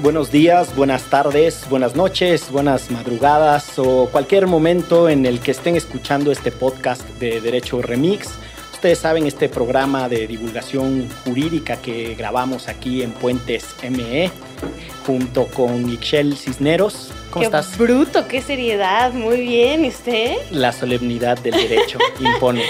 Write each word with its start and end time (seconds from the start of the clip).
Buenos 0.00 0.30
días, 0.30 0.76
buenas 0.76 1.02
tardes, 1.04 1.66
buenas 1.68 1.96
noches, 1.96 2.50
buenas 2.52 2.88
madrugadas 2.90 3.78
o 3.78 4.08
cualquier 4.10 4.46
momento 4.46 5.08
en 5.08 5.26
el 5.26 5.40
que 5.40 5.50
estén 5.50 5.74
escuchando 5.74 6.30
este 6.30 6.52
podcast 6.52 7.02
de 7.18 7.40
Derecho 7.40 7.82
Remix. 7.82 8.30
Ustedes 8.72 9.00
saben 9.00 9.26
este 9.26 9.48
programa 9.48 10.08
de 10.08 10.28
divulgación 10.28 11.08
jurídica 11.24 11.78
que 11.78 12.14
grabamos 12.14 12.68
aquí 12.68 13.02
en 13.02 13.10
Puentes 13.10 13.74
ME 13.90 14.30
junto 15.04 15.46
con 15.46 15.90
Ixchel 15.90 16.36
Cisneros. 16.36 17.10
¿Cómo 17.30 17.40
qué 17.40 17.46
estás? 17.46 17.76
bruto, 17.76 18.28
qué 18.28 18.40
seriedad. 18.40 19.12
Muy 19.12 19.40
bien, 19.40 19.84
¿y 19.84 19.88
usted? 19.88 20.36
La 20.52 20.72
solemnidad 20.72 21.38
del 21.40 21.54
derecho 21.54 21.98
impone. 22.20 22.62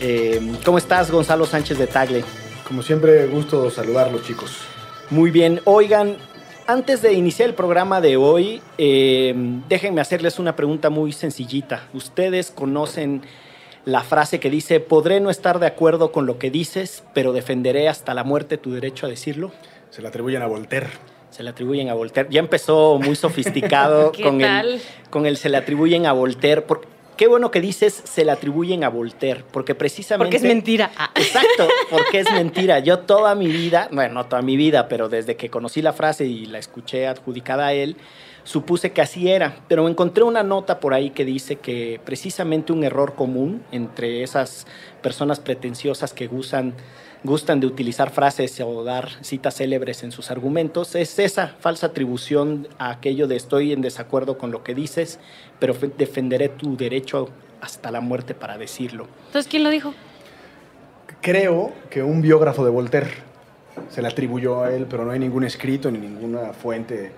Eh, 0.00 0.42
¿Cómo 0.64 0.76
estás, 0.78 1.08
Gonzalo 1.08 1.46
Sánchez 1.46 1.78
de 1.78 1.86
Tagle? 1.86 2.24
Como 2.66 2.82
siempre, 2.82 3.26
gusto 3.28 3.70
saludarlos, 3.70 4.24
chicos. 4.24 4.50
Muy 5.10 5.30
bien. 5.30 5.60
Oigan, 5.64 6.16
antes 6.66 7.02
de 7.02 7.12
iniciar 7.12 7.48
el 7.48 7.54
programa 7.54 8.00
de 8.00 8.16
hoy, 8.16 8.60
eh, 8.78 9.34
déjenme 9.68 10.00
hacerles 10.00 10.38
una 10.38 10.56
pregunta 10.56 10.90
muy 10.90 11.12
sencillita. 11.12 11.84
¿Ustedes 11.94 12.50
conocen 12.50 13.22
la 13.84 14.02
frase 14.02 14.40
que 14.40 14.50
dice, 14.50 14.80
podré 14.80 15.20
no 15.20 15.30
estar 15.30 15.60
de 15.60 15.66
acuerdo 15.66 16.10
con 16.10 16.26
lo 16.26 16.38
que 16.38 16.50
dices, 16.50 17.04
pero 17.14 17.32
defenderé 17.32 17.88
hasta 17.88 18.14
la 18.14 18.24
muerte 18.24 18.58
tu 18.58 18.72
derecho 18.72 19.06
a 19.06 19.08
decirlo? 19.08 19.52
Se 19.90 20.02
le 20.02 20.08
atribuyen 20.08 20.42
a 20.42 20.46
Voltaire. 20.46 20.88
Se 21.30 21.42
le 21.44 21.50
atribuyen 21.50 21.88
a 21.88 21.94
Voltaire. 21.94 22.28
Ya 22.32 22.40
empezó 22.40 22.98
muy 22.98 23.14
sofisticado 23.14 24.10
¿Qué 24.12 24.24
con, 24.24 24.40
tal? 24.40 24.74
El, 24.74 24.80
con 25.10 25.26
el 25.26 25.36
se 25.36 25.48
le 25.50 25.56
atribuyen 25.58 26.06
a 26.06 26.12
Voltaire. 26.12 26.62
Por- 26.62 26.95
qué 27.16 27.26
bueno 27.26 27.50
que 27.50 27.60
dices 27.60 28.02
se 28.04 28.24
le 28.24 28.32
atribuyen 28.32 28.84
a 28.84 28.88
Voltaire, 28.88 29.44
porque 29.50 29.74
precisamente... 29.74 30.26
Porque 30.26 30.36
es 30.36 30.54
mentira. 30.54 30.90
Ah. 30.96 31.10
Exacto, 31.14 31.68
porque 31.90 32.20
es 32.20 32.30
mentira. 32.32 32.78
Yo 32.78 33.00
toda 33.00 33.34
mi 33.34 33.48
vida, 33.48 33.88
bueno, 33.92 34.14
no 34.14 34.26
toda 34.26 34.42
mi 34.42 34.56
vida, 34.56 34.88
pero 34.88 35.08
desde 35.08 35.36
que 35.36 35.50
conocí 35.50 35.82
la 35.82 35.92
frase 35.92 36.24
y 36.26 36.46
la 36.46 36.58
escuché 36.58 37.06
adjudicada 37.06 37.66
a 37.66 37.72
él, 37.72 37.96
supuse 38.44 38.92
que 38.92 39.02
así 39.02 39.28
era. 39.30 39.56
Pero 39.68 39.88
encontré 39.88 40.24
una 40.24 40.42
nota 40.42 40.80
por 40.80 40.94
ahí 40.94 41.10
que 41.10 41.24
dice 41.24 41.56
que 41.56 42.00
precisamente 42.04 42.72
un 42.72 42.84
error 42.84 43.14
común 43.14 43.62
entre 43.72 44.22
esas 44.22 44.66
personas 45.02 45.40
pretenciosas 45.40 46.12
que 46.12 46.26
gustan, 46.26 46.74
gustan 47.24 47.58
de 47.60 47.66
utilizar 47.66 48.10
frases 48.10 48.60
o 48.60 48.84
dar 48.84 49.08
citas 49.22 49.56
célebres 49.56 50.02
en 50.02 50.12
sus 50.12 50.30
argumentos 50.30 50.94
es 50.94 51.18
esa 51.18 51.48
falsa 51.58 51.88
atribución 51.88 52.68
a 52.78 52.90
aquello 52.90 53.26
de 53.26 53.36
estoy 53.36 53.72
en 53.72 53.80
desacuerdo 53.80 54.38
con 54.38 54.50
lo 54.52 54.62
que 54.62 54.74
dices, 54.74 55.18
pero 55.58 55.74
fe- 55.74 55.90
defenderé 55.96 56.48
tu 56.48 56.76
derecho 56.76 57.28
hasta 57.60 57.90
la 57.90 58.00
muerte 58.00 58.34
para 58.34 58.58
decirlo. 58.58 59.08
Entonces, 59.26 59.50
¿quién 59.50 59.64
lo 59.64 59.70
dijo? 59.70 59.92
Creo 61.20 61.72
que 61.90 62.02
un 62.02 62.20
biógrafo 62.22 62.64
de 62.64 62.70
Voltaire 62.70 63.10
se 63.88 64.02
le 64.02 64.08
atribuyó 64.08 64.62
a 64.62 64.72
él, 64.74 64.86
pero 64.88 65.04
no 65.04 65.10
hay 65.10 65.18
ningún 65.18 65.44
escrito 65.44 65.90
ni 65.90 65.98
ninguna 65.98 66.52
fuente 66.52 67.12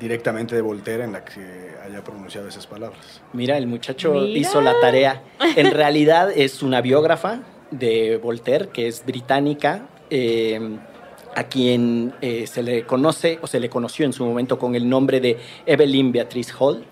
directamente 0.00 0.54
de 0.54 0.60
Voltaire 0.62 1.04
en 1.04 1.12
la 1.12 1.24
que 1.24 1.74
haya 1.84 2.02
pronunciado 2.02 2.48
esas 2.48 2.66
palabras. 2.66 3.20
Mira, 3.32 3.56
el 3.58 3.66
muchacho 3.66 4.12
Mira. 4.14 4.38
hizo 4.38 4.60
la 4.60 4.74
tarea. 4.80 5.22
En 5.56 5.70
realidad 5.70 6.30
es 6.34 6.62
una 6.62 6.80
biógrafa 6.80 7.40
de 7.78 8.18
Voltaire, 8.18 8.68
que 8.68 8.88
es 8.88 9.04
británica, 9.04 9.88
eh, 10.10 10.78
a 11.34 11.44
quien 11.44 12.14
eh, 12.20 12.46
se 12.46 12.62
le 12.62 12.86
conoce 12.86 13.38
o 13.42 13.46
se 13.46 13.60
le 13.60 13.68
conoció 13.68 14.06
en 14.06 14.12
su 14.12 14.24
momento 14.24 14.58
con 14.58 14.74
el 14.74 14.88
nombre 14.88 15.20
de 15.20 15.38
Evelyn 15.66 16.12
Beatrice 16.12 16.52
Hall. 16.58 16.84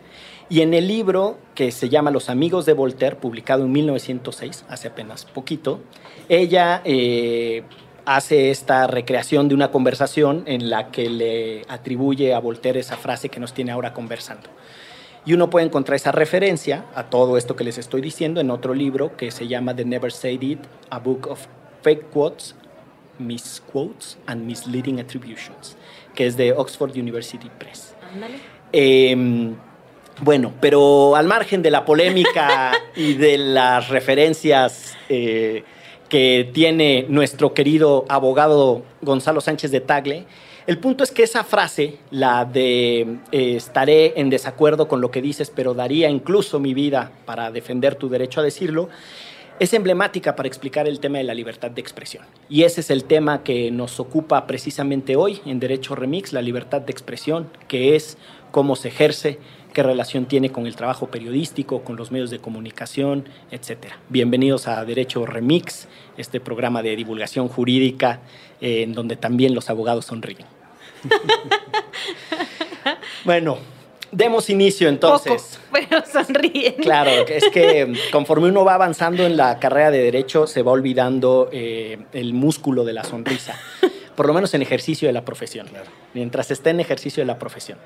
Y 0.48 0.60
en 0.60 0.74
el 0.74 0.88
libro 0.88 1.38
que 1.54 1.70
se 1.70 1.88
llama 1.88 2.10
Los 2.10 2.28
amigos 2.28 2.66
de 2.66 2.72
Voltaire, 2.72 3.16
publicado 3.16 3.64
en 3.64 3.72
1906, 3.72 4.64
hace 4.68 4.88
apenas 4.88 5.24
poquito, 5.24 5.80
ella 6.28 6.82
eh, 6.84 7.62
hace 8.04 8.50
esta 8.50 8.86
recreación 8.86 9.48
de 9.48 9.54
una 9.54 9.70
conversación 9.70 10.42
en 10.46 10.68
la 10.68 10.90
que 10.90 11.08
le 11.08 11.62
atribuye 11.68 12.34
a 12.34 12.40
Voltaire 12.40 12.80
esa 12.80 12.96
frase 12.96 13.28
que 13.28 13.40
nos 13.40 13.54
tiene 13.54 13.72
ahora 13.72 13.94
conversando. 13.94 14.48
Y 15.24 15.34
uno 15.34 15.50
puede 15.50 15.66
encontrar 15.66 15.96
esa 15.96 16.12
referencia 16.12 16.86
a 16.94 17.04
todo 17.04 17.36
esto 17.36 17.54
que 17.54 17.64
les 17.64 17.78
estoy 17.78 18.00
diciendo 18.00 18.40
en 18.40 18.50
otro 18.50 18.74
libro 18.74 19.16
que 19.16 19.30
se 19.30 19.46
llama 19.46 19.74
The 19.74 19.84
Never 19.84 20.10
Said 20.10 20.42
It, 20.42 20.60
A 20.90 20.98
Book 20.98 21.28
of 21.28 21.46
Fake 21.82 22.10
Quotes, 22.10 22.56
Misquotes 23.18 24.18
and 24.26 24.44
Misleading 24.44 24.98
Attributions, 24.98 25.76
que 26.14 26.26
es 26.26 26.36
de 26.36 26.52
Oxford 26.52 26.92
University 26.96 27.48
Press. 27.58 27.94
Ándale. 28.12 28.34
Eh, 28.72 29.54
bueno, 30.20 30.52
pero 30.60 31.16
al 31.16 31.26
margen 31.26 31.62
de 31.62 31.70
la 31.70 31.84
polémica 31.84 32.72
y 32.96 33.14
de 33.14 33.38
las 33.38 33.88
referencias 33.88 34.96
eh, 35.08 35.64
que 36.08 36.50
tiene 36.52 37.06
nuestro 37.08 37.54
querido 37.54 38.04
abogado 38.08 38.82
Gonzalo 39.00 39.40
Sánchez 39.40 39.70
de 39.70 39.80
Tagle, 39.80 40.26
el 40.66 40.78
punto 40.78 41.02
es 41.02 41.10
que 41.10 41.24
esa 41.24 41.42
frase, 41.42 41.98
la 42.10 42.44
de 42.44 43.00
eh, 43.32 43.56
estaré 43.56 44.20
en 44.20 44.30
desacuerdo 44.30 44.86
con 44.86 45.00
lo 45.00 45.10
que 45.10 45.20
dices, 45.20 45.50
pero 45.54 45.74
daría 45.74 46.08
incluso 46.08 46.60
mi 46.60 46.72
vida 46.72 47.10
para 47.24 47.50
defender 47.50 47.96
tu 47.96 48.08
derecho 48.08 48.40
a 48.40 48.44
decirlo, 48.44 48.88
es 49.58 49.74
emblemática 49.74 50.34
para 50.34 50.46
explicar 50.46 50.88
el 50.88 51.00
tema 51.00 51.18
de 51.18 51.24
la 51.24 51.34
libertad 51.34 51.70
de 51.70 51.80
expresión. 51.80 52.24
Y 52.48 52.62
ese 52.62 52.80
es 52.80 52.90
el 52.90 53.04
tema 53.04 53.42
que 53.42 53.70
nos 53.70 54.00
ocupa 54.00 54.46
precisamente 54.46 55.16
hoy 55.16 55.40
en 55.46 55.60
Derecho 55.60 55.94
Remix, 55.94 56.32
la 56.32 56.42
libertad 56.42 56.80
de 56.80 56.92
expresión, 56.92 57.50
que 57.68 57.94
es 57.94 58.16
cómo 58.50 58.76
se 58.76 58.88
ejerce, 58.88 59.38
qué 59.72 59.82
relación 59.82 60.26
tiene 60.26 60.52
con 60.52 60.66
el 60.66 60.76
trabajo 60.76 61.08
periodístico, 61.08 61.82
con 61.82 61.96
los 61.96 62.10
medios 62.10 62.30
de 62.30 62.38
comunicación, 62.38 63.28
etc. 63.50 63.86
Bienvenidos 64.10 64.68
a 64.68 64.84
Derecho 64.84 65.24
Remix, 65.24 65.88
este 66.18 66.40
programa 66.40 66.82
de 66.82 66.94
divulgación 66.94 67.48
jurídica 67.48 68.20
eh, 68.60 68.82
en 68.82 68.92
donde 68.92 69.16
también 69.16 69.54
los 69.54 69.70
abogados 69.70 70.04
sonríen. 70.04 70.44
bueno, 73.24 73.58
demos 74.10 74.50
inicio 74.50 74.90
entonces. 74.90 75.58
Poco, 75.70 75.86
pero 75.88 76.02
sonríen. 76.06 76.74
Claro, 76.74 77.26
es 77.26 77.48
que 77.48 77.94
conforme 78.12 78.48
uno 78.48 78.64
va 78.64 78.74
avanzando 78.74 79.24
en 79.24 79.38
la 79.38 79.58
carrera 79.58 79.90
de 79.90 80.02
derecho, 80.02 80.46
se 80.46 80.62
va 80.62 80.72
olvidando 80.72 81.48
eh, 81.50 81.98
el 82.12 82.34
músculo 82.34 82.84
de 82.84 82.92
la 82.92 83.04
sonrisa, 83.04 83.58
por 84.16 84.26
lo 84.26 84.34
menos 84.34 84.52
en 84.52 84.60
ejercicio 84.60 85.08
de 85.08 85.14
la 85.14 85.24
profesión, 85.24 85.66
mientras 86.12 86.50
esté 86.50 86.70
en 86.70 86.80
ejercicio 86.80 87.22
de 87.22 87.26
la 87.26 87.38
profesión. 87.38 87.78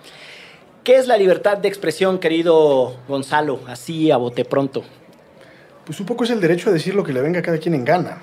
¿Qué 0.86 0.94
es 0.94 1.08
la 1.08 1.16
libertad 1.16 1.58
de 1.58 1.66
expresión, 1.66 2.20
querido 2.20 2.94
Gonzalo? 3.08 3.58
Así 3.66 4.12
a 4.12 4.19
bote 4.19 4.44
pronto. 4.44 4.84
Pues 5.84 5.98
un 5.98 6.06
poco 6.06 6.22
es 6.22 6.30
el 6.30 6.41
derecho 6.41 6.70
a 6.70 6.72
decir 6.72 6.94
lo 6.94 7.02
que 7.02 7.12
le 7.12 7.20
venga 7.20 7.41
a 7.41 7.42
cada 7.42 7.58
quien 7.58 7.74
en 7.74 7.84
gana. 7.84 8.19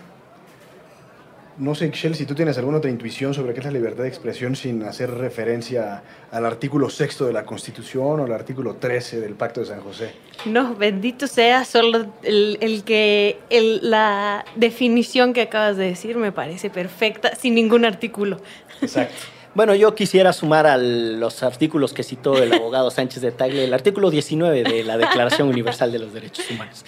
No 1.57 1.75
sé, 1.75 1.91
Shell, 1.93 2.15
si 2.15 2.25
tú 2.25 2.33
tienes 2.35 2.57
alguna 2.57 2.77
otra 2.77 2.89
intuición 2.89 3.33
sobre 3.33 3.53
qué 3.53 3.59
es 3.59 3.65
la 3.65 3.71
libertad 3.73 4.03
de 4.03 4.07
expresión 4.09 4.55
sin 4.55 4.81
hacer 4.83 5.11
referencia 5.11 6.03
al 6.31 6.45
artículo 6.45 6.89
sexto 6.89 7.25
de 7.25 7.33
la 7.33 7.43
Constitución 7.43 8.21
o 8.21 8.23
al 8.23 8.31
artículo 8.31 8.75
13 8.77 9.19
del 9.19 9.33
Pacto 9.33 9.59
de 9.59 9.65
San 9.65 9.81
José. 9.81 10.13
No, 10.45 10.73
bendito 10.75 11.27
sea 11.27 11.65
solo 11.65 12.05
el, 12.23 12.57
el 12.61 12.85
que 12.85 13.39
el- 13.49 13.81
la 13.91 14.45
definición 14.55 15.33
que 15.33 15.41
acabas 15.41 15.75
de 15.75 15.83
decir 15.87 16.15
me 16.15 16.31
parece 16.31 16.69
perfecta, 16.69 17.35
sin 17.35 17.55
ningún 17.55 17.83
artículo. 17.83 18.39
Exacto. 18.81 19.15
Bueno, 19.55 19.75
yo 19.75 19.93
quisiera 19.93 20.33
sumar 20.33 20.65
a 20.65 20.77
los 20.77 21.43
artículos 21.43 21.93
que 21.93 22.03
citó 22.03 22.41
el 22.41 22.53
abogado 22.53 22.89
Sánchez 22.89 23.21
de 23.21 23.31
Tagle, 23.31 23.65
el 23.65 23.73
artículo 23.73 24.09
19 24.09 24.63
de 24.63 24.83
la 24.83 24.97
Declaración 24.97 25.47
Universal 25.47 25.91
de 25.91 25.99
los 25.99 26.13
Derechos 26.13 26.49
Humanos. 26.49 26.83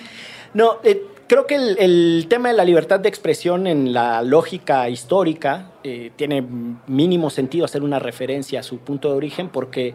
No, 0.54 0.80
eh, 0.84 1.04
creo 1.28 1.46
que 1.46 1.56
el, 1.56 1.78
el 1.80 2.26
tema 2.30 2.50
de 2.50 2.56
la 2.56 2.66
libertad 2.66 3.00
de 3.00 3.10
expresión 3.10 3.68
en 3.68 3.94
la 3.94 4.22
lógica 4.24 4.90
histórica 4.90 5.72
eh, 5.84 6.12
tiene 6.16 6.44
mínimo 6.88 7.30
sentido 7.30 7.66
hacer 7.66 7.84
una 7.84 8.00
referencia 8.00 8.62
a 8.62 8.64
su 8.64 8.80
punto 8.80 9.10
de 9.10 9.16
origen 9.16 9.50
porque 9.50 9.94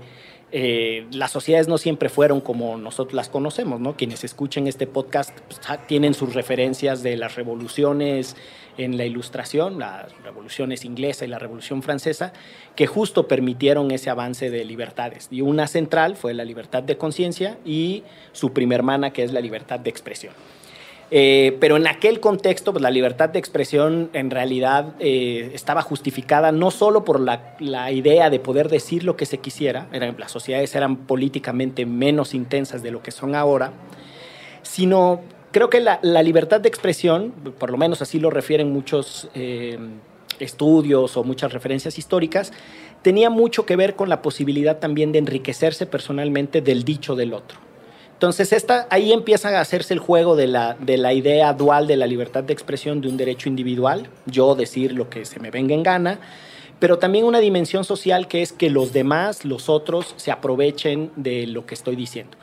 eh, 0.52 1.06
las 1.12 1.30
sociedades 1.30 1.68
no 1.68 1.78
siempre 1.78 2.08
fueron 2.08 2.40
como 2.40 2.76
nosotros 2.76 3.14
las 3.14 3.28
conocemos, 3.28 3.80
¿no? 3.80 3.96
Quienes 3.96 4.24
escuchen 4.24 4.66
este 4.66 4.86
podcast 4.88 5.30
pues, 5.46 5.60
tienen 5.86 6.12
sus 6.12 6.34
referencias 6.34 7.04
de 7.04 7.16
las 7.16 7.36
revoluciones 7.36 8.36
en 8.78 8.96
la 8.96 9.04
ilustración, 9.04 9.78
las 9.78 10.12
revoluciones 10.22 10.84
inglesa 10.84 11.24
y 11.24 11.28
la 11.28 11.38
revolución 11.38 11.82
francesa, 11.82 12.32
que 12.76 12.86
justo 12.86 13.28
permitieron 13.28 13.90
ese 13.90 14.10
avance 14.10 14.50
de 14.50 14.64
libertades. 14.64 15.28
Y 15.30 15.40
una 15.40 15.66
central 15.66 16.16
fue 16.16 16.34
la 16.34 16.44
libertad 16.44 16.82
de 16.82 16.96
conciencia 16.96 17.58
y 17.64 18.02
su 18.32 18.52
prima 18.52 18.74
hermana, 18.74 19.12
que 19.12 19.22
es 19.22 19.32
la 19.32 19.40
libertad 19.40 19.80
de 19.80 19.90
expresión. 19.90 20.32
Eh, 21.12 21.56
pero 21.58 21.76
en 21.76 21.88
aquel 21.88 22.20
contexto, 22.20 22.72
pues, 22.72 22.82
la 22.82 22.90
libertad 22.90 23.30
de 23.30 23.40
expresión 23.40 24.10
en 24.12 24.30
realidad 24.30 24.94
eh, 25.00 25.50
estaba 25.54 25.82
justificada 25.82 26.52
no 26.52 26.70
solo 26.70 27.04
por 27.04 27.18
la, 27.18 27.56
la, 27.58 27.90
idea 27.90 28.30
de 28.30 28.38
poder 28.38 28.68
decir 28.68 29.02
lo 29.02 29.16
que 29.16 29.26
se 29.26 29.38
quisiera, 29.38 29.88
eran, 29.92 30.14
las 30.18 30.30
sociedades 30.30 30.72
eran 30.76 30.96
políticamente 30.96 31.84
menos 31.84 32.32
intensas 32.32 32.84
de 32.84 32.92
lo 32.92 33.02
que 33.02 33.10
son 33.10 33.34
ahora, 33.34 33.72
sino 34.62 35.20
creo 35.50 35.70
que 35.70 35.80
la, 35.80 36.22
libertad 36.22 36.60
de 36.60 36.68
expresión, 36.68 37.32
por 37.58 37.70
lo 37.70 37.76
menos 37.76 38.02
así 38.02 38.18
lo 38.18 38.30
refieren 38.30 38.72
muchos 38.72 39.28
eh, 39.34 39.78
estudios 40.38 41.16
o 41.16 41.24
muchas 41.24 41.52
referencias 41.52 41.98
históricas, 41.98 42.52
tenía 43.02 43.30
mucho 43.30 43.66
que 43.66 43.76
ver 43.76 43.96
con 43.96 44.08
la 44.08 44.22
posibilidad 44.22 44.78
también 44.78 45.12
de 45.12 45.18
enriquecerse 45.18 45.86
personalmente 45.86 46.60
del 46.60 46.84
dicho 46.84 47.14
del 47.14 47.34
otro. 47.34 47.58
Entonces, 48.12 48.52
esta, 48.52 48.86
ahí 48.90 49.14
empieza 49.14 49.48
a 49.48 49.62
hacerse 49.62 49.94
el 49.94 49.98
juego 49.98 50.36
de 50.36 50.46
la, 50.46 50.74
de 50.74 50.98
la 50.98 51.14
idea 51.14 51.54
dual 51.54 51.86
de 51.86 51.96
la 51.96 52.06
libertad 52.06 52.44
de 52.44 52.52
expresión 52.52 53.00
de 53.00 53.08
un 53.08 53.16
derecho 53.16 53.48
individual, 53.48 54.08
yo 54.26 54.54
decir 54.54 54.92
lo 54.92 55.08
que 55.08 55.24
se 55.24 55.40
me 55.40 55.50
venga 55.50 55.74
en 55.74 55.82
gana, 55.82 56.20
pero 56.78 56.98
también 56.98 57.24
una 57.24 57.40
dimensión 57.40 57.84
social 57.84 58.28
que 58.28 58.42
es 58.42 58.52
que 58.52 58.68
los 58.68 58.92
demás, 58.92 59.46
los 59.46 59.70
otros, 59.70 60.12
se 60.16 60.30
aprovechen 60.30 61.10
de 61.16 61.46
lo 61.46 61.64
que 61.64 61.74
estoy 61.74 61.96
diciendo. 61.96 62.36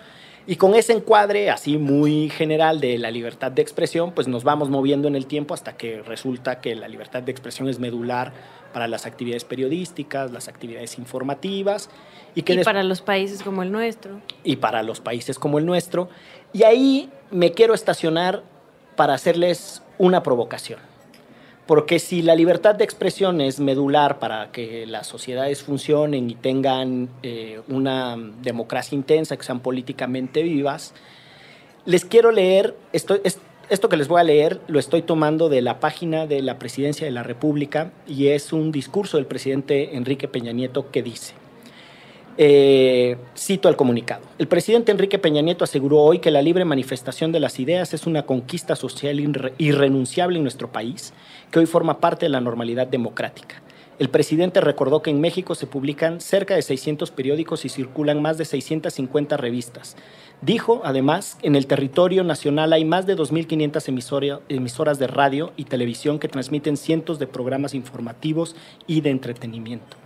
Y 0.49 0.55
con 0.55 0.75
ese 0.75 0.93
encuadre 0.93 1.49
así 1.49 1.77
muy 1.77 2.29
general 2.29 2.79
de 2.79 2.97
la 2.97 3.11
libertad 3.11 3.51
de 3.51 3.61
expresión, 3.61 4.13
pues 4.13 4.29
nos 4.29 4.45
vamos 4.45 4.69
moviendo 4.69 5.09
en 5.09 5.17
el 5.17 5.27
tiempo 5.27 5.53
hasta 5.53 5.75
que 5.75 6.01
resulta 6.01 6.61
que 6.61 6.73
la 6.73 6.87
libertad 6.87 7.21
de 7.21 7.33
expresión 7.33 7.67
es 7.67 7.79
medular 7.79 8.31
para 8.71 8.87
las 8.87 9.05
actividades 9.05 9.43
periodísticas, 9.43 10.31
las 10.31 10.47
actividades 10.47 10.97
informativas. 10.99 11.89
Y, 12.33 12.43
que 12.43 12.63
para 12.63 12.83
los 12.83 13.01
países 13.01 13.43
como 13.43 13.61
el 13.61 13.73
nuestro. 13.73 14.21
Y 14.45 14.55
para 14.55 14.83
los 14.83 15.01
países 15.01 15.37
como 15.37 15.59
el 15.59 15.65
nuestro. 15.65 16.07
Y 16.53 16.63
ahí 16.63 17.09
me 17.29 17.51
quiero 17.51 17.73
estacionar 17.73 18.41
para 18.95 19.15
hacerles 19.15 19.81
una 19.97 20.23
provocación. 20.23 20.79
Porque 21.67 21.99
si 21.99 22.21
la 22.21 22.33
libertad 22.33 22.75
de 22.75 22.85
expresión 22.85 23.41
es 23.41 23.59
medular 23.59 24.19
para 24.19 24.51
que 24.51 24.85
las 24.87 25.05
sociedades 25.05 25.61
funcionen 25.61 26.29
y 26.29 26.35
tengan 26.35 27.09
eh, 27.23 27.61
una 27.67 28.17
democracia 28.41 28.95
intensa, 28.95 29.35
que 29.35 29.43
sean 29.43 29.59
políticamente 29.59 30.43
vivas, 30.43 30.93
les 31.85 32.05
quiero 32.05 32.31
leer, 32.31 32.75
esto, 32.93 33.19
esto 33.69 33.89
que 33.89 33.97
les 33.97 34.07
voy 34.07 34.21
a 34.21 34.23
leer 34.23 34.61
lo 34.67 34.79
estoy 34.79 35.01
tomando 35.01 35.49
de 35.49 35.61
la 35.61 35.79
página 35.81 36.25
de 36.25 36.41
la 36.41 36.57
Presidencia 36.57 37.05
de 37.05 37.11
la 37.11 37.23
República 37.23 37.91
y 38.07 38.27
es 38.27 38.53
un 38.53 38.71
discurso 38.71 39.17
del 39.17 39.25
presidente 39.25 39.97
Enrique 39.97 40.29
Peña 40.29 40.53
Nieto 40.53 40.89
que 40.89 41.03
dice, 41.03 41.33
eh, 42.37 43.17
cito 43.35 43.67
el 43.67 43.75
comunicado. 43.75 44.21
El 44.37 44.47
presidente 44.47 44.91
Enrique 44.91 45.17
Peña 45.17 45.41
Nieto 45.41 45.63
aseguró 45.63 45.97
hoy 45.97 46.19
que 46.19 46.29
la 46.29 46.41
libre 46.41 46.65
manifestación 46.65 47.31
de 47.31 47.39
las 47.39 47.59
ideas 47.59 47.93
es 47.93 48.05
una 48.05 48.27
conquista 48.27 48.75
social 48.75 49.19
irrenunciable 49.57 50.37
en 50.37 50.43
nuestro 50.43 50.71
país, 50.71 51.13
que 51.51 51.59
hoy 51.59 51.65
forma 51.65 51.99
parte 51.99 52.25
de 52.25 52.29
la 52.29 52.41
normalidad 52.41 52.87
democrática. 52.87 53.61
El 53.99 54.09
presidente 54.09 54.61
recordó 54.61 55.01
que 55.01 55.09
en 55.09 55.19
México 55.19 55.55
se 55.55 55.65
publican 55.65 56.21
cerca 56.21 56.53
de 56.53 56.61
600 56.61 57.09
periódicos 57.09 57.65
y 57.65 57.69
circulan 57.69 58.21
más 58.21 58.37
de 58.37 58.45
650 58.45 59.37
revistas. 59.37 59.95
Dijo, 60.41 60.81
además, 60.83 61.39
en 61.41 61.55
el 61.55 61.65
territorio 61.65 62.23
nacional 62.23 62.73
hay 62.73 62.85
más 62.85 63.07
de 63.07 63.17
2.500 63.17 64.39
emisoras 64.49 64.99
de 64.99 65.07
radio 65.07 65.51
y 65.57 65.63
televisión 65.63 66.19
que 66.19 66.27
transmiten 66.27 66.77
cientos 66.77 67.17
de 67.17 67.25
programas 67.25 67.73
informativos 67.73 68.55
y 68.85 69.01
de 69.01 69.09
entretenimiento. 69.09 69.97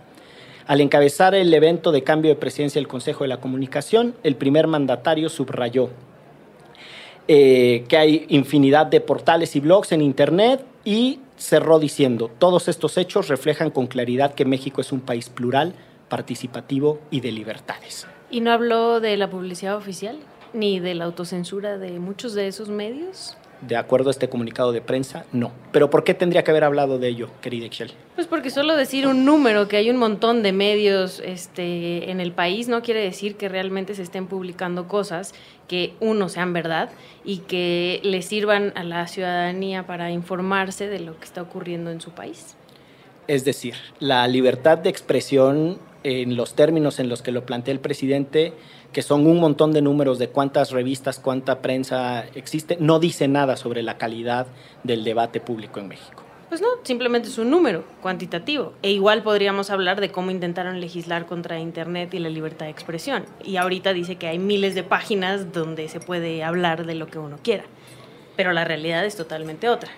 Al 0.66 0.80
encabezar 0.80 1.34
el 1.34 1.52
evento 1.52 1.92
de 1.92 2.02
cambio 2.02 2.30
de 2.30 2.40
presidencia 2.40 2.78
del 2.78 2.88
Consejo 2.88 3.24
de 3.24 3.28
la 3.28 3.40
Comunicación, 3.40 4.14
el 4.22 4.36
primer 4.36 4.68
mandatario 4.68 5.28
subrayó 5.28 5.90
eh, 7.28 7.84
que 7.88 7.98
hay 7.98 8.24
infinidad 8.28 8.86
de 8.86 9.00
portales 9.02 9.54
y 9.54 9.60
blogs 9.60 9.92
en 9.92 10.00
Internet 10.00 10.64
y 10.84 11.20
cerró 11.36 11.78
diciendo, 11.78 12.30
todos 12.38 12.68
estos 12.68 12.96
hechos 12.96 13.28
reflejan 13.28 13.70
con 13.70 13.86
claridad 13.86 14.34
que 14.34 14.44
México 14.44 14.80
es 14.80 14.92
un 14.92 15.00
país 15.00 15.28
plural, 15.28 15.74
participativo 16.08 17.00
y 17.10 17.20
de 17.20 17.32
libertades. 17.32 18.06
¿Y 18.30 18.40
no 18.40 18.52
habló 18.52 19.00
de 19.00 19.16
la 19.16 19.30
publicidad 19.30 19.76
oficial? 19.76 20.18
¿Ni 20.52 20.80
de 20.80 20.94
la 20.94 21.04
autocensura 21.04 21.78
de 21.78 21.98
muchos 21.98 22.34
de 22.34 22.46
esos 22.46 22.68
medios? 22.68 23.36
De 23.62 23.76
acuerdo 23.76 24.10
a 24.10 24.12
este 24.12 24.28
comunicado 24.28 24.72
de 24.72 24.80
prensa, 24.80 25.24
no. 25.32 25.52
Pero 25.70 25.88
¿por 25.88 26.04
qué 26.04 26.14
tendría 26.14 26.42
que 26.42 26.50
haber 26.50 26.64
hablado 26.64 26.98
de 26.98 27.08
ello, 27.08 27.30
querida 27.40 27.66
Excel? 27.66 27.92
Pues 28.14 28.26
porque 28.26 28.50
solo 28.50 28.76
decir 28.76 29.06
un 29.06 29.24
número, 29.24 29.68
que 29.68 29.76
hay 29.76 29.88
un 29.88 29.96
montón 29.96 30.42
de 30.42 30.52
medios 30.52 31.20
este, 31.24 32.10
en 32.10 32.20
el 32.20 32.32
país, 32.32 32.68
no 32.68 32.82
quiere 32.82 33.00
decir 33.00 33.36
que 33.36 33.48
realmente 33.48 33.94
se 33.94 34.02
estén 34.02 34.26
publicando 34.26 34.88
cosas 34.88 35.32
que, 35.68 35.94
uno, 36.00 36.28
sean 36.28 36.52
verdad 36.52 36.90
y 37.24 37.38
que 37.38 38.00
le 38.02 38.22
sirvan 38.22 38.72
a 38.74 38.84
la 38.84 39.06
ciudadanía 39.06 39.86
para 39.86 40.10
informarse 40.10 40.88
de 40.88 41.00
lo 41.00 41.18
que 41.18 41.24
está 41.24 41.40
ocurriendo 41.40 41.90
en 41.90 42.00
su 42.00 42.10
país. 42.10 42.56
Es 43.28 43.44
decir, 43.44 43.76
la 44.00 44.26
libertad 44.26 44.78
de 44.78 44.90
expresión 44.90 45.78
en 46.04 46.36
los 46.36 46.54
términos 46.54 46.98
en 46.98 47.08
los 47.08 47.22
que 47.22 47.30
lo 47.30 47.46
plantea 47.46 47.72
el 47.72 47.80
presidente 47.80 48.52
que 48.92 49.02
son 49.02 49.26
un 49.26 49.40
montón 49.40 49.72
de 49.72 49.82
números 49.82 50.18
de 50.18 50.28
cuántas 50.28 50.70
revistas, 50.70 51.18
cuánta 51.18 51.60
prensa 51.60 52.24
existe, 52.34 52.76
no 52.78 52.98
dice 52.98 53.28
nada 53.28 53.56
sobre 53.56 53.82
la 53.82 53.98
calidad 53.98 54.46
del 54.82 55.04
debate 55.04 55.40
público 55.40 55.80
en 55.80 55.88
México. 55.88 56.22
Pues 56.48 56.60
no, 56.60 56.68
simplemente 56.82 57.28
es 57.28 57.38
un 57.38 57.48
número 57.48 57.84
cuantitativo. 58.02 58.74
E 58.82 58.90
igual 58.90 59.22
podríamos 59.22 59.70
hablar 59.70 60.00
de 60.02 60.10
cómo 60.10 60.30
intentaron 60.30 60.80
legislar 60.80 61.24
contra 61.24 61.58
Internet 61.58 62.12
y 62.12 62.18
la 62.18 62.28
libertad 62.28 62.66
de 62.66 62.72
expresión. 62.72 63.24
Y 63.42 63.56
ahorita 63.56 63.94
dice 63.94 64.16
que 64.16 64.26
hay 64.26 64.38
miles 64.38 64.74
de 64.74 64.82
páginas 64.82 65.52
donde 65.54 65.88
se 65.88 65.98
puede 65.98 66.44
hablar 66.44 66.84
de 66.84 66.94
lo 66.94 67.06
que 67.06 67.18
uno 67.18 67.38
quiera. 67.42 67.64
Pero 68.36 68.52
la 68.52 68.64
realidad 68.64 69.06
es 69.06 69.16
totalmente 69.16 69.70
otra 69.70 69.90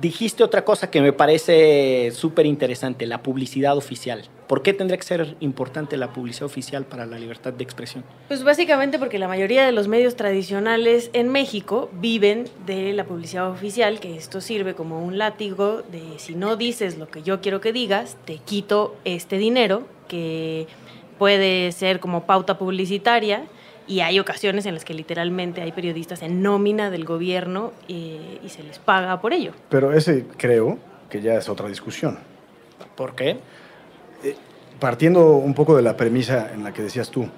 dijiste 0.00 0.44
otra 0.44 0.64
cosa 0.64 0.90
que 0.90 1.00
me 1.00 1.12
parece 1.12 2.12
súper 2.12 2.46
interesante, 2.46 3.06
la 3.06 3.22
publicidad 3.22 3.76
oficial. 3.76 4.24
¿Por 4.50 4.62
qué 4.62 4.72
tendría 4.72 4.98
que 4.98 5.04
ser 5.04 5.36
importante 5.38 5.96
la 5.96 6.12
publicidad 6.12 6.46
oficial 6.46 6.84
para 6.84 7.06
la 7.06 7.20
libertad 7.20 7.52
de 7.52 7.62
expresión? 7.62 8.02
Pues 8.26 8.42
básicamente 8.42 8.98
porque 8.98 9.16
la 9.20 9.28
mayoría 9.28 9.64
de 9.64 9.70
los 9.70 9.86
medios 9.86 10.16
tradicionales 10.16 11.08
en 11.12 11.28
México 11.28 11.88
viven 11.92 12.48
de 12.66 12.92
la 12.92 13.04
publicidad 13.04 13.48
oficial, 13.48 14.00
que 14.00 14.16
esto 14.16 14.40
sirve 14.40 14.74
como 14.74 15.04
un 15.04 15.18
látigo 15.18 15.82
de 15.92 16.18
si 16.18 16.34
no 16.34 16.56
dices 16.56 16.98
lo 16.98 17.08
que 17.08 17.22
yo 17.22 17.40
quiero 17.40 17.60
que 17.60 17.72
digas, 17.72 18.16
te 18.24 18.38
quito 18.38 18.96
este 19.04 19.38
dinero 19.38 19.86
que 20.08 20.66
puede 21.16 21.70
ser 21.70 22.00
como 22.00 22.26
pauta 22.26 22.58
publicitaria 22.58 23.44
y 23.86 24.00
hay 24.00 24.18
ocasiones 24.18 24.66
en 24.66 24.74
las 24.74 24.84
que 24.84 24.94
literalmente 24.94 25.62
hay 25.62 25.70
periodistas 25.70 26.22
en 26.22 26.42
nómina 26.42 26.90
del 26.90 27.04
gobierno 27.04 27.70
eh, 27.86 28.40
y 28.42 28.48
se 28.48 28.64
les 28.64 28.80
paga 28.80 29.20
por 29.20 29.32
ello. 29.32 29.52
Pero 29.68 29.92
ese 29.92 30.26
creo 30.36 30.76
que 31.08 31.20
ya 31.20 31.34
es 31.34 31.48
otra 31.48 31.68
discusión. 31.68 32.18
¿Por 32.96 33.14
qué? 33.14 33.38
Eh, 34.22 34.36
partiendo 34.78 35.36
un 35.36 35.54
poco 35.54 35.76
de 35.76 35.82
la 35.82 35.96
premisa 35.96 36.50
en 36.52 36.64
la 36.64 36.72
que 36.72 36.82
decías 36.82 37.10
tú, 37.10 37.28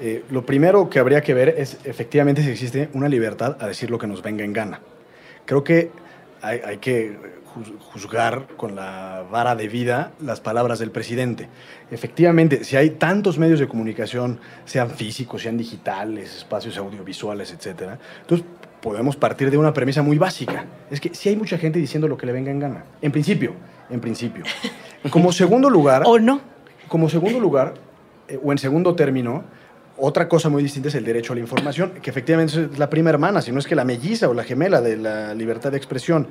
eh, 0.00 0.24
lo 0.30 0.44
primero 0.44 0.88
que 0.90 0.98
habría 0.98 1.22
que 1.22 1.34
ver 1.34 1.54
es 1.56 1.78
efectivamente 1.84 2.42
si 2.42 2.50
existe 2.50 2.88
una 2.94 3.08
libertad 3.08 3.56
a 3.60 3.66
decir 3.66 3.90
lo 3.90 3.98
que 3.98 4.06
nos 4.06 4.22
venga 4.22 4.44
en 4.44 4.52
gana. 4.52 4.80
Creo 5.46 5.64
que 5.64 5.90
hay, 6.42 6.60
hay 6.64 6.78
que 6.78 7.16
juzgar 7.92 8.46
con 8.56 8.76
la 8.76 9.24
vara 9.30 9.54
de 9.56 9.68
vida 9.68 10.12
las 10.20 10.40
palabras 10.40 10.78
del 10.78 10.90
presidente. 10.90 11.48
Efectivamente, 11.90 12.64
si 12.64 12.76
hay 12.76 12.90
tantos 12.90 13.38
medios 13.38 13.58
de 13.58 13.68
comunicación, 13.68 14.40
sean 14.64 14.90
físicos, 14.90 15.42
sean 15.42 15.56
digitales, 15.56 16.36
espacios 16.36 16.76
audiovisuales, 16.78 17.52
etc., 17.52 17.98
entonces 18.20 18.46
podemos 18.80 19.16
partir 19.16 19.50
de 19.50 19.58
una 19.58 19.72
premisa 19.74 20.02
muy 20.02 20.18
básica. 20.18 20.64
Es 20.90 21.00
que 21.00 21.14
si 21.14 21.28
hay 21.28 21.36
mucha 21.36 21.58
gente 21.58 21.78
diciendo 21.78 22.08
lo 22.08 22.16
que 22.16 22.26
le 22.26 22.32
venga 22.32 22.50
en 22.50 22.60
gana. 22.60 22.84
En 23.02 23.12
principio, 23.12 23.54
en 23.90 24.00
principio. 24.00 24.44
Como 25.08 25.32
segundo 25.32 25.70
lugar... 25.70 26.02
¿O 26.04 26.18
no? 26.18 26.40
Como 26.88 27.08
segundo 27.08 27.40
lugar, 27.40 27.74
eh, 28.28 28.38
o 28.42 28.52
en 28.52 28.58
segundo 28.58 28.94
término, 28.94 29.44
otra 29.96 30.28
cosa 30.28 30.48
muy 30.48 30.62
distinta 30.62 30.88
es 30.88 30.94
el 30.96 31.04
derecho 31.04 31.32
a 31.32 31.36
la 31.36 31.40
información, 31.40 31.92
que 32.02 32.10
efectivamente 32.10 32.68
es 32.72 32.78
la 32.78 32.90
prima 32.90 33.10
hermana, 33.10 33.40
si 33.40 33.52
no 33.52 33.58
es 33.58 33.66
que 33.66 33.74
la 33.74 33.84
melliza 33.84 34.28
o 34.28 34.34
la 34.34 34.44
gemela 34.44 34.80
de 34.80 34.96
la 34.96 35.34
libertad 35.34 35.70
de 35.70 35.76
expresión. 35.76 36.26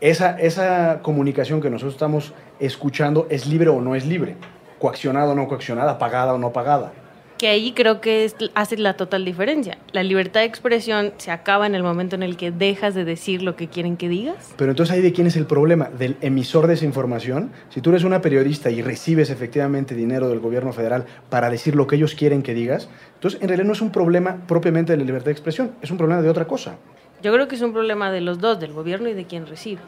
Esa, 0.00 0.38
esa 0.38 1.00
comunicación 1.02 1.60
que 1.60 1.70
nosotros 1.70 1.94
estamos 1.94 2.34
escuchando 2.60 3.26
es 3.30 3.46
libre 3.46 3.68
o 3.68 3.80
no 3.80 3.94
es 3.94 4.04
libre, 4.04 4.36
coaccionada 4.78 5.32
o 5.32 5.34
no 5.34 5.48
coaccionada, 5.48 5.98
pagada 5.98 6.34
o 6.34 6.38
no 6.38 6.52
pagada 6.52 6.92
que 7.38 7.48
ahí 7.48 7.72
creo 7.72 8.00
que 8.00 8.30
hace 8.54 8.76
la 8.76 8.94
total 8.94 9.24
diferencia. 9.24 9.78
La 9.92 10.02
libertad 10.02 10.40
de 10.40 10.46
expresión 10.46 11.12
se 11.16 11.30
acaba 11.30 11.66
en 11.66 11.74
el 11.74 11.82
momento 11.82 12.16
en 12.16 12.22
el 12.22 12.36
que 12.36 12.50
dejas 12.50 12.94
de 12.94 13.04
decir 13.04 13.42
lo 13.42 13.56
que 13.56 13.68
quieren 13.68 13.96
que 13.96 14.08
digas. 14.08 14.52
Pero 14.56 14.72
entonces 14.72 14.94
ahí 14.94 15.00
de 15.00 15.12
quién 15.12 15.26
es 15.26 15.36
el 15.36 15.46
problema, 15.46 15.88
del 15.88 16.16
emisor 16.20 16.66
de 16.66 16.74
esa 16.74 16.84
información. 16.84 17.52
Si 17.70 17.80
tú 17.80 17.90
eres 17.90 18.04
una 18.04 18.20
periodista 18.20 18.70
y 18.70 18.82
recibes 18.82 19.30
efectivamente 19.30 19.94
dinero 19.94 20.28
del 20.28 20.40
gobierno 20.40 20.72
federal 20.72 21.06
para 21.30 21.48
decir 21.48 21.76
lo 21.76 21.86
que 21.86 21.96
ellos 21.96 22.14
quieren 22.14 22.42
que 22.42 22.54
digas, 22.54 22.88
entonces 23.14 23.40
en 23.40 23.48
realidad 23.48 23.66
no 23.66 23.72
es 23.72 23.80
un 23.80 23.92
problema 23.92 24.42
propiamente 24.46 24.92
de 24.92 24.98
la 24.98 25.04
libertad 25.04 25.26
de 25.26 25.32
expresión, 25.32 25.72
es 25.80 25.90
un 25.90 25.96
problema 25.96 26.20
de 26.20 26.28
otra 26.28 26.46
cosa. 26.46 26.76
Yo 27.22 27.32
creo 27.32 27.48
que 27.48 27.54
es 27.54 27.62
un 27.62 27.72
problema 27.72 28.10
de 28.10 28.20
los 28.20 28.40
dos, 28.40 28.60
del 28.60 28.72
gobierno 28.72 29.08
y 29.08 29.14
de 29.14 29.24
quien 29.24 29.46
recibe. 29.46 29.80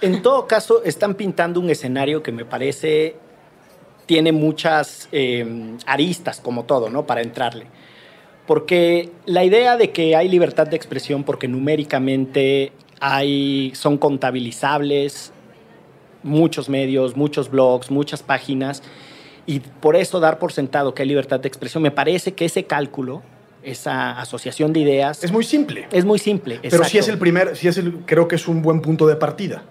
En 0.00 0.20
todo 0.22 0.46
caso, 0.46 0.82
están 0.84 1.14
pintando 1.14 1.58
un 1.58 1.70
escenario 1.70 2.22
que 2.22 2.30
me 2.30 2.44
parece 2.44 3.16
tiene 4.06 4.32
muchas 4.32 5.08
em, 5.12 5.78
aristas, 5.86 6.40
como 6.40 6.64
todo, 6.64 6.88
¿no? 6.90 7.06
Para 7.06 7.22
entrarle. 7.22 7.66
Porque 8.46 9.10
la 9.26 9.44
idea 9.44 9.76
de 9.76 9.90
que 9.90 10.14
hay 10.14 10.28
libertad 10.28 10.66
de 10.68 10.76
expresión 10.76 11.24
porque 11.24 11.48
numéricamente 11.48 12.72
hay, 13.00 13.72
son 13.74 13.98
contabilizables 13.98 15.32
muchos 16.22 16.68
medios, 16.68 17.16
muchos 17.16 17.50
blogs, 17.50 17.90
muchas 17.90 18.22
páginas, 18.22 18.82
y 19.46 19.60
por 19.60 19.94
eso 19.94 20.18
dar 20.18 20.38
por 20.38 20.52
sentado 20.52 20.92
que 20.92 21.02
hay 21.02 21.08
libertad 21.08 21.38
de 21.38 21.46
expresión, 21.46 21.82
me 21.82 21.92
parece 21.92 22.34
que 22.34 22.46
ese 22.46 22.64
cálculo 22.64 23.22
esa 23.66 24.12
asociación 24.20 24.72
de 24.72 24.80
ideas. 24.80 25.24
Es 25.24 25.32
muy 25.32 25.42
simple. 25.42 25.88
Es 25.90 26.04
muy 26.04 26.20
simple. 26.20 26.60
Pero 26.62 26.84
sí 26.84 26.98
es 26.98 27.08
el 27.08 27.18
primer, 27.18 27.56
sí 27.56 27.66
es 27.66 27.76
el, 27.76 27.94
creo 28.06 28.28
que 28.28 28.36
es 28.36 28.46
un 28.46 28.62
buen 28.62 28.80
punto 28.80 29.08
de 29.08 29.16
partida. 29.16 29.64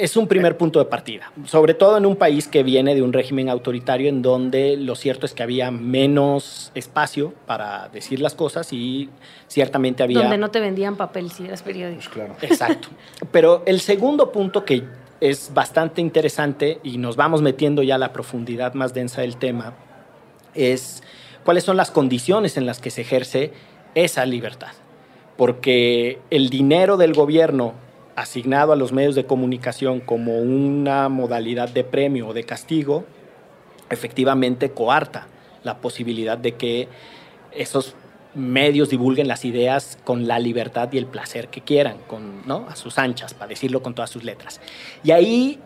Es 0.00 0.16
un 0.16 0.26
primer 0.26 0.56
punto 0.56 0.78
de 0.78 0.86
partida, 0.86 1.30
sobre 1.44 1.74
todo 1.74 1.98
en 1.98 2.06
un 2.06 2.16
país 2.16 2.48
que 2.48 2.62
viene 2.62 2.94
de 2.94 3.02
un 3.02 3.12
régimen 3.12 3.50
autoritario 3.50 4.08
en 4.08 4.22
donde 4.22 4.78
lo 4.78 4.94
cierto 4.94 5.26
es 5.26 5.34
que 5.34 5.42
había 5.42 5.70
menos 5.70 6.72
espacio 6.74 7.34
para 7.46 7.90
decir 7.90 8.18
las 8.18 8.34
cosas 8.34 8.72
y 8.72 9.10
ciertamente 9.46 10.02
había... 10.02 10.20
Donde 10.20 10.38
no 10.38 10.50
te 10.50 10.58
vendían 10.58 10.96
papel 10.96 11.30
si 11.30 11.44
eras 11.44 11.62
periódico. 11.62 12.00
Pues 12.00 12.08
claro. 12.08 12.34
Exacto. 12.40 12.88
Pero 13.30 13.62
el 13.66 13.80
segundo 13.80 14.32
punto 14.32 14.64
que 14.64 14.84
es 15.20 15.52
bastante 15.52 16.00
interesante 16.00 16.80
y 16.82 16.96
nos 16.96 17.16
vamos 17.16 17.42
metiendo 17.42 17.82
ya 17.82 17.96
a 17.96 17.98
la 17.98 18.14
profundidad 18.14 18.72
más 18.72 18.94
densa 18.94 19.20
del 19.20 19.36
tema 19.36 19.74
es 20.54 21.02
cuáles 21.44 21.64
son 21.64 21.76
las 21.76 21.90
condiciones 21.90 22.56
en 22.56 22.64
las 22.64 22.80
que 22.80 22.90
se 22.90 23.02
ejerce 23.02 23.52
esa 23.94 24.24
libertad. 24.24 24.72
Porque 25.36 26.20
el 26.30 26.48
dinero 26.48 26.96
del 26.96 27.12
gobierno 27.12 27.74
asignado 28.20 28.72
a 28.72 28.76
los 28.76 28.92
medios 28.92 29.14
de 29.14 29.24
comunicación 29.24 30.00
como 30.00 30.38
una 30.38 31.08
modalidad 31.08 31.68
de 31.68 31.84
premio 31.84 32.28
o 32.28 32.32
de 32.34 32.44
castigo, 32.44 33.04
efectivamente 33.88 34.70
coarta 34.70 35.26
la 35.62 35.78
posibilidad 35.78 36.38
de 36.38 36.52
que 36.52 36.88
esos 37.52 37.94
medios 38.34 38.90
divulguen 38.90 39.26
las 39.26 39.44
ideas 39.44 39.98
con 40.04 40.28
la 40.28 40.38
libertad 40.38 40.92
y 40.92 40.98
el 40.98 41.06
placer 41.06 41.48
que 41.48 41.62
quieran, 41.62 41.96
con, 42.06 42.46
¿no? 42.46 42.66
a 42.68 42.76
sus 42.76 42.98
anchas, 42.98 43.34
para 43.34 43.48
decirlo 43.48 43.82
con 43.82 43.94
todas 43.94 44.10
sus 44.10 44.22
letras. 44.22 44.60
Y 45.02 45.10
ahí 45.10 45.58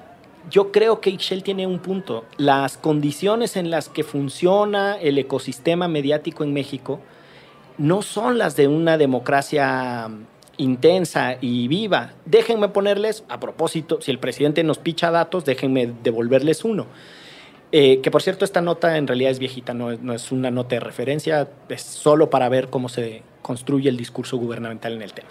yo 0.50 0.72
creo 0.72 1.00
que 1.00 1.10
Ixchel 1.10 1.42
tiene 1.42 1.66
un 1.66 1.78
punto. 1.78 2.24
Las 2.36 2.78
condiciones 2.78 3.56
en 3.56 3.70
las 3.70 3.88
que 3.88 4.04
funciona 4.04 4.96
el 4.96 5.18
ecosistema 5.18 5.88
mediático 5.88 6.44
en 6.44 6.52
México 6.52 7.00
no 7.76 8.02
son 8.02 8.38
las 8.38 8.56
de 8.56 8.68
una 8.68 8.96
democracia 8.96 10.08
intensa 10.56 11.36
y 11.40 11.68
viva. 11.68 12.12
Déjenme 12.24 12.68
ponerles, 12.68 13.24
a 13.28 13.40
propósito, 13.40 14.00
si 14.00 14.10
el 14.10 14.18
presidente 14.18 14.62
nos 14.64 14.78
picha 14.78 15.10
datos, 15.10 15.44
déjenme 15.44 15.92
devolverles 16.02 16.64
uno. 16.64 16.86
Eh, 17.72 18.00
que 18.02 18.10
por 18.10 18.22
cierto, 18.22 18.44
esta 18.44 18.60
nota 18.60 18.96
en 18.96 19.06
realidad 19.06 19.32
es 19.32 19.40
viejita, 19.40 19.74
no, 19.74 19.90
es 19.90 20.30
una 20.30 20.50
nota 20.50 20.76
de 20.76 20.80
referencia, 20.80 21.48
es 21.68 21.82
solo 21.82 22.30
para 22.30 22.48
ver 22.48 22.68
cómo 22.68 22.88
se 22.88 23.22
construye 23.42 23.88
el 23.88 23.96
discurso 23.96 24.36
gubernamental 24.36 24.92
en 24.92 25.02
el 25.02 25.12
tema. 25.12 25.30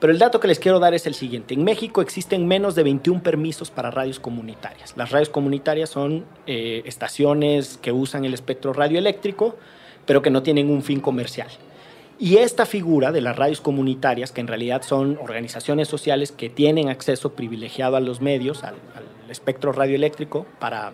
Pero 0.00 0.12
el 0.12 0.18
dato 0.18 0.40
que 0.40 0.48
les 0.48 0.58
quiero 0.58 0.80
dar 0.80 0.94
es 0.94 1.06
el 1.06 1.14
siguiente. 1.14 1.54
En 1.54 1.62
México 1.62 2.00
existen 2.00 2.46
menos 2.46 2.74
de 2.74 2.82
21 2.82 3.22
permisos 3.22 3.70
para 3.70 3.90
radios 3.90 4.18
comunitarias. 4.18 4.94
Las 4.96 5.10
radios 5.10 5.28
comunitarias 5.28 5.90
son 5.90 6.24
eh, 6.46 6.82
estaciones 6.84 7.78
que 7.78 7.92
usan 7.92 8.24
el 8.24 8.34
espectro 8.34 8.72
radioeléctrico, 8.72 9.56
pero 10.06 10.22
que 10.22 10.30
no 10.30 10.42
tienen 10.42 10.70
un 10.70 10.82
fin 10.82 11.00
comercial. 11.00 11.48
Y 12.18 12.36
esta 12.36 12.64
figura 12.64 13.10
de 13.10 13.20
las 13.20 13.36
radios 13.36 13.60
comunitarias, 13.60 14.30
que 14.30 14.40
en 14.40 14.46
realidad 14.46 14.82
son 14.82 15.18
organizaciones 15.20 15.88
sociales 15.88 16.30
que 16.30 16.48
tienen 16.48 16.88
acceso 16.88 17.34
privilegiado 17.34 17.96
a 17.96 18.00
los 18.00 18.20
medios, 18.20 18.62
al, 18.62 18.76
espectro 19.28 19.72
radioeléctrico, 19.72 20.46
para 20.60 20.92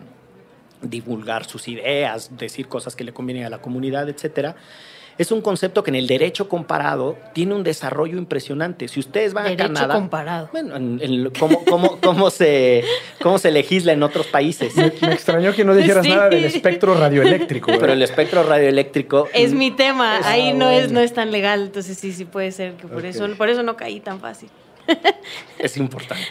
divulgar 0.81 1.45
sus 1.45 1.69
ideas, 1.69 2.39
decir 2.39 2.69
cosas 2.69 2.97
que 2.97 3.05
le 3.05 3.12
convienen 3.12 3.45
a 3.45 3.50
la 3.50 3.61
comunidad, 3.61 4.09
etcétera, 4.09 4.57
es 5.21 5.31
un 5.31 5.43
concepto 5.43 5.83
que 5.83 5.91
en 5.91 5.97
el 5.97 6.07
derecho 6.07 6.49
comparado 6.49 7.19
tiene 7.35 7.55
un 7.55 7.62
desarrollo 7.62 8.17
impresionante. 8.17 8.89
Si 8.89 9.00
ustedes 9.00 9.35
van 9.35 9.49
a 9.49 9.55
Canadá... 9.55 9.93
comparado. 9.93 10.49
Bueno, 10.50 10.79
cómo, 12.00 12.31
se, 12.31 12.83
cómo 13.21 13.39
se 13.39 13.50
legisla 13.50 13.93
en 13.93 14.03
otros 14.03 14.29
países. 14.29 14.75
Me, 14.77 14.87
extrañó 15.12 15.53
que 15.53 15.62
no 15.62 15.75
dijeras 15.75 16.09
nada 16.09 16.31
del 16.31 16.47
espectro 16.47 16.95
radioeléctrico. 16.95 17.71
Pero 17.79 17.93
el 17.93 18.00
espectro 18.00 18.45
radioeléctrico... 18.45 19.29
Es 19.35 19.53
mi 19.53 19.71
tema. 19.71 20.21
Ahí 20.25 20.55
no, 20.55 20.71
es, 20.71 20.91
no 20.91 21.00
es 21.00 21.12
tan 21.12 21.31
legal. 21.31 21.65
Entonces 21.65 21.99
sí, 21.99 22.15
sí 22.15 22.25
puede 22.25 22.50
ser 22.50 22.77
que 22.77 22.87
por, 22.87 23.05
eso, 23.05 23.29
por 23.37 23.50
eso 23.50 23.62
no 23.62 23.77
caí 23.77 24.00
tan 24.00 24.21
fácil. 24.21 24.49
Es 25.59 25.77
importante. 25.77 26.25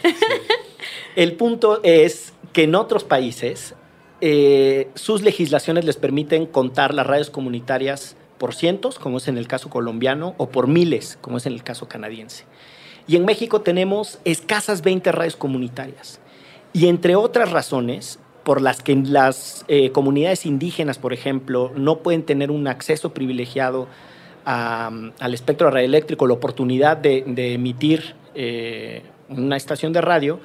El 1.14 1.34
punto 1.34 1.78
es 1.84 2.32
que 2.52 2.64
en 2.64 2.74
otros 2.74 3.04
países 3.04 3.76
eh, 4.20 4.88
sus 4.96 5.22
legislaciones 5.22 5.84
les 5.84 5.96
permiten 5.96 6.44
contar 6.44 6.92
las 6.92 7.06
radios 7.06 7.30
comunitarias 7.30 8.16
por 8.40 8.54
cientos, 8.54 8.98
como 8.98 9.18
es 9.18 9.28
en 9.28 9.36
el 9.36 9.46
caso 9.46 9.68
colombiano, 9.68 10.34
o 10.38 10.48
por 10.48 10.66
miles, 10.66 11.18
como 11.20 11.36
es 11.36 11.44
en 11.44 11.52
el 11.52 11.62
caso 11.62 11.88
canadiense. 11.88 12.46
Y 13.06 13.16
en 13.16 13.26
México 13.26 13.60
tenemos 13.60 14.18
escasas 14.24 14.80
20 14.80 15.12
radios 15.12 15.36
comunitarias. 15.36 16.20
Y 16.72 16.88
entre 16.88 17.16
otras 17.16 17.52
razones, 17.52 18.18
por 18.42 18.62
las 18.62 18.82
que 18.82 18.96
las 18.96 19.66
eh, 19.68 19.92
comunidades 19.92 20.46
indígenas, 20.46 20.96
por 20.96 21.12
ejemplo, 21.12 21.70
no 21.76 21.98
pueden 21.98 22.22
tener 22.22 22.50
un 22.50 22.66
acceso 22.66 23.12
privilegiado 23.12 23.88
al 24.46 25.34
espectro 25.34 25.70
radioeléctrico, 25.70 26.26
la 26.26 26.32
oportunidad 26.32 26.96
de, 26.96 27.24
emitir 27.52 28.14
eh, 28.34 29.02
una 29.28 29.58
estación 29.58 29.92
de 29.92 30.00
radio, 30.00 30.40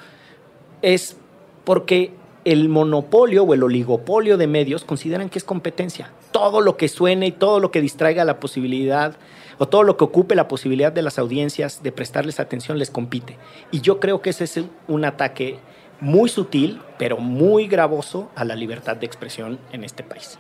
es 0.82 1.16
porque 1.64 2.12
el 2.46 2.70
monopolio 2.70 3.44
o 3.44 3.54
el 3.54 3.64
oligopolio 3.64 4.38
de 4.38 4.48
medios 4.48 4.86
consideran 4.86 5.30
que 5.30 5.40
es 5.40 5.44
competencia. 5.44 6.12
Todo 6.32 6.62
lo 6.62 6.78
que 6.78 6.88
suene 6.88 7.28
y 7.28 7.32
todo 7.32 7.60
lo 7.60 7.72
que 7.72 7.82
distraiga 7.82 8.24
la 8.24 8.40
posibilidad 8.40 9.18
o 9.58 9.68
todo 9.68 9.84
lo 9.84 9.98
que 9.98 10.04
ocupe 10.04 10.36
la 10.36 10.48
posibilidad 10.48 10.92
de 10.92 11.02
las 11.02 11.18
audiencias 11.18 11.82
de 11.82 11.92
prestarles 11.92 12.40
atención 12.40 12.78
les 12.78 12.92
compite. 12.92 13.38
Y 13.72 13.82
yo 13.82 14.00
creo 14.00 14.22
que 14.22 14.30
ese 14.30 14.44
es 14.44 14.62
un 14.88 15.06
ataque 15.06 15.58
muy 16.00 16.30
sutil, 16.30 16.82
pero 17.00 17.18
muy 17.18 17.68
gravoso 17.68 18.30
a 18.36 18.46
la 18.46 18.56
libertad 18.56 18.96
de 18.98 19.06
expresión 19.06 19.60
en 19.72 19.84
este 19.84 20.04
país. 20.04 20.38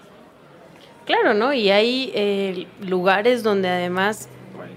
Claro, 1.05 1.33
¿no? 1.33 1.53
Y 1.53 1.69
hay 1.69 2.11
eh, 2.13 2.67
lugares 2.81 3.41
donde 3.41 3.69
además 3.69 4.27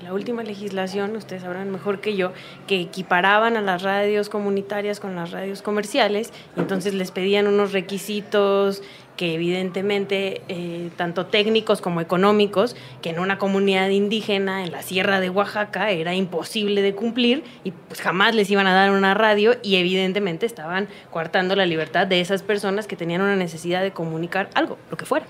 la 0.02 0.12
última 0.12 0.42
legislación, 0.42 1.16
ustedes 1.16 1.42
sabrán 1.42 1.71
mejor 1.71 2.00
que 2.00 2.16
yo, 2.16 2.33
que 2.66 2.80
equiparaban 2.80 3.57
a 3.57 3.61
las 3.61 3.83
radios 3.83 4.28
comunitarias 4.28 5.00
con 5.00 5.16
las 5.16 5.30
radios 5.30 5.62
comerciales, 5.62 6.33
y 6.57 6.61
entonces 6.61 6.95
les 6.95 7.11
pedían 7.11 7.47
unos 7.47 7.73
requisitos 7.73 8.83
que 9.18 9.35
evidentemente, 9.35 10.42
eh, 10.49 10.90
tanto 10.97 11.26
técnicos 11.26 11.80
como 11.80 12.00
económicos, 12.00 12.76
que 13.02 13.11
en 13.11 13.18
una 13.18 13.37
comunidad 13.37 13.88
indígena 13.88 14.64
en 14.64 14.71
la 14.71 14.83
sierra 14.83 15.18
de 15.18 15.28
Oaxaca 15.28 15.90
era 15.90 16.14
imposible 16.14 16.83
de 16.83 16.95
cumplir 16.95 17.42
y 17.64 17.73
pues 17.73 18.00
jamás 18.00 18.37
les 18.37 18.49
iban 18.49 18.68
a 18.68 18.75
dar 18.75 18.92
una 18.92 19.14
radio 19.14 19.57
y 19.62 19.76
evidentemente 19.76 20.47
estaban 20.47 20.88
coartando 21.11 21.57
la 21.57 21.66
libertad 21.66 22.07
de 22.07 22.21
esas 22.21 22.42
personas 22.42 22.87
que 22.87 22.95
tenían 22.95 23.21
una 23.21 23.35
necesidad 23.35 23.83
de 23.83 23.90
comunicar 23.90 24.50
algo, 24.54 24.78
lo 24.88 24.97
que 24.97 25.04
fuera. 25.04 25.26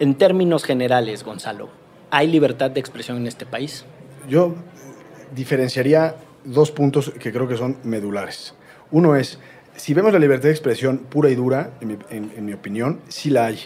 En 0.00 0.16
términos 0.16 0.64
generales, 0.64 1.22
Gonzalo, 1.22 1.70
¿Hay 2.10 2.28
libertad 2.28 2.70
de 2.70 2.80
expresión 2.80 3.18
en 3.18 3.26
este 3.26 3.46
país? 3.46 3.84
Yo 4.28 4.54
diferenciaría 5.34 6.16
dos 6.44 6.70
puntos 6.70 7.12
que 7.18 7.32
creo 7.32 7.48
que 7.48 7.56
son 7.56 7.76
medulares. 7.82 8.54
Uno 8.90 9.16
es, 9.16 9.38
si 9.74 9.92
vemos 9.94 10.12
la 10.12 10.18
libertad 10.18 10.44
de 10.44 10.52
expresión 10.52 10.98
pura 10.98 11.30
y 11.30 11.34
dura, 11.34 11.70
en 11.80 12.44
mi, 12.44 12.52
opinión, 12.52 13.00
sí 13.08 13.30
la 13.30 13.46
hay. 13.46 13.58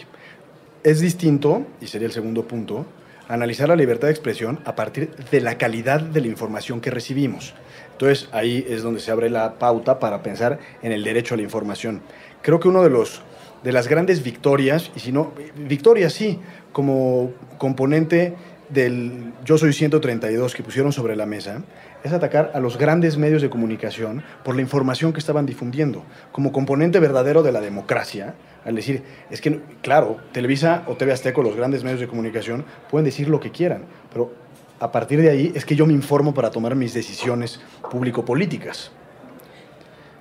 Es 0.83 0.99
distinto, 0.99 1.67
y 1.79 1.87
sería 1.87 2.07
el 2.07 2.13
segundo 2.13 2.47
punto, 2.47 2.87
analizar 3.27 3.69
la 3.69 3.75
libertad 3.75 4.07
de 4.07 4.13
expresión 4.13 4.59
a 4.65 4.75
partir 4.75 5.11
de 5.31 5.41
la 5.41 5.57
calidad 5.57 6.01
de 6.01 6.21
la 6.21 6.27
información 6.27 6.81
que 6.81 6.89
recibimos. 6.89 7.53
Entonces 7.91 8.27
ahí 8.31 8.65
es 8.67 8.81
donde 8.81 8.99
se 8.99 9.11
abre 9.11 9.29
la 9.29 9.59
pauta 9.59 9.99
para 9.99 10.23
pensar 10.23 10.57
en 10.81 10.91
el 10.91 11.03
derecho 11.03 11.35
a 11.35 11.37
la 11.37 11.43
información. 11.43 12.01
Creo 12.41 12.59
que 12.59 12.67
uno 12.67 12.81
de 12.81 12.89
los 12.89 13.21
de 13.63 13.71
las 13.71 13.87
grandes 13.87 14.23
victorias, 14.23 14.91
y 14.95 14.99
si 14.99 15.11
no, 15.11 15.33
victorias 15.55 16.13
sí, 16.13 16.39
como 16.71 17.31
componente 17.57 18.35
del 18.69 19.33
Yo 19.43 19.57
Soy 19.57 19.73
132 19.73 20.55
que 20.55 20.63
pusieron 20.63 20.93
sobre 20.93 21.15
la 21.15 21.25
mesa, 21.25 21.61
es 22.03 22.13
atacar 22.13 22.51
a 22.53 22.59
los 22.59 22.77
grandes 22.77 23.17
medios 23.17 23.41
de 23.41 23.49
comunicación 23.49 24.23
por 24.43 24.55
la 24.55 24.61
información 24.61 25.13
que 25.13 25.19
estaban 25.19 25.45
difundiendo, 25.45 26.03
como 26.31 26.51
componente 26.51 26.99
verdadero 26.99 27.43
de 27.43 27.51
la 27.51 27.61
democracia, 27.61 28.35
al 28.65 28.75
decir, 28.75 29.03
es 29.29 29.41
que, 29.41 29.59
claro, 29.81 30.17
Televisa 30.31 30.83
o 30.87 30.95
TV 30.95 31.11
Azteca, 31.11 31.41
los 31.41 31.55
grandes 31.55 31.83
medios 31.83 31.99
de 31.99 32.07
comunicación, 32.07 32.65
pueden 32.89 33.05
decir 33.05 33.27
lo 33.27 33.39
que 33.39 33.51
quieran, 33.51 33.85
pero 34.11 34.33
a 34.79 34.91
partir 34.91 35.21
de 35.21 35.29
ahí 35.29 35.51
es 35.53 35.65
que 35.65 35.75
yo 35.75 35.85
me 35.85 35.93
informo 35.93 36.33
para 36.33 36.49
tomar 36.49 36.75
mis 36.75 36.93
decisiones 36.93 37.59
público-políticas. 37.89 38.91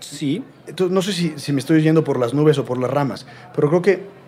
Sí. 0.01 0.43
Entonces, 0.67 0.93
no 0.93 1.03
sé 1.03 1.13
si, 1.13 1.35
si, 1.37 1.53
me 1.53 1.61
estoy 1.61 1.83
yendo 1.83 2.05
por 2.05 2.19
las 2.19 2.35
nubes 2.35 2.59
o 2.59 2.65
por 2.65 2.79
las 2.79 2.91
ramas, 2.91 3.27
pero 3.55 3.69
creo 3.69 3.83
que 3.83 4.20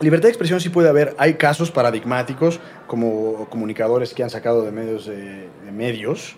libertad 0.00 0.24
de 0.24 0.30
expresión 0.30 0.60
sí 0.60 0.68
puede 0.68 0.88
haber. 0.88 1.14
Hay 1.18 1.34
casos 1.34 1.70
paradigmáticos, 1.70 2.60
como 2.86 3.48
comunicadores 3.50 4.14
que 4.14 4.22
han 4.22 4.30
sacado 4.30 4.62
de 4.62 4.70
medios, 4.70 5.06
de, 5.06 5.48
medios, 5.72 6.36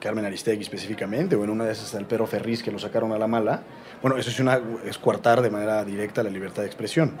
Carmen 0.00 0.24
Aristegui 0.24 0.62
específicamente, 0.62 1.36
o 1.36 1.44
en 1.44 1.50
una 1.50 1.64
de 1.64 1.72
esas 1.72 1.94
el 1.94 2.06
Perro 2.06 2.26
Ferriz 2.26 2.62
que 2.62 2.70
lo 2.70 2.78
sacaron 2.78 3.12
a 3.12 3.18
la 3.18 3.26
mala. 3.26 3.62
Bueno, 4.02 4.16
eso 4.16 4.30
es, 4.30 4.40
una, 4.40 4.60
es 4.84 4.98
coartar 4.98 5.42
de 5.42 5.50
manera 5.50 5.84
directa 5.84 6.22
la 6.22 6.30
libertad 6.30 6.62
de 6.62 6.68
expresión. 6.68 7.18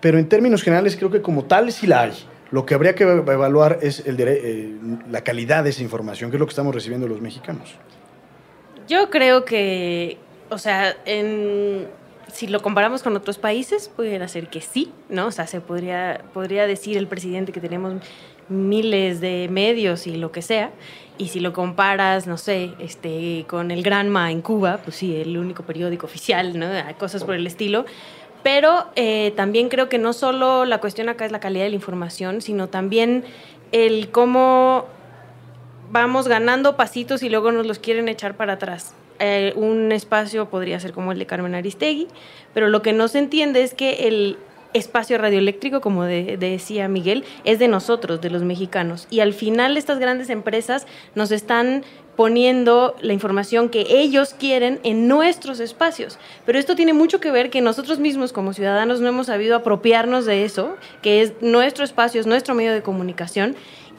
Pero 0.00 0.18
en 0.18 0.28
términos 0.28 0.62
generales 0.62 0.96
creo 0.96 1.10
que 1.10 1.22
como 1.22 1.44
tal 1.44 1.72
sí 1.72 1.86
la 1.86 2.02
hay. 2.02 2.12
Lo 2.50 2.66
que 2.66 2.74
habría 2.74 2.94
que 2.94 3.04
evaluar 3.04 3.78
es 3.80 4.04
el, 4.04 4.16
eh, 4.20 4.74
la 5.10 5.22
calidad 5.22 5.64
de 5.64 5.70
esa 5.70 5.82
información, 5.82 6.30
que 6.30 6.36
es 6.36 6.40
lo 6.40 6.46
que 6.46 6.50
estamos 6.50 6.74
recibiendo 6.74 7.08
los 7.08 7.20
mexicanos. 7.20 7.74
Yo 8.88 9.08
creo 9.08 9.44
que, 9.44 10.18
o 10.50 10.58
sea, 10.58 10.94
si 12.32 12.46
lo 12.46 12.62
comparamos 12.62 13.02
con 13.02 13.14
otros 13.16 13.38
países, 13.38 13.88
pudiera 13.88 14.26
ser 14.26 14.48
que 14.48 14.60
sí, 14.60 14.90
¿no? 15.08 15.26
O 15.26 15.30
sea, 15.30 15.46
se 15.46 15.60
podría, 15.60 16.22
podría 16.32 16.66
decir 16.66 16.96
el 16.96 17.06
presidente 17.06 17.52
que 17.52 17.60
tenemos 17.60 17.94
miles 18.48 19.20
de 19.20 19.48
medios 19.50 20.06
y 20.06 20.16
lo 20.16 20.32
que 20.32 20.42
sea. 20.42 20.70
Y 21.18 21.28
si 21.28 21.40
lo 21.40 21.52
comparas, 21.52 22.26
no 22.26 22.38
sé, 22.38 22.72
este, 22.78 23.44
con 23.48 23.70
el 23.70 23.82
Granma 23.82 24.32
en 24.32 24.40
Cuba, 24.40 24.80
pues 24.82 24.96
sí, 24.96 25.14
el 25.14 25.36
único 25.36 25.62
periódico 25.62 26.06
oficial, 26.06 26.58
¿no? 26.58 26.68
Cosas 26.98 27.22
por 27.22 27.34
el 27.34 27.46
estilo. 27.46 27.84
Pero 28.42 28.86
eh, 28.96 29.32
también 29.36 29.68
creo 29.68 29.88
que 29.88 29.98
no 29.98 30.12
solo 30.12 30.64
la 30.64 30.78
cuestión 30.78 31.08
acá 31.08 31.24
es 31.24 31.32
la 31.32 31.38
calidad 31.38 31.64
de 31.64 31.70
la 31.70 31.76
información, 31.76 32.40
sino 32.40 32.68
también 32.68 33.24
el 33.70 34.10
cómo 34.10 34.86
vamos 35.90 36.26
ganando 36.26 36.76
pasitos 36.76 37.22
y 37.22 37.28
luego 37.28 37.52
nos 37.52 37.66
los 37.66 37.78
quieren 37.78 38.08
echar 38.08 38.36
para 38.36 38.54
atrás. 38.54 38.94
Eh, 39.24 39.52
un 39.54 39.92
espacio 39.92 40.50
podría 40.50 40.80
ser 40.80 40.92
como 40.92 41.12
el 41.12 41.18
de 41.20 41.26
Carmen 41.26 41.54
Aristegui, 41.54 42.08
pero 42.54 42.68
lo 42.68 42.82
que 42.82 42.92
no 42.92 43.06
se 43.06 43.20
entiende 43.20 43.62
es 43.62 43.72
que 43.72 44.08
el 44.08 44.36
espacio 44.72 45.16
radioeléctrico, 45.16 45.80
como 45.80 46.02
decía 46.02 46.88
Miguel, 46.88 47.22
es 47.44 47.60
de 47.60 47.68
nosotros, 47.68 48.20
de 48.20 48.30
los 48.30 48.42
mexicanos. 48.42 49.06
Y 49.10 49.20
al 49.20 49.32
final 49.32 49.76
estas 49.76 50.00
grandes 50.00 50.28
empresas 50.28 50.88
nos 51.14 51.30
están 51.30 51.84
poniendo 52.16 52.96
la 53.00 53.12
información 53.12 53.68
que 53.68 53.86
ellos 53.88 54.34
quieren 54.34 54.80
en 54.82 55.06
nuestros 55.06 55.60
espacios. 55.60 56.18
Pero 56.44 56.58
esto 56.58 56.74
tiene 56.74 56.92
mucho 56.92 57.20
que 57.20 57.30
ver 57.30 57.48
que 57.50 57.60
nosotros 57.60 58.00
mismos 58.00 58.32
como 58.32 58.54
ciudadanos 58.54 59.00
no 59.00 59.08
hemos 59.08 59.28
sabido 59.28 59.54
apropiarnos 59.54 60.26
de 60.26 60.44
eso, 60.44 60.76
que 61.00 61.22
es 61.22 61.34
nuestro 61.40 61.84
espacio, 61.84 62.20
es 62.20 62.26
nuestro 62.26 62.56
medio 62.56 62.72
de 62.72 62.82
comunicación. 62.82 63.54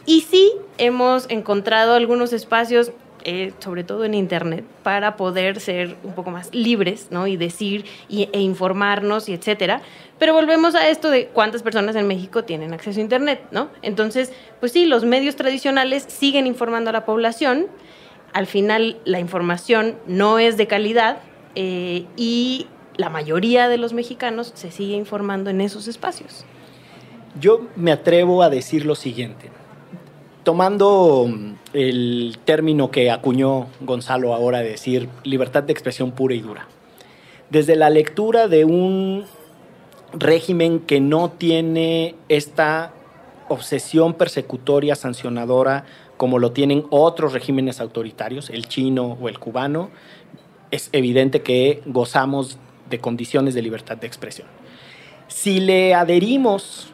Y 0.06 0.22
sí 0.22 0.52
hemos 0.78 1.30
encontrado 1.30 1.94
algunos 1.94 2.34
espacios 2.34 2.92
eh, 3.24 3.54
sobre 3.60 3.84
todo 3.84 4.06
en 4.06 4.14
Internet, 4.14 4.66
para 4.84 5.16
poder 5.16 5.60
ser 5.60 5.96
un 6.04 6.14
poco 6.14 6.32
más 6.32 6.54
libres, 6.54 7.08
¿no? 7.10 7.28
Y 7.28 7.38
decir 7.38 7.86
y, 8.10 8.30
e 8.32 8.42
informarnos 8.42 9.30
y 9.30 9.34
etcétera. 9.34 9.82
Pero 10.20 10.34
volvemos 10.34 10.76
a 10.76 10.90
esto 10.90 11.10
de 11.10 11.28
cuántas 11.28 11.64
personas 11.64 11.96
en 11.96 12.08
México 12.08 12.44
tienen 12.44 12.74
acceso 12.74 13.00
a 13.00 13.04
Internet, 13.04 13.42
¿no? 13.52 13.70
Entonces, 13.82 14.34
pues 14.60 14.72
sí, 14.72 14.86
los 14.86 15.06
medios 15.06 15.36
tradicionales 15.36 16.06
siguen 16.08 16.48
informando 16.48 16.90
a 16.90 16.94
la 16.94 17.06
población. 17.06 17.68
Al 18.34 18.48
final, 18.48 18.98
la 19.06 19.20
información 19.20 19.96
no 20.08 20.40
es 20.40 20.58
de 20.58 20.68
calidad 20.68 21.18
eh, 21.56 22.06
y 22.18 22.68
la 22.96 23.10
mayoría 23.10 23.68
de 23.68 23.78
los 23.78 23.94
mexicanos 23.94 24.52
se 24.56 24.72
sigue 24.72 24.96
informando 24.96 25.50
en 25.50 25.62
esos 25.62 25.88
espacios. 25.88 26.46
Yo 27.40 27.68
me 27.76 27.92
atrevo 27.92 28.44
a 28.44 28.50
decir 28.50 28.86
lo 28.86 28.96
siguiente 28.96 29.50
tomando 30.44 31.28
mm, 31.28 31.54
el 31.74 32.38
término 32.46 32.92
que 32.92 33.12
acuñó 33.12 33.68
Gonzalo 33.82 34.34
ahora 34.34 34.60
de 34.60 34.70
decir 34.70 35.10
libertad 35.24 35.64
de 35.64 35.74
expresión 35.74 36.12
pura 36.12 36.36
y 36.36 36.42
dura. 36.42 36.68
Desde 37.50 37.76
la 37.76 37.90
lectura 37.90 38.48
de 38.48 38.66
un 38.66 39.26
régimen 40.14 40.80
que 40.80 41.00
no 41.00 41.32
tiene 41.32 42.16
esta 42.30 42.94
obsesión 43.50 44.14
persecutoria, 44.14 44.96
sancionadora, 44.96 45.86
como 46.18 46.40
lo 46.40 46.52
tienen 46.52 46.86
otros 46.90 47.34
regímenes 47.34 47.80
autoritarios, 47.80 48.50
el 48.50 48.68
chino 48.68 49.18
o 49.20 49.30
el 49.30 49.40
cubano, 49.40 49.90
es 50.72 50.90
evidente 50.92 51.42
que 51.42 51.82
gozamos 51.86 52.58
de 52.90 53.00
condiciones 53.00 53.54
de 53.54 53.62
libertad 53.62 53.98
de 53.98 54.08
expresión. 54.08 54.48
Si 55.28 55.60
le 55.60 55.94
adherimos 55.94 56.93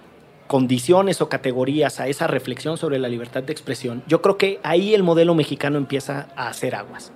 condiciones 0.50 1.22
o 1.22 1.30
categorías 1.30 2.00
a 2.00 2.08
esa 2.08 2.26
reflexión 2.26 2.76
sobre 2.76 2.98
la 2.98 3.08
libertad 3.08 3.44
de 3.44 3.54
expresión, 3.54 4.02
yo 4.08 4.24
creo 4.24 4.36
que 4.36 4.60
ahí 4.64 4.96
el 4.96 5.04
modelo 5.04 5.36
mexicano 5.36 5.78
empieza 5.78 6.30
a 6.36 6.48
hacer 6.48 6.74
aguas. 6.74 7.12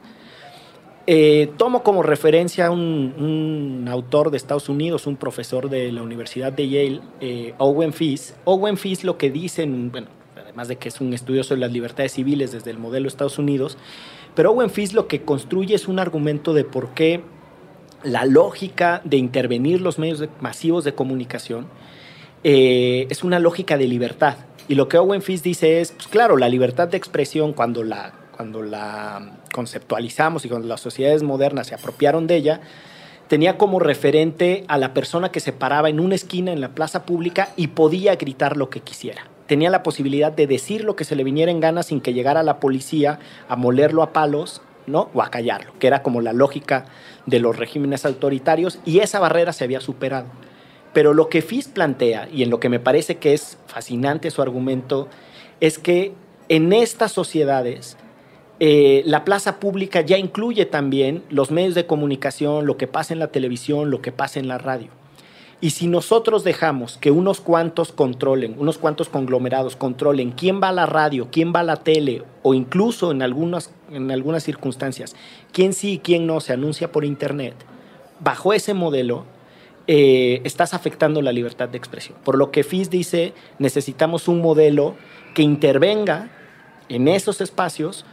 Eh, 1.08 1.52
tomo 1.58 1.82
como 1.82 2.04
referencia 2.04 2.70
un, 2.70 3.16
un, 3.18 3.88
autor 3.90 4.30
de 4.30 4.38
Estados 4.38 4.70
Unidos, 4.70 5.08
un 5.08 5.18
profesor 5.18 5.68
de 5.68 5.92
la 5.92 6.04
Universidad 6.04 6.54
de 6.54 6.70
Yale, 6.70 7.02
eh, 7.22 7.56
Owen 7.58 7.92
Fish. 7.92 8.34
Owen 8.46 8.78
Fish 8.78 9.04
lo 9.04 9.18
que 9.18 9.32
dicen, 9.32 9.92
bueno, 9.92 10.10
además 10.40 10.68
de 10.68 10.76
que 10.76 10.90
es 10.90 11.02
un 11.02 11.12
estudioso 11.12 11.56
de 11.56 11.60
las 11.60 11.72
libertades 11.72 12.12
civiles 12.12 12.52
desde 12.52 12.70
el 12.70 12.78
modelo 12.78 13.06
de 13.06 13.10
Estados 13.10 13.40
Unidos, 13.40 13.80
pero 14.36 14.52
Owen 14.52 14.70
Fish 14.70 14.94
lo 14.94 15.08
que 15.08 15.24
construye 15.24 15.74
es 15.74 15.88
un 15.88 15.98
argumento 15.98 16.54
de 16.54 16.66
por 16.66 16.90
qué 16.90 17.24
la 18.04 18.26
lógica 18.26 19.02
de 19.04 19.18
intervenir 19.18 19.82
los 19.82 19.98
medios 19.98 20.24
masivos 20.40 20.84
de 20.84 20.94
comunicación 20.94 21.66
eh, 22.44 23.08
es 23.10 23.24
una 23.24 23.40
lógica 23.40 23.78
de 23.78 23.88
libertad. 23.88 24.38
Y 24.68 24.76
lo 24.76 24.88
que 24.88 24.98
Owen 24.98 25.22
Fish 25.22 25.42
dice 25.42 25.82
es, 25.82 25.92
pues 25.92 26.08
claro, 26.08 26.38
la 26.38 26.50
libertad 26.50 26.88
de 26.88 26.98
expresión 26.98 27.54
cuando 27.54 27.84
la, 27.84 28.14
cuando 28.36 28.62
la 28.62 29.32
conceptualizamos 29.54 30.46
y 30.46 30.50
cuando 30.50 30.68
las 30.68 30.82
sociedades 30.82 31.24
modernas 31.24 31.68
se 31.68 31.76
apropiaron 31.76 32.28
de 32.28 32.36
ella, 32.36 32.62
tenía 33.28 33.58
como 33.58 33.80
referente 33.80 34.64
a 34.68 34.78
la 34.78 34.94
persona 34.94 35.32
que 35.32 35.40
se 35.40 35.54
paraba 35.54 35.90
en 35.90 36.00
una 36.00 36.16
esquina 36.16 36.52
en 36.52 36.62
la 36.62 36.70
plaza 36.70 37.06
pública 37.06 37.50
y 37.56 37.68
podía 37.68 38.16
gritar 38.16 38.58
lo 38.58 38.70
que 38.70 38.82
quisiera. 38.82 39.24
Tenía 39.48 39.70
la 39.70 39.84
posibilidad 39.84 40.32
de 40.32 40.48
decir 40.48 40.84
lo 40.84 40.96
que 40.96 41.04
se 41.04 41.16
le 41.16 41.24
viniera 41.24 41.52
en 41.52 41.60
gana 41.60 41.84
sin 41.84 42.00
que 42.00 42.14
llegara 42.14 42.44
la 42.44 42.60
policía 42.60 43.20
a 43.50 43.56
molerlo 43.56 44.02
a 44.02 44.14
palos, 44.14 44.62
¿no? 44.88 45.10
O 45.14 45.22
a 45.22 45.30
callarlo, 45.30 45.74
que 45.80 45.88
era 45.88 46.02
como 46.02 46.22
la 46.22 46.34
lógica 46.34 46.86
de 47.26 47.40
los 47.40 47.58
regímenes 47.58 48.06
autoritarios 48.06 48.80
y 48.86 49.00
esa 49.00 49.20
barrera 49.20 49.54
se 49.54 49.64
había 49.64 49.82
superado. 49.82 50.28
Pero 50.94 51.14
lo 51.14 51.30
que 51.30 51.42
Fis 51.42 51.68
plantea, 51.68 52.30
y 52.32 52.44
en 52.44 52.50
lo 52.50 52.60
que 52.60 52.70
me 52.70 52.80
parece 52.80 53.18
que 53.18 53.34
es 53.34 53.58
fascinante 53.68 54.32
su 54.32 54.42
argumento, 54.42 55.10
es 55.60 55.80
que 55.80 56.14
en 56.50 56.72
estas 56.74 57.12
sociedades 57.12 57.98
eh, 58.60 59.02
la 59.06 59.26
plaza 59.26 59.60
pública 59.60 60.02
ya 60.02 60.18
incluye 60.18 60.66
también 60.66 61.24
los 61.30 61.52
medios 61.52 61.76
de 61.76 61.86
comunicación, 61.86 62.66
lo 62.66 62.78
que 62.78 62.88
pasa 62.88 63.14
en 63.14 63.20
la 63.20 63.28
televisión, 63.28 63.90
lo 63.90 64.02
que 64.02 64.12
pasa 64.12 64.40
en 64.40 64.48
la 64.48 64.58
radio. 64.58 64.90
Y 65.60 65.70
si 65.70 65.88
nosotros 65.88 66.44
dejamos 66.44 66.98
que 66.98 67.10
unos 67.10 67.40
cuantos 67.40 67.94
controlen, 67.94 68.56
unos 68.60 68.78
cuantos 68.78 69.08
conglomerados 69.08 69.78
controlen 69.78 70.32
quién 70.32 70.62
va 70.62 70.70
a 70.70 70.74
la 70.74 70.86
radio, 70.86 71.30
quién 71.32 71.54
va 71.56 71.62
a 71.62 71.64
la 71.64 71.78
tele, 71.78 72.24
o 72.42 72.54
incluso 72.54 73.12
en 73.12 73.22
algunas, 73.22 73.72
en 73.90 74.12
algunas 74.12 74.44
circunstancias, 74.44 75.16
quién 75.54 75.72
sí 75.72 75.94
y 75.94 76.00
quién 76.00 76.28
no 76.28 76.42
se 76.42 76.52
anuncia 76.52 76.92
por 76.92 77.06
Internet, 77.06 77.56
bajo 78.20 78.52
ese 78.52 78.74
modelo, 78.74 79.26
eh, 79.88 80.42
estás 80.46 80.74
afectando 80.74 81.22
la 81.22 81.32
libertad 81.32 81.70
de 81.70 81.78
expresión. 81.78 82.18
Por 82.24 82.38
lo 82.38 82.52
que 82.52 82.64
FIS 82.64 82.90
dice, 82.90 83.34
necesitamos 83.60 84.28
un 84.28 84.42
modelo 84.42 84.96
que 85.34 85.42
intervenga 85.42 86.30
en 86.90 87.08
esos 87.08 87.42
espacios, 87.42 88.06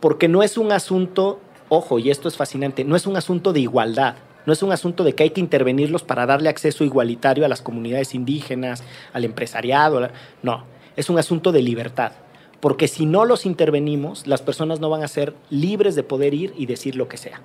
porque 0.00 0.28
no 0.28 0.42
es 0.42 0.56
un 0.56 0.72
asunto, 0.72 1.40
ojo, 1.68 1.98
y 1.98 2.10
esto 2.10 2.28
es 2.28 2.36
fascinante, 2.36 2.84
no 2.84 2.96
es 2.96 3.06
un 3.06 3.16
asunto 3.16 3.52
de 3.52 3.60
igualdad, 3.60 4.14
no 4.46 4.52
es 4.52 4.62
un 4.62 4.72
asunto 4.72 5.04
de 5.04 5.14
que 5.14 5.24
hay 5.24 5.30
que 5.30 5.40
intervenirlos 5.40 6.02
para 6.02 6.24
darle 6.24 6.48
acceso 6.48 6.84
igualitario 6.84 7.44
a 7.44 7.48
las 7.48 7.60
comunidades 7.60 8.14
indígenas, 8.14 8.82
al 9.12 9.24
empresariado, 9.24 10.08
no, 10.42 10.64
es 10.96 11.10
un 11.10 11.18
asunto 11.18 11.52
de 11.52 11.62
libertad. 11.62 12.12
Porque 12.60 12.88
si 12.88 13.06
no 13.06 13.24
los 13.24 13.46
intervenimos, 13.46 14.26
las 14.26 14.42
personas 14.42 14.80
no 14.80 14.90
van 14.90 15.04
a 15.04 15.08
ser 15.08 15.34
libres 15.50 15.94
de 15.94 16.02
poder 16.02 16.34
ir 16.34 16.54
y 16.56 16.66
decir 16.66 16.96
lo 16.96 17.06
que 17.06 17.16
sea. 17.16 17.40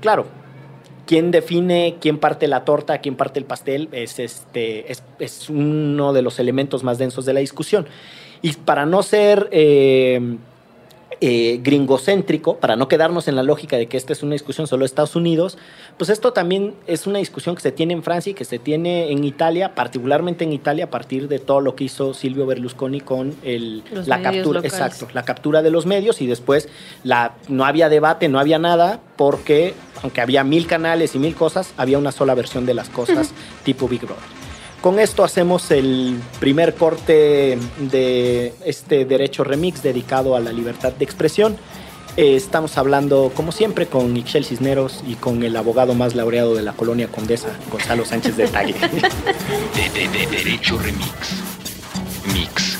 Claro, 0.00 0.26
quién 1.06 1.30
define 1.30 1.96
quién 2.00 2.18
parte 2.18 2.48
la 2.48 2.64
torta, 2.64 2.98
quién 2.98 3.16
parte 3.16 3.38
el 3.38 3.44
pastel, 3.44 3.88
es, 3.92 4.18
este, 4.18 4.90
es, 5.18 5.50
uno 5.50 6.12
de 6.12 6.22
los 6.22 6.38
elementos 6.38 6.82
más 6.82 6.98
densos 6.98 7.24
de 7.24 7.32
la 7.32 7.40
discusión. 7.40 7.86
Y 8.42 8.52
para 8.52 8.86
no 8.86 9.02
ser 9.02 9.48
eh, 9.52 10.36
eh, 11.24 11.60
gringocéntrico, 11.62 12.56
para 12.56 12.74
no 12.74 12.88
quedarnos 12.88 13.28
en 13.28 13.36
la 13.36 13.44
lógica 13.44 13.76
de 13.76 13.86
que 13.86 13.96
esta 13.96 14.12
es 14.12 14.24
una 14.24 14.32
discusión 14.32 14.66
solo 14.66 14.80
de 14.80 14.86
Estados 14.86 15.14
Unidos, 15.14 15.56
pues 15.96 16.10
esto 16.10 16.32
también 16.32 16.74
es 16.88 17.06
una 17.06 17.20
discusión 17.20 17.54
que 17.54 17.60
se 17.60 17.70
tiene 17.70 17.94
en 17.94 18.02
Francia 18.02 18.30
y 18.30 18.34
que 18.34 18.44
se 18.44 18.58
tiene 18.58 19.12
en 19.12 19.22
Italia, 19.22 19.76
particularmente 19.76 20.42
en 20.42 20.52
Italia 20.52 20.86
a 20.86 20.90
partir 20.90 21.28
de 21.28 21.38
todo 21.38 21.60
lo 21.60 21.76
que 21.76 21.84
hizo 21.84 22.12
Silvio 22.12 22.44
Berlusconi 22.44 23.00
con 23.00 23.36
el, 23.44 23.84
la 24.04 24.20
captura, 24.20 24.62
exacto, 24.64 25.06
la 25.12 25.24
captura 25.24 25.62
de 25.62 25.70
los 25.70 25.86
medios 25.86 26.20
y 26.20 26.26
después 26.26 26.68
la, 27.04 27.36
no 27.46 27.64
había 27.64 27.88
debate, 27.88 28.28
no 28.28 28.40
había 28.40 28.58
nada, 28.58 28.98
porque 29.16 29.74
aunque 30.02 30.22
había 30.22 30.42
mil 30.42 30.66
canales 30.66 31.14
y 31.14 31.20
mil 31.20 31.36
cosas, 31.36 31.72
había 31.76 31.98
una 31.98 32.10
sola 32.10 32.34
versión 32.34 32.66
de 32.66 32.74
las 32.74 32.88
cosas 32.88 33.32
tipo 33.62 33.86
Big 33.86 34.00
Brother. 34.00 34.41
Con 34.82 34.98
esto 34.98 35.22
hacemos 35.22 35.70
el 35.70 36.20
primer 36.40 36.74
corte 36.74 37.56
de 37.78 38.52
este 38.64 39.04
derecho 39.04 39.44
remix 39.44 39.80
dedicado 39.80 40.34
a 40.34 40.40
la 40.40 40.50
libertad 40.52 40.92
de 40.92 41.04
expresión. 41.04 41.56
Estamos 42.16 42.76
hablando, 42.76 43.30
como 43.32 43.52
siempre, 43.52 43.86
con 43.86 44.16
Ixchel 44.16 44.44
Cisneros 44.44 45.04
y 45.06 45.14
con 45.14 45.44
el 45.44 45.56
abogado 45.56 45.94
más 45.94 46.16
laureado 46.16 46.56
de 46.56 46.62
la 46.62 46.72
colonia 46.72 47.06
condesa, 47.06 47.56
Gonzalo 47.70 48.04
Sánchez 48.04 48.36
de 48.36 48.48
Tagle. 48.48 48.74
de, 48.74 50.00
de, 50.00 50.08
de, 50.08 50.26
derecho 50.26 50.76
remix. 50.76 51.12
Mix. 52.34 52.78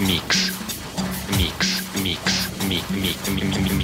Mix. 0.00 0.52
Mix. 1.38 1.84
Mix. 2.02 2.48
Mix. 2.68 2.90
Mix. 2.98 3.30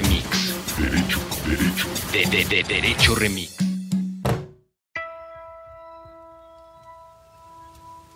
Mix. 0.08 0.54
Derecho. 0.78 1.20
Derecho. 1.46 1.86
De, 2.12 2.26
de, 2.26 2.44
de, 2.44 2.62
derecho 2.64 3.14
remix. 3.14 3.65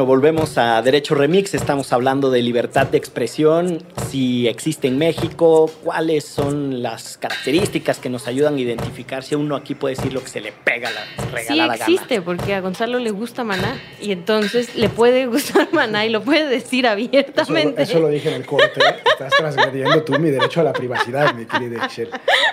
Bueno, 0.00 0.12
volvemos 0.14 0.56
a 0.56 0.80
Derecho 0.80 1.14
Remix. 1.14 1.52
Estamos 1.52 1.92
hablando 1.92 2.30
de 2.30 2.40
libertad 2.40 2.86
de 2.86 2.96
expresión, 2.96 3.82
si 4.08 4.48
existe 4.48 4.88
en 4.88 4.96
México, 4.96 5.70
cuáles 5.84 6.24
son 6.24 6.82
las 6.82 7.18
características 7.18 7.98
que 7.98 8.08
nos 8.08 8.26
ayudan 8.26 8.54
a 8.54 8.60
identificar 8.60 9.22
si 9.22 9.34
uno 9.34 9.56
aquí 9.56 9.74
puede 9.74 9.96
decir 9.96 10.14
lo 10.14 10.22
que 10.22 10.30
se 10.30 10.40
le 10.40 10.52
pega 10.52 10.88
la 10.90 11.04
Sí 11.04 11.30
regalada 11.34 11.74
existe, 11.74 12.14
gana. 12.14 12.24
porque 12.24 12.54
a 12.54 12.62
Gonzalo 12.62 12.98
le 12.98 13.10
gusta 13.10 13.44
Maná 13.44 13.78
y 14.00 14.12
entonces 14.12 14.74
le 14.74 14.88
puede 14.88 15.26
gustar 15.26 15.68
Maná 15.72 16.06
y 16.06 16.08
lo 16.08 16.22
puede 16.22 16.48
decir 16.48 16.86
Eso, 16.86 16.92
abiertamente. 16.92 17.82
eso 17.82 18.00
lo 18.00 18.08
dije 18.08 18.30
en 18.30 18.36
el 18.36 18.46
corte. 18.46 18.80
Estás 19.04 19.34
transgrediendo 19.36 20.02
tú 20.02 20.18
mi 20.18 20.30
derecho 20.30 20.62
a 20.62 20.64
la 20.64 20.72
privacidad, 20.72 21.34
mi 21.34 21.44
querida 21.44 21.84
Excel. 21.84 22.08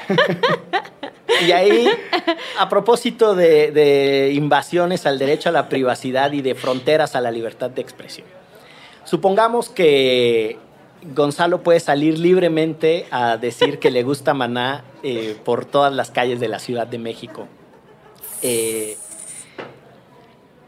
Y 1.45 1.51
ahí, 1.51 1.87
a 2.57 2.69
propósito 2.69 3.35
de, 3.35 4.31
invasiones 4.33 5.05
al 5.05 5.19
derecho 5.19 5.49
a 5.49 5.51
la 5.51 5.69
privacidad 5.69 6.31
y 6.31 6.41
de 6.41 6.55
fronteras 6.55 7.15
a 7.15 7.21
la 7.21 7.31
libertad 7.31 7.69
de 7.69 7.81
expresión. 7.81 8.27
Supongamos 9.03 9.69
que 9.69 10.57
Gonzalo 11.15 11.63
puede 11.63 11.79
salir 11.79 12.17
libremente 12.17 13.05
a 13.11 13.37
decir 13.37 13.79
que 13.79 13.91
le 13.91 14.03
gusta 14.03 14.33
Maná 14.33 14.83
eh, 15.03 15.37
por 15.45 15.65
todas 15.65 15.93
las 15.93 16.11
calles 16.11 16.39
de 16.39 16.47
la 16.47 16.59
Ciudad 16.59 16.87
de 16.87 16.97
México. 16.97 17.47
Eh, 18.41 18.97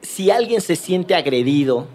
si 0.02 0.32
alguien 0.32 0.62
se 0.62 0.76
siente 0.76 1.16
agredido, 1.16 1.88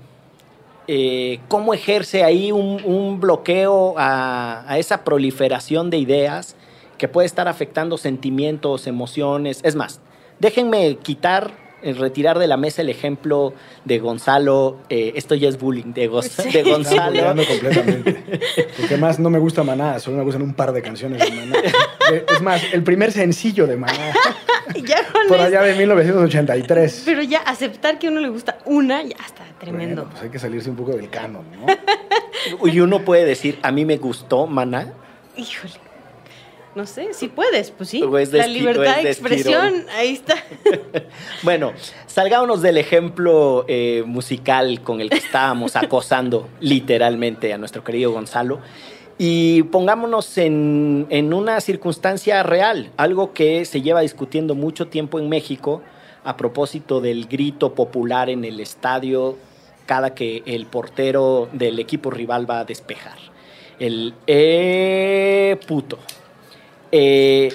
eh, 0.87 1.41
¿cómo 1.49 1.73
ejerce 1.73 2.25
ahí 2.25 2.53
un, 2.53 3.21
bloqueo 3.21 3.95
a 3.97 4.77
esa 4.79 5.05
proliferación 5.05 5.89
de 5.89 5.99
ideas 5.99 6.57
que 6.99 7.09
puede 7.09 7.27
estar 7.27 7.49
afectando 7.49 7.99
sentimientos, 7.99 8.87
emociones? 8.87 9.61
Es 9.63 9.75
más, 9.77 10.01
déjenme 10.41 10.97
quitar, 11.03 11.53
eh, 11.83 11.93
retirar 11.93 12.39
de 12.39 12.47
la 12.47 12.57
mesa 12.57 12.81
el 12.83 12.89
ejemplo 12.89 13.53
de 13.85 13.99
Gonzalo. 13.99 14.79
eh, 14.89 15.13
esto 15.17 15.35
ya 15.35 15.49
es 15.49 15.59
bullying, 15.59 15.93
de, 15.93 16.09
Gos- 16.11 16.29
Sí. 16.31 16.51
de 16.51 16.63
Gonzalo. 16.63 17.35
completamente. 17.35 18.41
Porque 18.79 18.97
más 18.97 19.19
no 19.19 19.29
me 19.31 19.39
gusta 19.39 19.63
Maná, 19.63 19.99
solo 20.01 20.17
me 20.19 20.23
gustan 20.25 20.43
un 20.43 20.55
par 20.55 20.73
de 20.73 20.81
canciones 20.83 21.21
de 21.21 21.31
Maná. 21.31 21.59
Eh, 22.13 22.25
Es 22.35 22.41
más, 22.43 22.63
el 22.73 22.83
primer 22.83 23.13
sencillo 23.13 23.67
de 23.67 23.77
Maná, 23.77 24.13
ya 24.85 25.07
con 25.13 25.27
por 25.29 25.41
allá 25.41 25.63
de 25.63 25.75
1983. 25.75 27.03
Pero 27.05 27.23
ya 27.23 27.39
aceptar 27.41 27.99
que 27.99 28.07
a 28.07 28.11
uno 28.11 28.21
le 28.21 28.29
gusta 28.31 28.59
una, 28.65 29.03
ya 29.03 29.17
está 29.27 29.45
tremendo. 29.61 30.03
Bueno, 30.03 30.11
pues 30.11 30.23
hay 30.23 30.31
que 30.31 30.39
salirse 30.39 30.71
un 30.71 30.77
poco 30.77 30.93
del 30.93 31.11
canon, 31.11 31.45
¿no? 31.53 31.67
Y 32.71 32.81
uno 32.81 33.01
puede 33.05 33.25
decir, 33.25 33.59
a 33.63 33.73
mí 33.73 33.85
me 33.85 33.97
gustó 33.99 34.47
Maná. 34.47 34.93
Híjole. 35.37 35.73
No 36.75 36.87
sé, 36.87 37.15
si 37.15 37.29
puedes, 37.29 37.71
pues 37.71 37.89
sí. 37.89 38.03
O 38.03 38.19
es 38.19 38.33
de 38.33 38.39
La 38.39 38.47
libertad 38.47 39.03
de 39.03 39.11
expresión, 39.11 39.87
ahí 39.97 40.13
está. 40.13 40.37
Bueno, 41.43 41.73
salgámonos 42.07 42.63
del 42.63 42.79
ejemplo 42.79 43.65
eh, 43.69 44.03
musical 44.07 44.81
con 44.83 45.01
el 45.01 45.11
que 45.11 45.19
estábamos 45.19 45.77
acosando 45.77 46.49
literalmente 46.61 47.53
a 47.53 47.59
nuestro 47.59 47.85
querido 47.85 48.13
Gonzalo 48.13 48.61
y 49.19 49.63
pongámonos 49.65 50.37
en, 50.39 51.07
en 51.11 51.33
una 51.33 51.61
circunstancia 51.61 52.43
real, 52.43 52.91
algo 52.97 53.33
que 53.33 53.65
se 53.65 53.83
lleva 53.83 54.01
discutiendo 54.01 54.55
mucho 54.55 54.89
tiempo 54.89 55.21
en 55.21 55.29
México 55.29 55.83
a 56.25 56.37
propósito 56.37 57.01
del 57.01 57.27
grito 57.27 57.75
popular 57.75 58.31
en 58.31 58.45
el 58.45 58.59
estadio 58.59 59.37
cada 59.87 60.15
que 60.15 60.43
el 60.47 60.67
portero 60.67 61.49
del 61.53 61.79
equipo 61.79 62.11
rival 62.11 62.51
va 62.51 62.61
a 62.61 62.65
despejar. 62.65 63.19
El 63.79 64.15
eh, 64.27 65.59
puto. 65.67 65.99
Eh, 66.97 67.53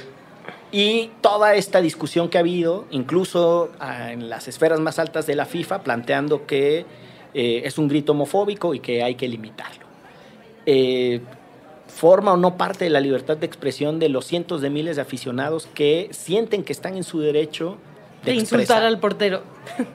y 0.69 1.11
toda 1.21 1.55
esta 1.55 1.79
discusión 1.79 2.27
que 2.27 2.37
ha 2.37 2.41
habido, 2.41 2.85
incluso 2.91 3.69
ah, 3.79 4.11
en 4.11 4.29
las 4.29 4.49
esferas 4.49 4.81
más 4.81 4.99
altas 4.99 5.25
de 5.27 5.35
la 5.35 5.45
FIFA, 5.45 5.81
planteando 5.81 6.45
que 6.45 6.85
eh, 7.33 7.61
es 7.63 7.77
un 7.77 7.87
grito 7.87 8.11
homofóbico 8.11 8.73
y 8.73 8.81
que 8.81 9.01
hay 9.01 9.15
que 9.15 9.29
limitarlo. 9.29 9.85
Eh, 10.65 11.21
¿Forma 11.87 12.33
o 12.33 12.37
no 12.37 12.57
parte 12.57 12.83
de 12.83 12.89
la 12.89 12.99
libertad 12.99 13.37
de 13.37 13.45
expresión 13.45 13.97
de 13.97 14.09
los 14.09 14.25
cientos 14.25 14.59
de 14.59 14.69
miles 14.69 14.97
de 14.97 15.03
aficionados 15.03 15.69
que 15.73 16.09
sienten 16.11 16.65
que 16.65 16.73
están 16.73 16.97
en 16.97 17.05
su 17.05 17.21
derecho 17.21 17.77
de, 18.25 18.31
De 18.31 18.37
insultar 18.37 18.83
al 18.83 18.99
portero. 18.99 19.41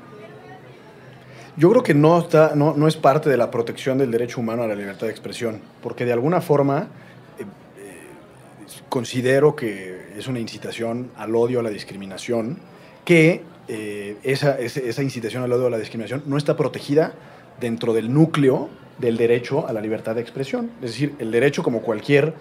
Yo 1.59 1.71
creo 1.71 1.83
que 1.83 1.93
no, 1.93 2.19
está, 2.19 2.55
no, 2.55 2.73
no 2.75 2.89
es 2.89 2.97
parte 2.97 3.29
de 3.29 3.37
la 3.37 3.51
protección 3.51 3.99
del 3.99 4.11
derecho 4.11 4.41
humano 4.41 4.63
a 4.63 4.67
la 4.67 4.75
libertad 4.75 5.07
de 5.07 5.13
expresión, 5.13 5.61
porque 5.83 6.07
de 6.07 6.15
alguna 6.15 6.41
forma 6.41 6.89
considero 8.89 9.57
que 9.57 10.15
es 10.17 10.27
una 10.27 10.41
incitación 10.41 11.11
al 11.17 11.35
odio, 11.35 11.61
a 11.61 11.63
la 11.63 11.71
discriminación, 11.71 12.59
que 13.05 13.43
eh, 13.69 14.17
esa, 14.23 14.59
esa 14.59 15.03
incitación 15.03 15.43
al 15.43 15.53
odio, 15.53 15.67
a 15.67 15.71
la 15.71 15.79
discriminación 15.79 16.23
no 16.27 16.37
está 16.37 16.57
protegida 16.57 17.15
dentro 17.61 17.93
del 17.93 18.13
núcleo 18.13 18.69
del 18.99 19.17
derecho 19.17 19.67
a 19.67 19.73
la 19.73 19.81
libertad 19.81 20.15
de 20.15 20.21
expresión. 20.21 20.71
Es 20.83 20.93
decir, 20.93 21.15
el 21.19 21.31
derecho, 21.31 21.63
como 21.63 21.83
cualquier 21.83 22.35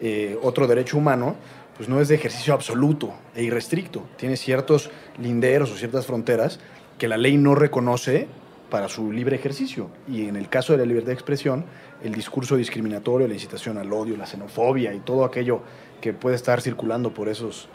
eh, 0.00 0.38
otro 0.42 0.66
derecho 0.66 0.98
humano, 0.98 1.36
pues 1.76 1.88
no 1.88 2.00
es 2.00 2.08
de 2.08 2.14
ejercicio 2.14 2.54
absoluto 2.54 3.14
e 3.34 3.42
irrestricto. 3.42 4.04
Tiene 4.16 4.36
ciertos 4.36 4.90
linderos 5.18 5.70
o 5.72 5.76
ciertas 5.76 6.06
fronteras 6.06 6.60
que 6.98 7.08
la 7.08 7.16
ley 7.16 7.36
no 7.36 7.54
reconoce 7.54 8.28
para 8.74 8.88
su 8.88 9.12
libre 9.12 9.36
ejercicio. 9.36 9.88
Y 10.08 10.26
en 10.26 10.34
el 10.34 10.48
caso 10.48 10.72
de 10.72 10.80
la 10.80 10.84
libertad 10.84 11.10
de 11.10 11.12
expresión, 11.12 11.64
el 12.02 12.12
discurso 12.12 12.56
discriminatorio, 12.56 13.28
la 13.28 13.34
incitación 13.34 13.78
al 13.78 13.92
odio, 13.92 14.16
la 14.16 14.26
xenofobia 14.26 14.92
y 14.92 14.98
todo 14.98 15.24
aquello 15.24 15.60
que 16.00 16.12
puede 16.12 16.34
estar 16.34 16.60
circulando 16.60 17.14
por 17.14 17.28
esos, 17.28 17.68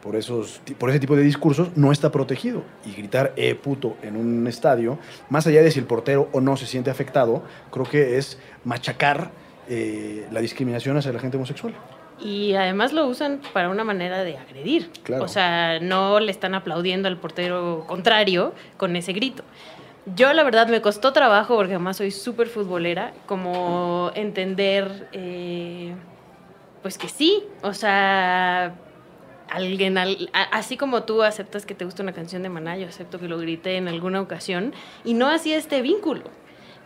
por, 0.00 0.14
esos, 0.14 0.62
por 0.78 0.90
ese 0.90 1.00
tipo 1.00 1.16
de 1.16 1.24
discursos 1.24 1.76
no 1.76 1.90
está 1.90 2.12
protegido. 2.12 2.62
Y 2.86 2.92
gritar 2.92 3.32
eh 3.34 3.56
puto 3.56 3.96
en 4.00 4.14
un 4.14 4.46
estadio, 4.46 5.00
más 5.28 5.44
allá 5.48 5.60
de 5.60 5.72
si 5.72 5.80
el 5.80 5.86
portero 5.86 6.28
o 6.30 6.40
no 6.40 6.56
se 6.56 6.66
siente 6.66 6.88
afectado, 6.88 7.42
creo 7.72 7.86
que 7.86 8.16
es 8.16 8.38
machacar 8.62 9.32
eh, 9.68 10.28
la 10.30 10.38
discriminación 10.38 10.96
hacia 10.96 11.12
la 11.12 11.18
gente 11.18 11.36
homosexual. 11.36 11.74
Y 12.20 12.54
además 12.54 12.92
lo 12.92 13.08
usan 13.08 13.40
para 13.52 13.70
una 13.70 13.82
manera 13.82 14.22
de 14.22 14.38
agredir. 14.38 14.88
Claro. 15.02 15.24
O 15.24 15.28
sea, 15.28 15.80
no 15.80 16.20
le 16.20 16.30
están 16.30 16.54
aplaudiendo 16.54 17.08
al 17.08 17.16
portero 17.16 17.86
contrario 17.88 18.54
con 18.76 18.94
ese 18.94 19.12
grito. 19.12 19.42
Yo 20.06 20.32
la 20.34 20.42
verdad 20.42 20.68
me 20.68 20.82
costó 20.82 21.12
trabajo, 21.12 21.56
porque 21.56 21.74
además 21.74 21.96
soy 21.96 22.10
súper 22.10 22.48
futbolera, 22.48 23.14
como 23.26 24.10
entender, 24.14 25.08
eh, 25.12 25.94
pues 26.82 26.98
que 26.98 27.08
sí, 27.08 27.42
o 27.62 27.72
sea, 27.72 28.74
alguien, 29.48 29.96
así 30.52 30.76
como 30.76 31.04
tú 31.04 31.22
aceptas 31.22 31.64
que 31.64 31.74
te 31.74 31.86
gusta 31.86 32.02
una 32.02 32.12
canción 32.12 32.42
de 32.42 32.50
Maná, 32.50 32.76
yo 32.76 32.86
acepto 32.86 33.18
que 33.18 33.28
lo 33.28 33.38
grité 33.38 33.78
en 33.78 33.88
alguna 33.88 34.20
ocasión, 34.20 34.74
y 35.04 35.14
no 35.14 35.30
hacía 35.30 35.56
este 35.56 35.80
vínculo. 35.80 36.24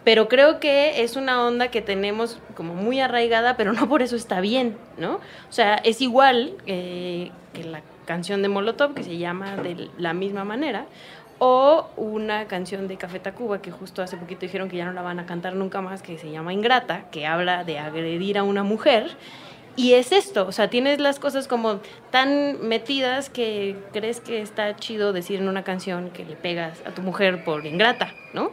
Pero 0.04 0.28
creo 0.28 0.61
que 0.61 1.02
es 1.02 1.16
una 1.16 1.44
onda 1.44 1.72
que 1.72 1.83
tenemos 1.83 2.38
como 2.54 2.74
muy 2.74 3.00
arraigada, 3.00 3.57
pero 3.57 3.72
no 3.72 3.88
por 3.88 4.00
eso 4.00 4.14
está 4.14 4.40
bien, 4.40 4.76
¿no? 4.96 5.14
O 5.14 5.52
sea, 5.52 5.74
es 5.74 6.00
igual 6.00 6.54
eh, 6.66 7.33
que 7.52 7.64
la 7.64 7.83
canción 8.07 8.40
de 8.42 8.48
Molotov, 8.48 8.94
que 8.94 9.02
se 9.02 9.18
llama 9.18 9.57
de 9.57 9.90
la 9.98 10.14
misma 10.14 10.44
manera, 10.44 10.87
o 11.38 11.88
una 11.96 12.46
canción 12.46 12.88
de 12.88 12.96
Café 12.96 13.20
Tacuba, 13.20 13.62
que 13.62 13.70
justo 13.70 14.03
hace 14.03 14.16
poquito 14.16 14.40
dijeron 14.40 14.68
que 14.68 14.77
ya 14.77 14.85
no 14.85 14.92
la 14.92 15.03
van 15.03 15.20
a 15.20 15.27
cantar 15.27 15.55
nunca 15.55 15.81
más, 15.81 16.03
que 16.03 16.18
se 16.18 16.31
llama 16.31 16.53
Ingrata, 16.53 17.11
que 17.11 17.27
habla 17.27 17.64
de 17.64 17.79
agredir 17.79 18.38
a 18.38 18.42
una 18.42 18.62
mujer. 18.62 19.16
Y 19.77 19.92
es 19.92 20.11
esto, 20.11 20.44
o 20.48 20.51
sea, 20.51 20.68
tienes 20.68 20.98
las 20.98 21.20
cosas 21.20 21.46
como 21.46 21.79
tan 22.11 22.66
metidas 22.66 23.31
que 23.31 23.77
crees 23.92 24.20
que 24.20 24.42
está 24.42 24.74
chido 24.74 25.12
decir 25.12 25.38
en 25.38 25.48
una 25.48 25.62
canción 25.62 26.11
que 26.11 26.24
le 26.24 26.35
pegas 26.35 26.83
a 26.85 26.90
tu 26.90 27.03
mujer 27.03 27.44
por 27.44 27.64
ingrata, 27.64 28.12
¿no? 28.35 28.51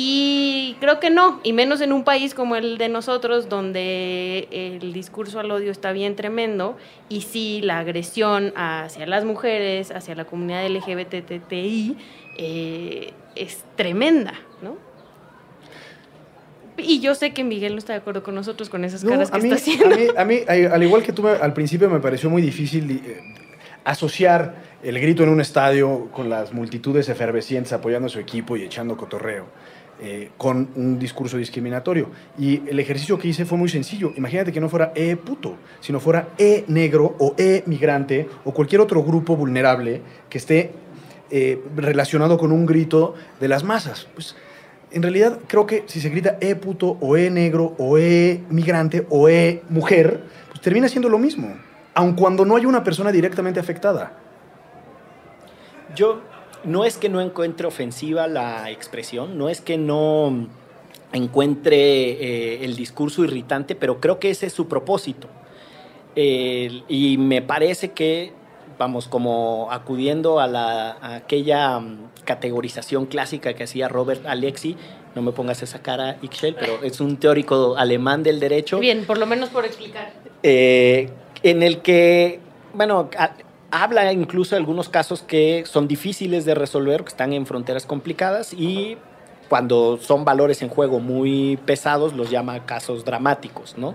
Y 0.00 0.76
creo 0.78 1.00
que 1.00 1.10
no, 1.10 1.40
y 1.42 1.52
menos 1.52 1.80
en 1.80 1.92
un 1.92 2.04
país 2.04 2.32
como 2.32 2.54
el 2.54 2.78
de 2.78 2.88
nosotros, 2.88 3.48
donde 3.48 4.46
el 4.52 4.92
discurso 4.92 5.40
al 5.40 5.50
odio 5.50 5.72
está 5.72 5.90
bien 5.90 6.14
tremendo, 6.14 6.76
y 7.08 7.22
sí, 7.22 7.60
la 7.64 7.80
agresión 7.80 8.52
hacia 8.54 9.06
las 9.06 9.24
mujeres, 9.24 9.90
hacia 9.90 10.14
la 10.14 10.24
comunidad 10.24 10.64
LGBTTI, 10.68 11.96
eh, 12.36 13.12
es 13.34 13.64
tremenda, 13.74 14.34
¿no? 14.62 14.76
Y 16.76 17.00
yo 17.00 17.16
sé 17.16 17.32
que 17.32 17.42
Miguel 17.42 17.72
no 17.72 17.78
está 17.78 17.94
de 17.94 17.98
acuerdo 17.98 18.22
con 18.22 18.36
nosotros 18.36 18.68
con 18.68 18.84
esas 18.84 19.02
No, 19.02 19.10
caras 19.10 19.32
que 19.32 19.40
mí, 19.40 19.50
está 19.50 19.56
haciendo. 19.56 19.92
a 19.92 19.98
mí, 19.98 20.06
a 20.16 20.24
mí, 20.24 20.40
ay, 20.46 20.64
al 20.66 20.82
igual 20.84 21.02
que 21.02 21.12
tú, 21.12 21.26
al 21.26 21.52
principio 21.54 21.90
me 21.90 21.98
pareció 21.98 22.30
muy 22.30 22.40
difícil 22.40 22.88
eh, 23.04 23.20
asociar 23.82 24.62
el 24.84 25.00
grito 25.00 25.24
en 25.24 25.30
un 25.30 25.40
estadio 25.40 26.08
con 26.12 26.30
las 26.30 26.52
multitudes 26.52 27.08
efervescientes 27.08 27.72
apoyando 27.72 28.06
a 28.06 28.10
su 28.10 28.20
equipo 28.20 28.56
y 28.56 28.62
echando 28.62 28.96
cotorreo 28.96 29.46
eh, 30.00 30.30
con 30.36 30.68
un 30.76 30.98
discurso 30.98 31.36
discriminatorio. 31.36 32.10
Y 32.38 32.62
el 32.68 32.78
ejercicio 32.78 33.18
que 33.18 33.28
hice 33.28 33.44
fue 33.44 33.58
muy 33.58 33.68
sencillo. 33.68 34.12
Imagínate 34.16 34.52
que 34.52 34.60
no 34.60 34.68
fuera 34.68 34.92
E 34.94 35.16
puto, 35.16 35.56
sino 35.80 35.98
fuera 35.98 36.28
E 36.38 36.64
negro 36.68 37.16
o 37.18 37.34
E 37.36 37.64
migrante 37.66 38.28
o 38.44 38.52
cualquier 38.52 38.80
otro 38.80 39.02
grupo 39.02 39.36
vulnerable 39.36 40.00
que 40.30 40.38
esté 40.38 40.70
eh, 41.30 41.60
relacionado 41.76 42.38
con 42.38 42.52
un 42.52 42.64
grito 42.64 43.14
de 43.40 43.48
las 43.48 43.64
masas. 43.64 44.06
Pues 44.14 44.36
en 44.92 45.02
realidad 45.02 45.40
creo 45.46 45.66
que 45.66 45.84
si 45.86 46.00
se 46.00 46.10
grita 46.10 46.38
E 46.40 46.54
puto 46.54 46.96
o 47.00 47.16
E 47.16 47.28
negro 47.28 47.74
o 47.78 47.98
E 47.98 48.40
migrante 48.50 49.04
o 49.10 49.28
E 49.28 49.62
mujer, 49.68 50.22
pues 50.48 50.60
termina 50.60 50.88
siendo 50.88 51.08
lo 51.08 51.18
mismo, 51.18 51.54
aun 51.94 52.14
cuando 52.14 52.44
no 52.44 52.56
hay 52.56 52.66
una 52.66 52.84
persona 52.84 53.10
directamente 53.10 53.58
afectada. 53.58 54.12
Yo 55.94 56.22
no 56.64 56.84
es 56.84 56.96
que 56.96 57.08
no 57.08 57.20
encuentre 57.20 57.66
ofensiva 57.66 58.26
la 58.26 58.70
expresión, 58.70 59.38
no 59.38 59.48
es 59.48 59.60
que 59.60 59.78
no 59.78 60.46
encuentre 61.12 61.76
eh, 62.10 62.64
el 62.64 62.76
discurso 62.76 63.24
irritante, 63.24 63.74
pero 63.74 64.00
creo 64.00 64.18
que 64.18 64.30
ese 64.30 64.46
es 64.46 64.52
su 64.52 64.68
propósito. 64.68 65.28
El- 66.14 66.84
y 66.88 67.16
me 67.18 67.42
parece 67.42 67.92
que, 67.92 68.32
vamos, 68.78 69.08
como 69.08 69.68
acudiendo 69.70 70.40
a, 70.40 70.46
la, 70.46 70.90
a 70.92 71.14
aquella 71.16 71.78
mm, 71.80 72.10
categorización 72.24 73.06
clásica 73.06 73.54
que 73.54 73.64
hacía 73.64 73.88
Robert 73.88 74.26
Alexi, 74.26 74.76
no 75.14 75.22
me 75.22 75.32
pongas 75.32 75.62
esa 75.62 75.80
cara, 75.80 76.18
Ixchel, 76.22 76.54
pero 76.54 76.82
es 76.82 77.00
un 77.00 77.16
teórico 77.16 77.76
alemán 77.76 78.22
del 78.22 78.38
derecho 78.38 78.78
Bien, 78.78 79.04
por 79.06 79.18
lo 79.18 79.26
menos 79.26 79.48
por 79.48 79.64
explicar. 79.64 80.12
eh, 80.42 81.08
en 81.42 81.62
el 81.62 81.80
que, 81.80 82.40
bueno, 82.74 83.08
a- 83.16 83.32
habla 83.70 84.12
incluso 84.12 84.54
de 84.54 84.60
algunos 84.60 84.88
casos 84.88 85.22
que 85.22 85.64
son 85.66 85.88
difíciles 85.88 86.44
de 86.44 86.54
resolver, 86.54 87.02
que 87.02 87.08
están 87.08 87.32
en 87.32 87.46
fronteras 87.46 87.86
complicadas 87.86 88.52
y 88.52 88.96
cuando 89.48 89.98
son 89.98 90.24
valores 90.24 90.62
en 90.62 90.68
juego 90.68 91.00
muy 91.00 91.58
pesados 91.64 92.12
los 92.14 92.30
llama 92.30 92.66
casos 92.66 93.04
dramáticos, 93.04 93.76
¿no? 93.76 93.94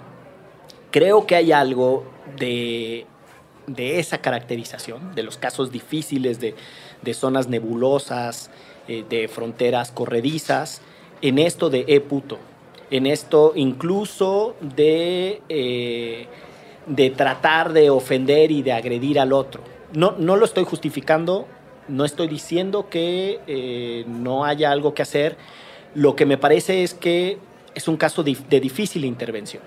Creo 0.91 1.25
que 1.25 1.35
hay 1.35 1.51
algo 1.51 2.05
de, 2.37 3.05
de 3.67 3.99
esa 3.99 4.19
caracterización, 4.19 5.15
de 5.15 5.23
los 5.23 5.37
casos 5.37 5.71
difíciles, 5.71 6.39
de, 6.39 6.55
de 7.01 7.13
zonas 7.13 7.47
nebulosas, 7.47 8.51
eh, 8.87 9.03
de 9.07 9.27
fronteras 9.27 9.91
corredizas, 9.91 10.81
en 11.21 11.39
esto 11.39 11.69
de 11.69 11.85
e 11.87 11.99
puto, 12.01 12.37
en 12.91 13.05
esto 13.05 13.53
incluso 13.55 14.55
de, 14.59 15.41
eh, 15.49 16.27
de 16.85 17.09
tratar 17.09 17.73
de 17.73 17.89
ofender 17.89 18.51
y 18.51 18.61
de 18.61 18.73
agredir 18.73 19.19
al 19.19 19.33
otro. 19.33 19.61
No, 19.93 20.15
no 20.17 20.35
lo 20.35 20.45
estoy 20.45 20.63
justificando, 20.63 21.47
no 21.87 22.05
estoy 22.05 22.27
diciendo 22.27 22.89
que 22.89 23.39
eh, 23.47 24.05
no 24.07 24.45
haya 24.45 24.71
algo 24.71 24.93
que 24.93 25.01
hacer, 25.01 25.37
lo 25.95 26.15
que 26.15 26.25
me 26.25 26.37
parece 26.37 26.83
es 26.83 26.93
que 26.93 27.37
es 27.75 27.87
un 27.87 27.97
caso 27.97 28.23
de 28.23 28.59
difícil 28.59 29.05
intervención 29.05 29.61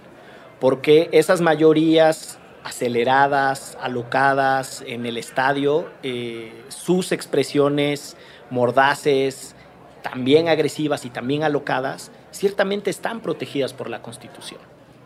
porque 0.60 1.08
esas 1.12 1.40
mayorías 1.40 2.38
aceleradas, 2.64 3.76
alocadas 3.80 4.82
en 4.86 5.06
el 5.06 5.18
estadio, 5.18 5.88
eh, 6.02 6.64
sus 6.68 7.12
expresiones 7.12 8.16
mordaces, 8.50 9.54
también 10.02 10.48
agresivas 10.48 11.04
y 11.04 11.10
también 11.10 11.42
alocadas, 11.44 12.10
ciertamente 12.30 12.90
están 12.90 13.20
protegidas 13.20 13.72
por 13.72 13.88
la 13.88 14.02
Constitución. 14.02 14.60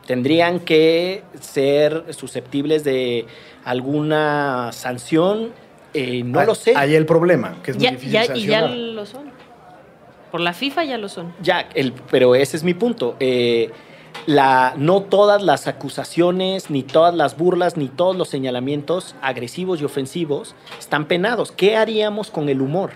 Tendrían 0.05 0.59
que 0.59 1.23
ser 1.39 2.05
susceptibles 2.13 2.83
de 2.83 3.25
alguna 3.63 4.71
sanción, 4.71 5.49
eh, 5.93 6.23
no 6.23 6.39
Ah, 6.39 6.45
lo 6.45 6.55
sé. 6.55 6.73
Ahí 6.75 6.95
el 6.95 7.05
problema, 7.05 7.57
que 7.63 7.71
es 7.71 7.77
muy 7.77 7.87
difícil 7.87 8.11
ya- 8.11 8.35
y 8.35 8.45
ya 8.45 8.67
lo 8.67 9.05
son. 9.05 9.25
Por 10.31 10.39
la 10.41 10.53
FIFA 10.53 10.85
ya 10.85 10.97
lo 10.97 11.09
son. 11.09 11.33
Ya, 11.41 11.67
el, 11.75 11.93
pero 12.09 12.35
ese 12.35 12.55
es 12.57 12.63
mi 12.63 12.73
punto. 12.73 13.15
Eh, 13.19 13.69
la, 14.25 14.73
no 14.77 15.01
todas 15.01 15.41
las 15.43 15.67
acusaciones, 15.67 16.69
ni 16.69 16.83
todas 16.83 17.13
las 17.13 17.37
burlas, 17.37 17.77
ni 17.77 17.87
todos 17.87 18.15
los 18.15 18.29
señalamientos 18.29 19.15
agresivos 19.21 19.81
y 19.81 19.85
ofensivos 19.85 20.55
están 20.79 21.05
penados. 21.05 21.51
¿Qué 21.51 21.75
haríamos 21.75 22.29
con 22.31 22.49
el 22.49 22.61
humor? 22.61 22.91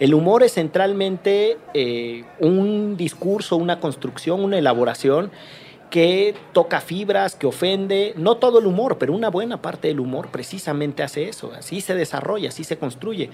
El 0.00 0.12
humor 0.14 0.42
es 0.42 0.54
centralmente 0.54 1.56
eh, 1.72 2.24
un 2.40 2.96
discurso, 2.96 3.56
una 3.56 3.80
construcción, 3.80 4.42
una 4.42 4.58
elaboración 4.58 5.30
que 5.90 6.34
toca 6.52 6.80
fibras, 6.80 7.36
que 7.36 7.46
ofende, 7.46 8.14
no 8.16 8.36
todo 8.36 8.58
el 8.58 8.66
humor, 8.66 8.98
pero 8.98 9.12
una 9.12 9.30
buena 9.30 9.62
parte 9.62 9.88
del 9.88 10.00
humor 10.00 10.28
precisamente 10.28 11.02
hace 11.02 11.28
eso, 11.28 11.52
así 11.56 11.80
se 11.80 11.94
desarrolla, 11.94 12.48
así 12.48 12.64
se 12.64 12.78
construye. 12.78 13.30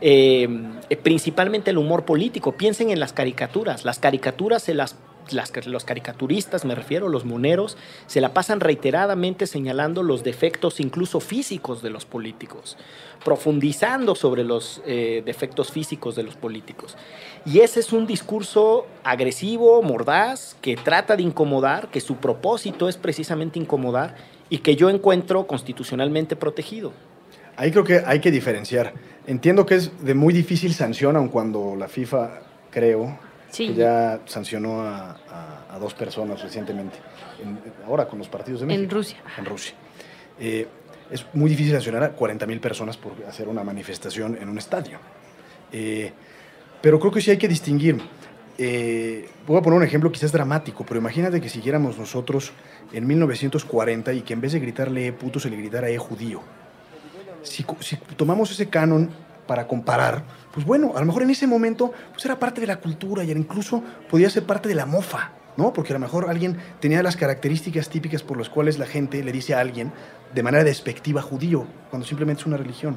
Eh, 0.00 0.48
eh, 0.90 0.96
principalmente 0.96 1.70
el 1.70 1.78
humor 1.78 2.04
político, 2.04 2.52
piensen 2.52 2.90
en 2.90 3.00
las 3.00 3.12
caricaturas, 3.12 3.84
las 3.84 3.98
caricaturas 3.98 4.62
se 4.62 4.74
las, 4.74 4.96
las 5.30 5.52
los 5.66 5.84
caricaturistas, 5.84 6.64
me 6.64 6.74
refiero, 6.74 7.08
los 7.08 7.24
moneros, 7.24 7.76
se 8.06 8.20
la 8.20 8.34
pasan 8.34 8.60
reiteradamente 8.60 9.46
señalando 9.46 10.02
los 10.02 10.22
defectos 10.22 10.80
incluso 10.80 11.20
físicos 11.20 11.82
de 11.82 11.90
los 11.90 12.04
políticos, 12.04 12.76
profundizando 13.24 14.14
sobre 14.14 14.44
los 14.44 14.82
eh, 14.86 15.22
defectos 15.24 15.70
físicos 15.70 16.16
de 16.16 16.22
los 16.22 16.36
políticos. 16.36 16.96
Y 17.44 17.60
ese 17.60 17.80
es 17.80 17.92
un 17.92 18.06
discurso 18.06 18.86
agresivo, 19.04 19.82
mordaz, 19.82 20.56
que 20.60 20.76
trata 20.76 21.16
de 21.16 21.22
incomodar, 21.22 21.88
que 21.90 22.00
su 22.00 22.16
propósito 22.16 22.88
es 22.88 22.96
precisamente 22.96 23.58
incomodar 23.58 24.14
y 24.48 24.58
que 24.58 24.76
yo 24.76 24.90
encuentro 24.90 25.46
constitucionalmente 25.46 26.36
protegido. 26.36 26.92
Ahí 27.56 27.70
creo 27.70 27.84
que 27.84 28.02
hay 28.04 28.20
que 28.20 28.30
diferenciar. 28.30 28.92
Entiendo 29.26 29.66
que 29.66 29.76
es 29.76 30.04
de 30.04 30.14
muy 30.14 30.32
difícil 30.32 30.74
sanción, 30.74 31.16
aun 31.16 31.28
cuando 31.28 31.74
la 31.76 31.88
FIFA, 31.88 32.40
creo, 32.70 33.18
Sí. 33.50 33.68
que 33.68 33.74
ya 33.74 34.20
sancionó 34.24 34.80
a, 34.82 35.10
a- 35.30 35.66
a 35.74 35.78
dos 35.78 35.94
personas 35.94 36.42
recientemente, 36.42 36.96
en- 37.42 37.58
ahora 37.86 38.06
con 38.08 38.18
los 38.18 38.28
partidos 38.28 38.60
de 38.60 38.66
México. 38.66 38.84
En 38.84 38.90
Rusia. 38.90 39.18
En 39.38 39.44
Rusia. 39.44 39.74
Eh, 40.40 40.66
es 41.12 41.26
muy 41.34 41.50
difícil 41.50 41.72
sancionar 41.72 42.02
a 42.02 42.12
40 42.12 42.46
mil 42.46 42.60
personas 42.60 42.96
por 42.96 43.12
hacer 43.28 43.48
una 43.48 43.62
manifestación 43.62 44.36
en 44.40 44.48
un 44.48 44.58
estadio. 44.58 44.98
Eh, 45.70 46.12
pero 46.80 46.98
creo 46.98 47.12
que 47.12 47.20
sí 47.20 47.30
hay 47.30 47.38
que 47.38 47.48
distinguir. 47.48 48.00
eh, 48.58 49.28
voy 49.46 49.58
a 49.58 49.62
poner 49.62 49.78
un 49.78 49.84
ejemplo 49.84 50.12
quizás 50.12 50.30
dramático, 50.30 50.84
pero 50.86 51.00
imagínate 51.00 51.40
que 51.40 51.48
siguiéramos 51.48 51.98
nosotros 51.98 52.52
en 52.92 53.06
1940 53.06 54.12
y 54.12 54.20
que 54.22 54.34
en 54.34 54.40
vez 54.40 54.52
de 54.52 54.60
gritarle 54.60 55.06
e 55.06 55.12
puto 55.12 55.40
se 55.40 55.48
le 55.48 55.56
gritara 55.56 55.88
e 55.88 55.96
judío. 55.96 56.42
Si, 57.42 57.64
si 57.80 57.96
tomamos 58.16 58.50
ese 58.52 58.68
canon 58.68 59.10
para 59.46 59.66
comparar, 59.66 60.22
pues 60.52 60.64
bueno, 60.64 60.92
a 60.94 61.00
lo 61.00 61.06
mejor 61.06 61.22
en 61.22 61.30
ese 61.30 61.46
momento 61.46 61.92
pues 62.12 62.24
era 62.24 62.38
parte 62.38 62.60
de 62.60 62.66
la 62.66 62.76
cultura 62.76 63.24
y 63.24 63.32
incluso 63.32 63.82
podía 64.08 64.30
ser 64.30 64.44
parte 64.44 64.68
de 64.68 64.76
la 64.76 64.86
mofa, 64.86 65.32
¿no? 65.56 65.72
Porque 65.72 65.92
a 65.92 65.94
lo 65.94 66.00
mejor 66.00 66.28
alguien 66.28 66.58
tenía 66.80 67.02
las 67.02 67.16
características 67.16 67.88
típicas 67.88 68.22
por 68.22 68.38
las 68.38 68.48
cuales 68.48 68.78
la 68.78 68.86
gente 68.86 69.22
le 69.22 69.32
dice 69.32 69.54
a 69.54 69.60
alguien 69.60 69.92
de 70.34 70.42
manera 70.42 70.64
despectiva 70.64 71.22
judío, 71.22 71.66
cuando 71.90 72.06
simplemente 72.06 72.40
es 72.40 72.46
una 72.46 72.56
religión. 72.56 72.96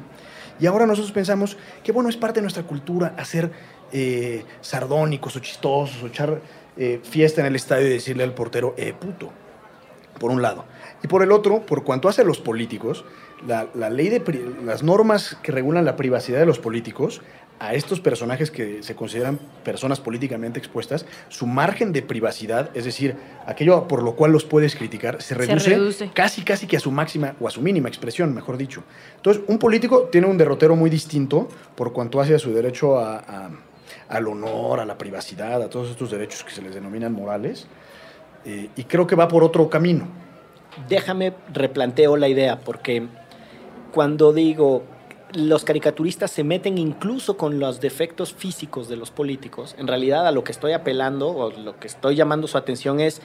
Y 0.59 0.67
ahora 0.67 0.85
nosotros 0.85 1.11
pensamos 1.11 1.57
que, 1.83 1.91
bueno, 1.91 2.09
es 2.09 2.15
parte 2.15 2.39
de 2.39 2.43
nuestra 2.43 2.63
cultura 2.63 3.13
hacer 3.17 3.51
eh, 3.91 4.45
sardónicos 4.61 5.35
o 5.35 5.39
chistosos 5.39 6.01
o 6.01 6.07
echar 6.07 6.41
eh, 6.77 7.01
fiesta 7.03 7.41
en 7.41 7.47
el 7.47 7.55
estadio 7.55 7.87
y 7.87 7.89
decirle 7.89 8.23
al 8.23 8.33
portero, 8.33 8.73
eh, 8.77 8.93
puto, 8.97 9.31
por 10.19 10.31
un 10.31 10.41
lado. 10.41 10.65
Y 11.03 11.07
por 11.07 11.23
el 11.23 11.31
otro, 11.31 11.65
por 11.65 11.83
cuanto 11.83 12.07
hace 12.07 12.23
los 12.23 12.39
políticos, 12.39 13.03
la, 13.45 13.67
la 13.73 13.89
ley 13.89 14.07
de 14.07 14.21
las 14.63 14.81
normas 14.81 15.37
que 15.43 15.51
regulan 15.51 15.83
la 15.83 15.97
privacidad 15.97 16.39
de 16.39 16.45
los 16.45 16.59
políticos 16.59 17.21
a 17.59 17.73
estos 17.73 18.01
personajes 18.01 18.51
que 18.51 18.83
se 18.83 18.95
consideran 18.95 19.39
personas 19.63 19.99
políticamente 19.99 20.59
expuestas, 20.59 21.05
su 21.29 21.47
margen 21.47 21.93
de 21.93 22.01
privacidad, 22.01 22.69
es 22.73 22.85
decir, 22.85 23.15
aquello 23.45 23.87
por 23.87 24.03
lo 24.03 24.15
cual 24.15 24.31
los 24.31 24.43
puedes 24.43 24.75
criticar, 24.75 25.21
se 25.21 25.35
reduce, 25.35 26.09
casi 26.13 26.43
casi 26.43 26.67
que 26.67 26.77
a 26.77 26.79
su 26.79 26.91
máxima 26.91 27.35
o 27.39 27.47
a 27.47 27.51
su 27.51 27.61
mínima 27.61 27.87
expresión, 27.87 28.33
mejor 28.33 28.57
dicho. 28.57 28.83
Entonces, 29.15 29.43
un 29.47 29.57
político 29.57 30.09
tiene 30.11 30.27
un 30.27 30.37
derrotero 30.37 30.75
muy 30.75 30.89
distinto 30.89 31.47
por 31.75 31.93
cuanto 31.93 32.19
hace 32.19 32.35
a 32.35 32.39
su 32.39 32.53
derecho 32.53 32.99
a, 32.99 33.49
al 34.09 34.27
honor, 34.27 34.81
a 34.81 34.85
la 34.85 34.97
privacidad, 34.97 35.61
a 35.61 35.69
todos 35.69 35.89
estos 35.91 36.11
derechos 36.11 36.43
que 36.43 36.51
se 36.51 36.61
les 36.61 36.73
denominan 36.73 37.13
morales, 37.13 37.67
eh, 38.43 38.69
y 38.75 38.83
creo 38.83 39.07
que 39.07 39.15
va 39.15 39.27
por 39.27 39.43
otro 39.43 39.69
camino. 39.69 40.07
Déjame 40.89 41.33
replanteo 41.53 42.17
la 42.17 42.27
idea, 42.27 42.59
porque 42.59 43.07
cuando 43.93 44.33
digo 44.33 44.83
los 45.35 45.65
caricaturistas 45.65 46.31
se 46.31 46.43
meten 46.43 46.77
incluso 46.77 47.37
con 47.37 47.59
los 47.59 47.81
defectos 47.81 48.33
físicos 48.33 48.87
de 48.87 48.95
los 48.95 49.11
políticos. 49.11 49.75
En 49.77 49.87
realidad 49.87 50.25
a 50.27 50.31
lo 50.31 50.43
que 50.43 50.51
estoy 50.51 50.71
apelando 50.71 51.29
o 51.29 51.51
lo 51.51 51.77
que 51.79 51.87
estoy 51.87 52.15
llamando 52.15 52.47
su 52.47 52.57
atención 52.57 52.99
es, 52.99 53.21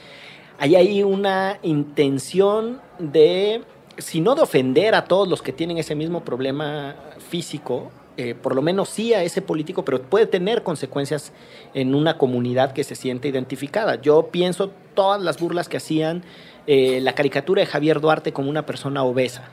hay 0.59 0.75
ahí 0.77 1.03
una 1.03 1.59
intención 1.63 2.81
de, 2.99 3.63
si 3.99 4.21
no 4.21 4.35
de 4.35 4.43
ofender 4.43 4.95
a 4.95 5.05
todos 5.05 5.29
los 5.29 5.41
que 5.41 5.53
tienen 5.53 5.79
ese 5.79 5.95
mismo 5.95 6.25
problema 6.25 6.97
físico, 7.29 7.91
eh, 8.17 8.35
por 8.35 8.55
lo 8.55 8.61
menos 8.61 8.89
sí 8.89 9.15
a 9.15 9.23
ese 9.23 9.41
político, 9.41 9.85
pero 9.85 10.03
puede 10.03 10.27
tener 10.27 10.63
consecuencias 10.63 11.33
en 11.75 11.95
una 11.95 12.19
comunidad 12.19 12.73
que 12.73 12.85
se 12.85 12.97
siente 12.97 13.29
identificada. 13.29 14.01
Yo 14.01 14.29
pienso 14.31 14.71
todas 14.95 15.23
las 15.23 15.39
burlas 15.39 15.69
que 15.69 15.77
hacían 15.77 16.25
eh, 16.67 17.01
la 17.01 17.15
caricatura 17.15 17.61
de 17.61 17.67
Javier 17.67 18.01
Duarte 18.01 18.33
como 18.33 18.51
una 18.51 18.67
persona 18.67 19.05
obesa 19.05 19.51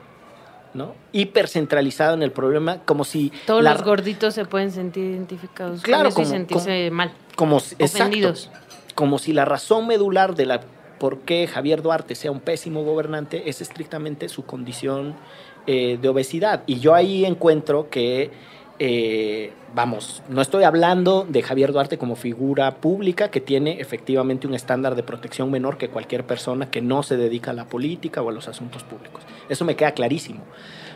¿no? 0.78 0.96
Hipercentralizado 1.12 2.14
en 2.14 2.24
el 2.24 2.32
problema, 2.32 2.80
como 2.86 3.04
si... 3.04 3.32
Todos 3.46 3.64
los 3.64 3.84
gorditos 3.84 4.34
se 4.34 4.46
pueden 4.46 4.72
sentir 4.72 5.04
identificados 5.04 5.82
claro, 5.82 6.12
como, 6.12 6.28
y 6.28 6.30
sentirse 6.30 6.92
mal, 6.92 7.12
como, 7.36 7.58
ofendidos. 7.58 8.50
como 8.96 9.20
si 9.20 9.34
la 9.34 9.44
razón 9.44 9.88
medular 9.88 10.36
de 10.36 10.46
la 10.46 10.62
por 11.00 11.20
qué 11.20 11.48
Javier 11.48 11.82
Duarte 11.82 12.16
sea 12.16 12.32
un 12.32 12.40
pésimo 12.40 12.84
gobernante 12.84 13.50
es 13.50 13.62
estrictamente 13.62 14.30
su 14.30 14.46
condición 14.46 15.16
eh, 15.68 16.00
de 16.02 16.10
obesidad. 16.10 16.64
Y 16.66 16.80
yo 16.80 16.96
ahí 16.96 17.26
encuentro 17.26 17.90
que 17.90 18.32
eh, 18.80 19.54
vamos, 19.74 20.22
no 20.30 20.42
estoy 20.42 20.64
hablando 20.64 21.26
de 21.28 21.42
Javier 21.42 21.72
Duarte 21.72 21.98
como 21.98 22.16
figura 22.16 22.76
pública 22.76 23.30
que 23.30 23.42
tiene 23.42 23.80
efectivamente 23.80 24.48
un 24.48 24.54
estándar 24.54 24.96
de 24.96 25.04
protección 25.04 25.50
menor 25.50 25.78
que 25.78 25.90
cualquier 25.90 26.26
persona 26.26 26.70
que 26.70 26.82
no 26.82 27.02
se 27.02 27.18
dedica 27.18 27.52
a 27.52 27.54
la 27.56 27.66
política 27.66 28.22
o 28.22 28.30
a 28.30 28.32
los 28.32 28.48
asuntos 28.48 28.84
públicos. 28.84 29.24
Eso 29.50 29.66
me 29.66 29.76
queda 29.76 29.92
clarísimo. 29.92 30.42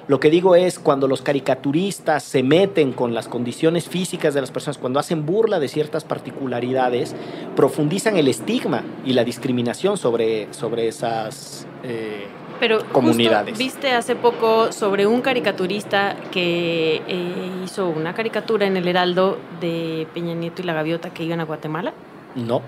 Lo 0.07 0.19
que 0.19 0.29
digo 0.29 0.55
es 0.55 0.79
cuando 0.79 1.07
los 1.07 1.21
caricaturistas 1.21 2.23
se 2.23 2.43
meten 2.43 2.91
con 2.91 3.13
las 3.13 3.27
condiciones 3.27 3.87
físicas 3.87 4.33
de 4.33 4.41
las 4.41 4.51
personas, 4.51 4.77
cuando 4.77 4.99
hacen 4.99 5.25
burla 5.25 5.59
de 5.59 5.67
ciertas 5.67 6.03
particularidades, 6.03 7.15
profundizan 7.55 8.17
el 8.17 8.27
estigma 8.27 8.83
y 9.05 9.13
la 9.13 9.23
discriminación 9.23 9.97
sobre, 9.97 10.51
sobre 10.53 10.87
esas 10.87 11.67
eh, 11.83 12.25
pero 12.61 12.85
comunidades. 12.89 13.57
viste 13.57 13.91
hace 13.91 14.15
poco 14.15 14.71
sobre 14.71 15.07
un 15.07 15.21
caricaturista 15.21 16.15
que 16.31 17.01
eh, 17.07 17.51
hizo 17.65 17.89
una 17.89 18.13
caricatura 18.13 18.67
en 18.67 18.77
el 18.77 18.87
Heraldo 18.87 19.39
de 19.59 20.05
Peña 20.13 20.35
Nieto 20.35 20.61
y 20.61 20.65
la 20.65 20.73
Gaviota 20.73 21.09
que 21.09 21.23
iban 21.23 21.39
a 21.39 21.45
Guatemala. 21.45 21.91
No. 22.35 22.61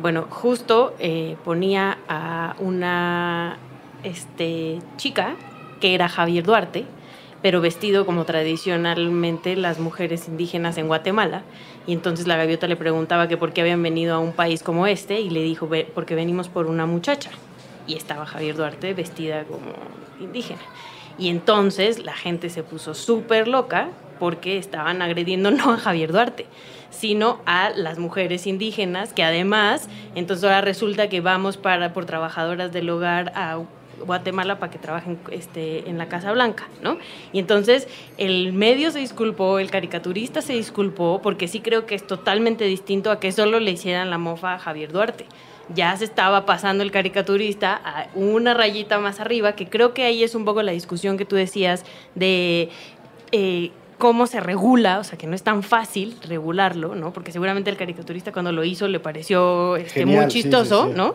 Bueno, 0.00 0.28
justo 0.30 0.94
eh, 1.00 1.36
ponía 1.44 1.98
a 2.08 2.54
una 2.60 3.58
este, 4.04 4.78
chica 4.98 5.34
que 5.80 5.96
era 5.96 6.08
Javier 6.08 6.44
Duarte, 6.44 6.84
pero 7.42 7.60
vestido 7.60 8.06
como 8.06 8.24
tradicionalmente 8.26 9.56
las 9.56 9.80
mujeres 9.80 10.28
indígenas 10.28 10.78
en 10.78 10.86
Guatemala. 10.86 11.42
Y 11.88 11.92
entonces 11.92 12.28
la 12.28 12.36
gaviota 12.36 12.68
le 12.68 12.76
preguntaba 12.76 13.26
que 13.26 13.36
por 13.36 13.52
qué 13.52 13.62
habían 13.62 13.82
venido 13.82 14.14
a 14.14 14.20
un 14.20 14.32
país 14.32 14.62
como 14.62 14.86
este 14.86 15.20
y 15.20 15.28
le 15.28 15.42
dijo, 15.42 15.68
porque 15.92 16.14
venimos 16.14 16.48
por 16.48 16.66
una 16.66 16.86
muchacha 16.86 17.30
y 17.86 17.96
estaba 17.96 18.26
Javier 18.26 18.56
Duarte 18.56 18.94
vestida 18.94 19.44
como 19.44 19.72
indígena. 20.20 20.60
Y 21.18 21.28
entonces 21.28 22.04
la 22.04 22.14
gente 22.14 22.50
se 22.50 22.62
puso 22.62 22.94
súper 22.94 23.46
loca 23.46 23.88
porque 24.18 24.58
estaban 24.58 25.02
agrediendo 25.02 25.50
no 25.50 25.72
a 25.72 25.76
Javier 25.76 26.12
Duarte, 26.12 26.46
sino 26.90 27.40
a 27.46 27.70
las 27.70 27.98
mujeres 27.98 28.46
indígenas, 28.46 29.12
que 29.12 29.22
además, 29.22 29.88
entonces 30.14 30.44
ahora 30.44 30.60
resulta 30.60 31.08
que 31.08 31.20
vamos 31.20 31.56
para, 31.56 31.92
por 31.92 32.06
trabajadoras 32.06 32.72
del 32.72 32.88
hogar 32.90 33.32
a 33.34 33.58
Guatemala 34.04 34.58
para 34.58 34.72
que 34.72 34.78
trabajen 34.78 35.18
este, 35.30 35.88
en 35.88 35.98
la 35.98 36.08
Casa 36.08 36.32
Blanca, 36.32 36.66
¿no? 36.82 36.98
Y 37.32 37.38
entonces 37.38 37.88
el 38.18 38.52
medio 38.52 38.90
se 38.90 38.98
disculpó, 38.98 39.58
el 39.58 39.70
caricaturista 39.70 40.42
se 40.42 40.54
disculpó, 40.54 41.20
porque 41.22 41.48
sí 41.48 41.60
creo 41.60 41.86
que 41.86 41.94
es 41.94 42.06
totalmente 42.06 42.64
distinto 42.64 43.10
a 43.10 43.20
que 43.20 43.30
solo 43.30 43.60
le 43.60 43.70
hicieran 43.70 44.10
la 44.10 44.18
mofa 44.18 44.54
a 44.54 44.58
Javier 44.58 44.92
Duarte 44.92 45.26
ya 45.74 45.96
se 45.96 46.04
estaba 46.04 46.46
pasando 46.46 46.82
el 46.82 46.90
caricaturista 46.90 47.80
a 47.84 48.08
una 48.14 48.54
rayita 48.54 48.98
más 48.98 49.20
arriba, 49.20 49.54
que 49.54 49.68
creo 49.68 49.94
que 49.94 50.04
ahí 50.04 50.22
es 50.22 50.34
un 50.34 50.44
poco 50.44 50.62
la 50.62 50.72
discusión 50.72 51.16
que 51.16 51.24
tú 51.24 51.36
decías 51.36 51.84
de... 52.14 52.68
Eh, 53.32 53.70
cómo 53.98 54.26
se 54.26 54.40
regula, 54.40 54.98
o 54.98 55.04
sea, 55.04 55.16
que 55.16 55.26
no 55.26 55.34
es 55.34 55.42
tan 55.42 55.62
fácil 55.62 56.16
regularlo, 56.28 56.94
¿no? 56.94 57.12
Porque 57.12 57.32
seguramente 57.32 57.70
el 57.70 57.76
caricaturista 57.76 58.32
cuando 58.32 58.52
lo 58.52 58.64
hizo 58.64 58.88
le 58.88 59.00
pareció 59.00 59.76
este, 59.76 60.04
muy 60.04 60.26
chistoso, 60.28 60.88
¿no? 60.88 61.14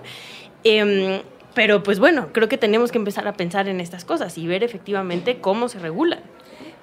Em, 0.63 1.21
pero 1.53 1.83
pues 1.83 1.99
bueno, 1.99 2.29
creo 2.31 2.47
que 2.47 2.57
tenemos 2.57 2.91
que 2.91 2.97
empezar 2.97 3.27
a 3.27 3.33
pensar 3.33 3.67
en 3.67 3.79
estas 3.79 4.05
cosas 4.05 4.37
y 4.37 4.47
ver 4.47 4.63
efectivamente 4.63 5.39
cómo 5.39 5.67
se 5.67 5.79
regulan. 5.79 6.21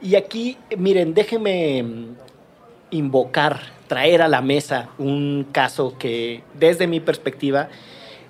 Y 0.02 0.14
aquí, 0.16 0.57
miren, 0.76 1.14
déjenme 1.14 1.85
invocar, 2.90 3.61
traer 3.87 4.22
a 4.22 4.29
la 4.29 4.42
mesa 4.42 4.88
un 4.99 5.46
caso 5.53 5.96
que 5.99 6.42
desde 6.55 6.87
mi 6.87 7.01
perspectiva 7.01 7.68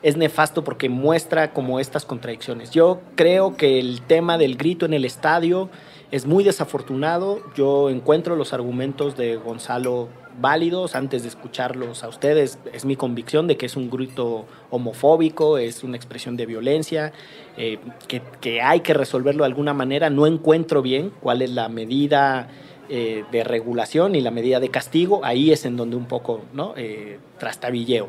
es 0.03 0.16
nefasto 0.16 0.62
porque 0.62 0.88
muestra 0.88 1.53
como 1.53 1.81
estas 1.81 2.05
contradicciones. 2.05 2.71
Yo 2.71 3.01
creo 3.14 3.57
que 3.57 3.81
el 3.81 4.03
tema 4.03 4.38
del 4.38 4.57
grito 4.57 4.87
en 4.87 4.95
el 4.95 5.05
estadio 5.05 5.71
es 6.11 6.27
muy 6.27 6.45
desafortunado. 6.45 7.40
Yo 7.57 7.90
encuentro 7.90 8.37
los 8.37 8.53
argumentos 8.53 9.16
de 9.16 9.37
Gonzalo 9.37 10.09
válidos 10.40 10.95
antes 10.95 11.23
de 11.23 11.29
escucharlos 11.29 12.05
a 12.05 12.09
ustedes. 12.09 12.59
Es 12.73 12.85
mi 12.85 12.95
convicción 12.95 13.47
de 13.47 13.57
que 13.57 13.66
es 13.66 13.77
un 13.77 13.90
grito 13.90 14.45
homofóbico, 14.71 15.59
es 15.59 15.83
una 15.83 15.97
expresión 15.97 16.37
de 16.37 16.47
violencia, 16.47 17.12
eh, 17.57 17.79
que, 18.07 18.23
que 18.40 18.62
hay 18.62 18.81
que 18.81 18.95
resolverlo 18.95 19.42
de 19.45 19.49
alguna 19.49 19.75
manera. 19.75 20.11
No 20.11 20.27
encuentro 20.27 20.83
bien 20.83 21.11
cuál 21.21 21.42
es 21.42 21.51
la 21.51 21.69
medida 21.69 22.49
eh, 22.88 23.25
de 23.33 23.44
regulación 23.44 24.14
y 24.14 24.20
la 24.20 24.31
medida 24.31 24.61
de 24.61 24.68
castigo, 24.68 25.25
ahí 25.25 25.53
es 25.53 25.64
en 25.64 25.77
donde 25.77 25.96
un 25.96 26.07
poco 26.07 26.42
¿no? 26.53 26.75
Eh, 26.77 27.18
trastabilleo. 27.38 28.09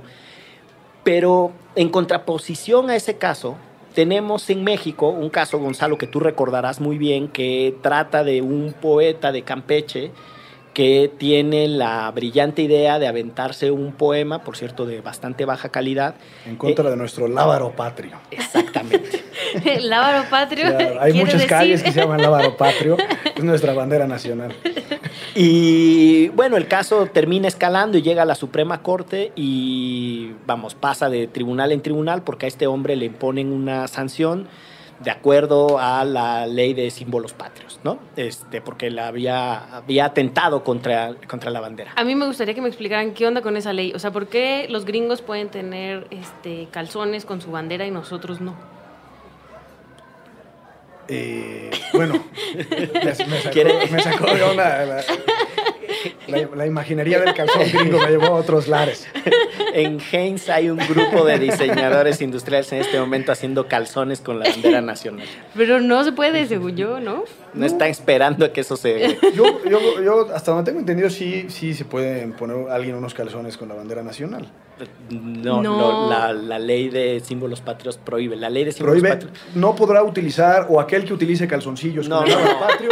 Pero 1.03 1.51
en 1.75 1.89
contraposición 1.89 2.89
a 2.89 2.95
ese 2.95 3.17
caso, 3.17 3.55
tenemos 3.93 4.49
en 4.49 4.63
México 4.63 5.09
un 5.09 5.29
caso, 5.29 5.57
Gonzalo, 5.57 5.97
que 5.97 6.07
tú 6.07 6.19
recordarás 6.19 6.79
muy 6.79 6.97
bien, 6.97 7.29
que 7.29 7.75
trata 7.81 8.23
de 8.23 8.41
un 8.41 8.73
poeta 8.79 9.31
de 9.31 9.41
Campeche 9.43 10.12
que 10.77 11.12
tiene 11.17 11.67
la 11.67 12.12
brillante 12.12 12.62
idea 12.62 12.99
de 12.99 13.08
aventarse 13.08 13.71
un 13.71 13.93
poema, 13.93 14.43
por 14.43 14.56
cierto, 14.56 14.85
de 14.85 15.02
bastante 15.02 15.43
baja 15.43 15.69
calidad. 15.69 16.13
En 16.45 16.56
contra 16.56 16.91
de 16.91 16.95
nuestro 16.95 17.27
lábaro 17.27 17.71
patrio. 17.71 18.19
Exactamente. 18.29 19.23
lábaro 19.81 20.29
patrio. 20.29 20.75
hay 20.99 21.13
muchas 21.13 21.45
calles 21.45 21.83
que 21.83 21.91
se 21.91 22.01
llaman 22.01 22.21
lábaro 22.21 22.58
patrio, 22.58 22.97
es 23.35 23.43
nuestra 23.43 23.73
bandera 23.73 24.08
nacional. 24.08 24.53
Y 25.35 26.29
bueno, 26.29 26.58
el 26.58 26.67
caso 26.67 27.05
termina 27.05 27.47
escalando 27.47 27.97
y 27.97 28.01
llega 28.01 28.23
a 28.23 28.25
la 28.25 28.35
Suprema 28.35 28.81
Corte 28.81 29.31
y 29.35 30.31
vamos, 30.45 30.73
pasa 30.73 31.10
de 31.10 31.27
tribunal 31.27 31.71
en 31.71 31.81
tribunal 31.81 32.23
porque 32.23 32.45
a 32.45 32.49
este 32.49 32.67
hombre 32.67 32.95
le 32.95 33.05
imponen 33.05 33.51
una 33.51 33.87
sanción 33.87 34.47
de 34.99 35.12
acuerdo 35.12 35.77
a 35.79 36.03
la 36.05 36.47
ley 36.47 36.73
de 36.73 36.89
símbolos 36.89 37.33
patrios, 37.33 37.79
¿no? 37.83 37.99
Este, 38.15 38.62
porque 38.62 38.89
la 38.89 39.08
había, 39.08 39.77
había 39.77 40.05
atentado 40.05 40.63
contra, 40.63 41.13
contra 41.27 41.51
la 41.51 41.60
bandera. 41.60 41.93
A 41.95 42.03
mí 42.03 42.15
me 42.15 42.25
gustaría 42.25 42.55
que 42.55 42.62
me 42.62 42.67
explicaran 42.67 43.13
qué 43.13 43.27
onda 43.27 43.41
con 43.41 43.58
esa 43.58 43.73
ley. 43.73 43.93
O 43.93 43.99
sea, 43.99 44.12
¿por 44.12 44.27
qué 44.27 44.65
los 44.69 44.85
gringos 44.85 45.21
pueden 45.21 45.49
tener 45.49 46.08
este, 46.10 46.67
calzones 46.71 47.25
con 47.25 47.41
su 47.41 47.51
bandera 47.51 47.85
y 47.85 47.91
nosotros 47.91 48.41
no? 48.41 48.55
Eh, 51.10 51.71
bueno, 51.93 52.25
me, 53.03 53.15
sacó, 53.15 53.91
me 53.91 54.03
sacó 54.03 54.35
de 54.35 54.43
onda 54.43 54.85
la, 54.85 55.03
la, 56.27 56.49
la, 56.55 56.65
imaginería 56.65 57.19
del 57.19 57.33
calzón 57.33 57.63
gringo 57.71 57.99
me 57.99 58.08
llevó 58.08 58.25
a 58.25 58.31
otros 58.31 58.67
lares. 58.67 59.08
En 59.73 59.99
Heinz 60.12 60.49
hay 60.49 60.69
un 60.69 60.77
grupo 60.77 61.25
de 61.25 61.39
diseñadores 61.39 62.21
industriales 62.21 62.71
en 62.71 62.81
este 62.81 62.99
momento 62.99 63.31
haciendo 63.31 63.67
calzones 63.67 64.21
con 64.21 64.39
la 64.39 64.49
bandera 64.49 64.81
nacional. 64.81 65.27
Pero 65.55 65.79
no 65.79 66.03
se 66.03 66.12
puede, 66.12 66.47
según 66.47 66.75
yo, 66.75 66.99
¿no? 66.99 67.23
No 67.53 67.65
están 67.65 67.89
esperando 67.89 68.45
a 68.45 68.53
que 68.53 68.62
eso 68.62 68.75
se... 68.75 69.17
Yo, 69.35 69.63
yo, 69.69 70.01
yo 70.01 70.29
hasta 70.33 70.51
donde 70.51 70.71
tengo 70.71 70.79
entendido, 70.79 71.10
sí, 71.10 71.47
sí 71.49 71.73
se 71.73 71.85
pueden 71.85 72.33
poner 72.33 72.69
alguien 72.69 72.95
unos 72.95 73.13
calzones 73.13 73.58
con 73.58 73.69
la 73.69 73.75
bandera 73.75 74.03
nacional. 74.03 74.47
No, 75.10 75.62
no. 75.62 76.10
la, 76.10 76.33
la, 76.33 76.60
ley 76.60 76.89
de 76.89 77.19
símbolos 77.19 77.62
patrios 77.62 77.97
prohíbe. 77.97 78.35
La 78.35 78.49
ley 78.49 78.63
de 78.63 78.71
símbolos 78.71 79.01
prohíbe, 79.01 79.17
patrios... 79.17 79.55
No 79.55 79.75
podrá 79.75 80.03
utilizar, 80.03 80.67
o 80.69 80.79
aquel 80.79 81.05
que 81.05 81.13
utilice 81.13 81.47
calzoncillos 81.47 82.08
no, 82.08 82.19
con 82.19 82.29
no, 82.29 82.39
el 82.39 82.55
patrio 82.58 82.89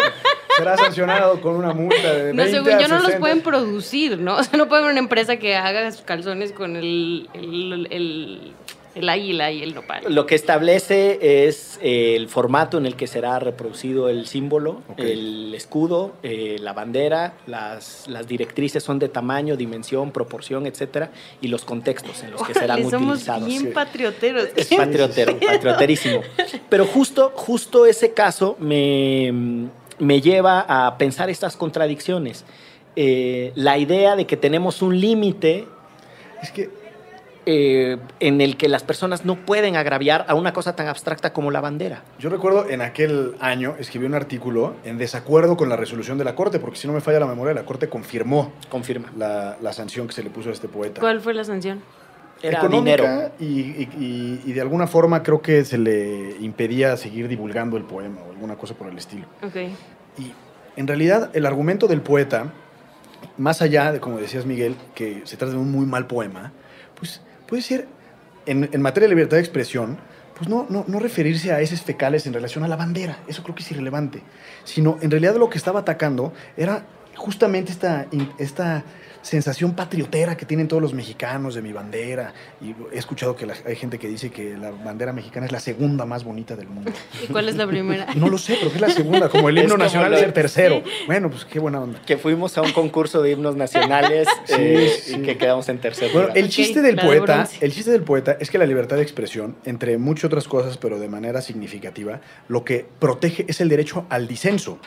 será 0.57 0.77
sancionado 0.77 1.41
con 1.41 1.55
una 1.55 1.73
multa 1.73 2.13
de 2.13 2.23
20 2.31 2.43
No, 2.43 2.49
según 2.49 2.69
yo, 2.79 2.87
no 2.87 2.95
60. 2.99 3.09
los 3.09 3.15
pueden 3.19 3.41
producir, 3.41 4.17
¿no? 4.19 4.35
O 4.39 4.43
sea, 4.43 4.57
no 4.57 4.67
puede 4.67 4.81
haber 4.81 4.91
una 4.91 4.99
empresa 4.99 5.37
que 5.37 5.55
haga 5.55 5.91
sus 5.91 6.01
calzones 6.01 6.51
con 6.51 6.75
el, 6.75 7.29
el, 7.33 7.87
el, 7.91 8.53
el 8.95 9.09
águila 9.09 9.51
y 9.51 9.61
el 9.61 9.73
nopal. 9.75 10.03
Lo 10.07 10.25
que 10.25 10.35
establece 10.35 11.47
es 11.47 11.77
eh, 11.81 12.15
el 12.15 12.29
formato 12.29 12.77
en 12.77 12.85
el 12.85 12.95
que 12.95 13.07
será 13.07 13.39
reproducido 13.39 14.07
el 14.09 14.25
símbolo, 14.27 14.83
Okay. 14.87 15.11
el 15.11 15.53
escudo, 15.53 16.13
eh, 16.23 16.55
la 16.61 16.71
bandera, 16.73 17.33
las, 17.47 18.07
las 18.07 18.27
directrices 18.27 18.83
son 18.83 18.99
de 18.99 19.09
tamaño, 19.09 19.57
dimensión, 19.57 20.11
proporción, 20.11 20.65
etcétera, 20.65 21.11
y 21.41 21.47
los 21.49 21.65
contextos 21.65 22.23
en 22.23 22.31
los 22.31 22.41
que 22.43 22.53
serán 22.53 22.77
Órale, 22.79 22.89
somos 22.89 23.15
utilizados. 23.17 23.45
bien 23.47 23.61
sí. 23.61 23.67
patrioteros. 23.67 24.47
Es 24.55 24.67
patriotero, 24.73 25.37
patrioterísimo. 25.45 26.21
Pero 26.69 26.85
justo, 26.85 27.33
justo 27.35 27.85
ese 27.85 28.13
caso 28.13 28.55
me, 28.59 29.33
me 29.99 30.21
lleva 30.21 30.65
a 30.67 30.97
pensar 30.97 31.29
estas 31.29 31.55
contradicciones. 31.57 32.45
Eh, 32.95 33.51
la 33.55 33.77
idea 33.77 34.15
de 34.15 34.25
que 34.25 34.37
tenemos 34.37 34.81
un 34.81 34.99
límite 34.99 35.67
Es 36.41 36.51
que 36.51 36.69
eh, 37.47 37.97
en 38.19 38.41
el 38.41 38.57
que 38.57 38.67
las 38.69 38.83
personas 38.83 39.23
no 39.23 39.35
pueden 39.35 39.75
agraviar 39.75 40.25
a 40.27 40.33
una 40.33 40.51
cosa 40.51 40.75
tan 40.75 40.87
abstracta 40.87 41.31
como 41.31 41.51
la 41.51 41.61
bandera. 41.61 42.01
yo 42.17 42.29
recuerdo 42.31 42.67
en 42.69 42.81
aquel 42.81 43.35
año 43.39 43.75
escribí 43.77 44.05
un 44.07 44.15
artículo 44.15 44.73
en 44.83 44.97
desacuerdo 44.97 45.55
con 45.55 45.69
la 45.69 45.75
resolución 45.75 46.17
de 46.17 46.23
la 46.23 46.33
Corte, 46.33 46.57
porque 46.59 46.77
si 46.77 46.87
no 46.87 46.93
me 46.93 47.01
falla 47.01 47.19
la 47.19 47.27
memoria, 47.27 47.53
la 47.53 47.63
Corte 47.63 47.87
confirmó 47.87 48.51
Confirma. 48.69 49.11
la, 49.15 49.57
la 49.61 49.73
sanción 49.73 50.07
que 50.07 50.13
se 50.13 50.23
le 50.23 50.31
puso 50.31 50.49
a 50.49 50.53
este 50.53 50.67
poeta. 50.67 51.01
¿Cuál 51.01 51.21
fue 51.21 51.35
la 51.35 51.43
sanción? 51.43 51.83
Era 52.47 52.59
económica 52.59 52.95
dinero. 52.97 53.31
Y, 53.39 53.45
y- 53.45 53.89
y- 53.99 54.41
y 54.45 54.53
de 54.53 54.61
alguna 54.61 54.87
forma 54.87 55.23
creo 55.23 55.41
que 55.41 55.63
se 55.65 55.77
le 55.77 56.35
impedía 56.39 56.95
seguir 56.97 57.27
divulgando 57.27 57.77
el 57.77 57.83
poema 57.83 58.21
o 58.27 58.31
alguna 58.31 58.55
cosa 58.55 58.73
por 58.75 58.87
el 58.87 58.97
estilo. 58.97 59.25
Ok. 59.43 59.55
Y 60.17 60.31
en 60.75 60.87
realidad 60.87 61.29
el 61.33 61.45
argumento 61.45 61.87
del 61.87 62.01
poeta, 62.01 62.53
más 63.37 63.61
allá 63.61 63.91
de, 63.91 63.99
como 63.99 64.17
decías 64.17 64.45
Miguel, 64.45 64.75
que 64.93 65.21
se 65.25 65.37
trata 65.37 65.53
de 65.53 65.59
un 65.59 65.71
muy 65.71 65.85
mal 65.85 66.07
poema, 66.07 66.51
pues 66.99 67.21
puede 67.47 67.61
ser, 67.61 67.87
en, 68.45 68.69
en 68.71 68.81
materia 68.81 69.07
de 69.09 69.15
libertad 69.15 69.37
de 69.37 69.41
expresión, 69.41 69.97
pues 70.37 70.49
no, 70.49 70.65
no, 70.69 70.83
no 70.87 70.99
referirse 70.99 71.51
a 71.53 71.61
esos 71.61 71.81
fecales 71.81 72.27
en 72.27 72.33
relación 72.33 72.63
a 72.63 72.67
la 72.67 72.75
bandera, 72.75 73.19
eso 73.27 73.41
creo 73.41 73.55
que 73.55 73.63
es 73.63 73.71
irrelevante, 73.71 74.21
sino 74.65 74.97
en 75.01 75.09
realidad 75.09 75.35
lo 75.37 75.49
que 75.49 75.57
estaba 75.57 75.79
atacando 75.79 76.33
era 76.57 76.85
justamente 77.15 77.71
esta, 77.71 78.05
esta 78.37 78.83
sensación 79.25 79.73
patriotera 79.73 80.37
que 80.37 80.45
tienen 80.45 80.67
todos 80.67 80.81
los 80.81 80.93
mexicanos 80.93 81.55
de 81.55 81.61
mi 81.63 81.73
bandera. 81.73 82.33
Y 82.61 82.75
he 82.93 82.97
escuchado 82.99 83.35
que 83.35 83.45
la- 83.47 83.55
hay 83.65 83.75
gente 83.75 83.97
que 83.97 84.07
dice 84.07 84.29
que 84.29 84.55
la 84.55 84.69
bandera 84.69 85.13
mexicana 85.13 85.47
es 85.47 85.51
la 85.51 85.59
segunda 85.59 86.05
más 86.05 86.23
bonita 86.23 86.55
del 86.55 86.67
mundo. 86.67 86.91
¿Y 87.23 87.31
cuál 87.31 87.49
es 87.49 87.55
la 87.55 87.65
primera? 87.67 88.05
No 88.15 88.29
lo 88.29 88.37
sé, 88.37 88.55
pero 88.59 88.69
que 88.69 88.75
es 88.75 88.81
la 88.81 88.89
segunda, 88.89 89.29
como 89.29 89.49
el 89.49 89.57
himno 89.57 89.77
nacional 89.77 90.13
es 90.13 90.21
el 90.21 90.31
tercero. 90.33 90.83
Bueno, 91.07 91.29
pues 91.29 91.43
qué 91.45 91.59
buena 91.59 91.81
onda. 91.81 91.99
Que 92.05 92.17
fuimos 92.17 92.55
a 92.57 92.61
un 92.61 92.71
concurso 92.71 93.21
de 93.21 93.31
himnos 93.31 93.55
nacionales 93.55 94.27
Sí, 94.45 94.53
eh, 94.57 94.89
sí. 95.03 95.15
y 95.15 95.21
que 95.23 95.37
quedamos 95.37 95.67
en 95.69 95.79
tercer 95.79 96.11
Bueno, 96.13 96.29
el 96.35 96.49
chiste 96.49 96.81
del 96.81 96.95
de 96.95 97.01
poeta, 97.01 97.49
el 97.61 97.71
chiste 97.73 97.91
del 97.91 98.03
poeta 98.03 98.37
es 98.39 98.49
que 98.51 98.57
la 98.59 98.65
libertad 98.65 98.95
de 98.97 99.01
expresión, 99.01 99.55
entre 99.65 99.97
muchas 99.97 100.25
otras 100.25 100.47
cosas, 100.47 100.77
pero 100.77 100.99
de 100.99 101.07
manera 101.09 101.41
significativa, 101.41 102.21
lo 102.47 102.63
que 102.63 102.85
protege 102.99 103.45
es 103.47 103.59
el 103.59 103.69
derecho 103.69 104.05
al 104.09 104.27
disenso. 104.27 104.77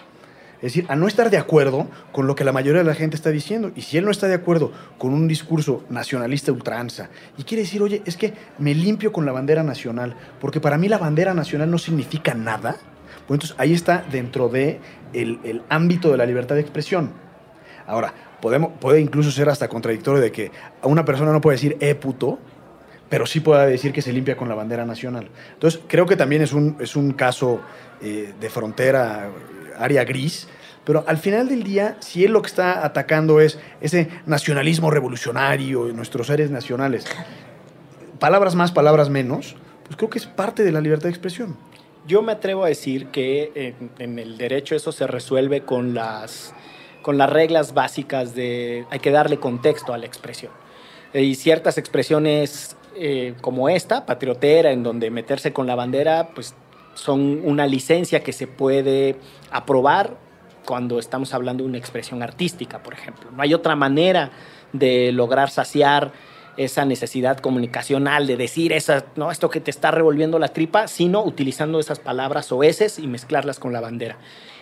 Es 0.58 0.74
decir, 0.74 0.86
a 0.88 0.96
no 0.96 1.06
estar 1.06 1.30
de 1.30 1.38
acuerdo 1.38 1.86
con 2.10 2.26
lo 2.26 2.34
que 2.34 2.42
la 2.42 2.52
mayoría 2.52 2.82
de 2.82 2.88
la 2.88 2.94
gente 2.94 3.14
está 3.14 3.30
diciendo. 3.30 3.70
Y 3.76 3.82
si 3.82 3.96
él 3.96 4.04
no 4.04 4.10
está 4.10 4.26
de 4.26 4.34
acuerdo 4.34 4.72
con 4.98 5.12
un 5.14 5.28
discurso 5.28 5.84
nacionalista 5.88 6.50
ultranza 6.50 7.10
y 7.36 7.44
quiere 7.44 7.62
decir, 7.62 7.80
oye, 7.80 8.02
es 8.04 8.16
que 8.16 8.32
me 8.58 8.74
limpio 8.74 9.12
con 9.12 9.24
la 9.24 9.30
bandera 9.30 9.62
nacional, 9.62 10.16
porque 10.40 10.60
para 10.60 10.76
mí 10.76 10.88
la 10.88 10.98
bandera 10.98 11.32
nacional 11.32 11.70
no 11.70 11.78
significa 11.78 12.34
nada, 12.34 12.76
pues 13.28 13.36
entonces 13.36 13.56
ahí 13.58 13.72
está 13.72 14.04
dentro 14.10 14.48
de 14.48 14.80
el, 15.12 15.62
ámbito 15.68 16.10
de 16.10 16.16
la 16.16 16.26
libertad 16.26 16.56
de 16.56 16.62
expresión. 16.62 17.12
Ahora, 17.86 18.12
podemos, 18.40 18.72
puede 18.80 19.00
incluso 19.00 19.30
ser 19.30 19.48
hasta 19.48 19.68
contradictorio 19.68 20.20
de 20.20 20.32
que 20.32 20.50
a 20.82 20.88
una 20.88 21.04
persona 21.04 21.30
no 21.30 21.40
puede 21.40 21.56
decir 21.56 21.76
eh 21.78 21.94
puto, 21.94 22.38
pero 23.08 23.26
sí 23.26 23.40
puede 23.40 23.70
decir 23.70 23.92
que 23.92 24.02
se 24.02 24.12
limpia 24.12 24.36
con 24.36 24.48
la 24.48 24.54
bandera 24.54 24.84
nacional. 24.84 25.30
Entonces, 25.54 25.80
creo 25.86 26.04
que 26.04 26.16
también 26.16 26.42
es 26.42 26.52
un, 26.52 26.76
es 26.80 26.96
un 26.96 27.12
caso 27.12 27.60
eh, 28.00 28.34
de 28.38 28.50
frontera, 28.50 29.30
área 29.78 30.04
gris, 30.04 30.48
pero 30.84 31.04
al 31.06 31.18
final 31.18 31.48
del 31.48 31.64
día, 31.64 31.96
si 32.00 32.24
él 32.24 32.32
lo 32.32 32.40
que 32.40 32.48
está 32.48 32.84
atacando 32.84 33.40
es 33.40 33.58
ese 33.80 34.08
nacionalismo 34.24 34.90
revolucionario, 34.90 35.84
nuestros 35.92 36.28
seres 36.28 36.50
nacionales, 36.50 37.04
palabras 38.18 38.54
más, 38.54 38.72
palabras 38.72 39.10
menos, 39.10 39.54
pues 39.84 39.96
creo 39.96 40.08
que 40.08 40.18
es 40.18 40.26
parte 40.26 40.64
de 40.64 40.72
la 40.72 40.80
libertad 40.80 41.04
de 41.04 41.10
expresión. 41.10 41.56
Yo 42.06 42.22
me 42.22 42.32
atrevo 42.32 42.64
a 42.64 42.68
decir 42.68 43.08
que 43.08 43.74
en, 43.98 44.18
el 44.18 44.38
derecho 44.38 44.74
eso 44.74 44.92
se 44.92 45.06
resuelve 45.06 45.60
con 45.60 45.92
las, 45.92 46.54
con 47.02 47.18
las 47.18 47.28
reglas 47.28 47.74
básicas 47.74 48.34
de 48.34 48.86
hay 48.90 48.98
que 48.98 49.10
darle 49.10 49.38
contexto 49.38 49.92
a 49.92 49.98
la 49.98 50.06
expresión. 50.06 50.52
Y 51.12 51.34
ciertas 51.34 51.76
expresiones 51.76 52.76
eh, 52.96 53.34
como 53.42 53.68
esta, 53.68 54.06
patriotera, 54.06 54.72
en 54.72 54.82
donde 54.82 55.10
meterse 55.10 55.52
con 55.52 55.66
la 55.66 55.74
bandera, 55.74 56.30
pues 56.34 56.54
son 56.98 57.42
una 57.44 57.66
licencia 57.66 58.22
que 58.22 58.32
se 58.32 58.46
puede 58.48 59.16
aprobar 59.52 60.16
cuando 60.66 60.98
estamos 60.98 61.32
hablando 61.32 61.62
de 61.62 61.68
una 61.68 61.78
expresión 61.78 62.22
artística, 62.22 62.82
por 62.82 62.92
ejemplo. 62.92 63.30
No 63.30 63.40
hay 63.40 63.54
otra 63.54 63.76
manera 63.76 64.32
de 64.72 65.12
lograr 65.12 65.48
saciar 65.48 66.12
esa 66.56 66.84
necesidad 66.84 67.38
comunicacional 67.38 68.26
de 68.26 68.36
decir 68.36 68.72
esa, 68.72 69.04
no, 69.14 69.30
esto 69.30 69.48
que 69.48 69.60
te 69.60 69.70
está 69.70 69.92
revolviendo 69.92 70.40
la 70.40 70.48
tripa, 70.48 70.88
sino 70.88 71.22
utilizando 71.22 71.78
esas 71.78 72.00
palabras 72.00 72.50
oeces 72.50 72.98
y 72.98 73.06
mezclarlas 73.06 73.60
con 73.60 73.72
la 73.72 73.80
bandera. 73.80 74.18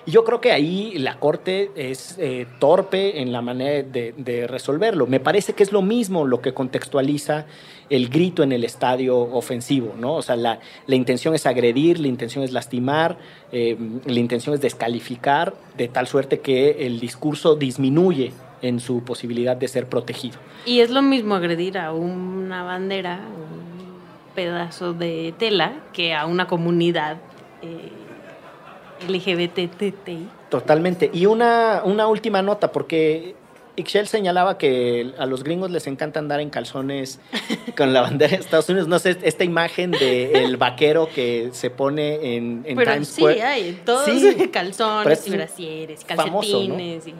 Y 0.06 0.12
yo 0.12 0.24
creo 0.24 0.40
que 0.40 0.52
ahí 0.52 0.96
la 0.98 1.18
Corte 1.18 1.72
es 1.74 2.16
eh, 2.18 2.46
torpe 2.60 3.20
en 3.20 3.32
la 3.32 3.42
manera 3.42 3.82
de, 3.82 4.46
resolverlo. 4.46 5.08
Me 5.08 5.18
parece 5.18 5.52
que 5.52 5.64
es 5.64 5.72
lo 5.72 5.82
mismo 5.82 6.24
lo 6.24 6.40
que 6.40 6.54
contextualiza 6.54 7.46
el 7.90 8.08
grito 8.08 8.44
en 8.44 8.52
el 8.52 8.62
estadio 8.62 9.18
ofensivo, 9.18 9.94
¿no? 9.98 10.14
O 10.14 10.22
sea, 10.22 10.36
la, 10.36 10.60
la 10.86 10.94
intención 10.94 11.34
es 11.34 11.44
agredir, 11.44 11.98
la 11.98 12.06
intención 12.06 12.44
es 12.44 12.52
lastimar, 12.52 13.18
eh, 13.50 13.76
la 14.04 14.20
intención 14.20 14.54
es 14.54 14.60
descalificar, 14.60 15.54
de 15.76 15.88
tal 15.88 16.06
suerte 16.06 16.38
que 16.38 16.86
el 16.86 17.00
discurso 17.00 17.56
disminuye 17.56 18.32
en 18.62 18.78
su 18.78 19.02
posibilidad 19.02 19.56
de 19.56 19.66
ser 19.66 19.88
protegido. 19.88 20.38
Y 20.64 20.80
es 20.80 20.90
lo 20.90 21.02
mismo 21.02 21.34
agredir 21.34 21.78
a 21.78 21.92
una 21.92 22.62
bandera, 22.62 23.20
un 23.26 24.34
pedazo 24.36 24.92
de 24.92 25.34
tela, 25.36 25.72
que 25.92 26.14
a 26.14 26.26
una 26.26 26.46
comunidad 26.46 27.16
eh, 27.62 27.90
LGBTTI. 29.08 30.28
Totalmente. 30.50 31.10
Y 31.12 31.26
una, 31.26 31.82
una 31.84 32.06
última 32.06 32.42
nota, 32.42 32.72
porque 32.72 33.34
Ixchel 33.76 34.06
señalaba 34.08 34.56
que 34.58 35.12
a 35.18 35.26
los 35.26 35.44
gringos 35.44 35.70
les 35.70 35.86
encanta 35.86 36.18
andar 36.18 36.40
en 36.40 36.48
calzones 36.50 37.20
con 37.76 37.92
la 37.92 38.00
bandera 38.02 38.32
de 38.36 38.42
Estados 38.42 38.68
Unidos. 38.68 38.88
No 38.88 38.98
sé, 38.98 39.18
esta 39.22 39.44
imagen 39.44 39.90
del 39.90 40.56
vaquero 40.56 41.08
que 41.14 41.50
se 41.52 41.68
pone 41.70 42.36
en, 42.36 42.62
en 42.66 42.76
Pero 42.76 42.92
Times 42.92 43.08
sí, 43.08 43.20
Square. 43.20 43.42
hay 43.42 43.80
todos 43.84 44.04
Sí, 44.06 44.48
calzones 44.52 45.26
y 45.26 45.30
brasieres, 45.30 46.04
famoso, 46.04 46.50
calcetines. 46.58 47.06
y- 47.08 47.14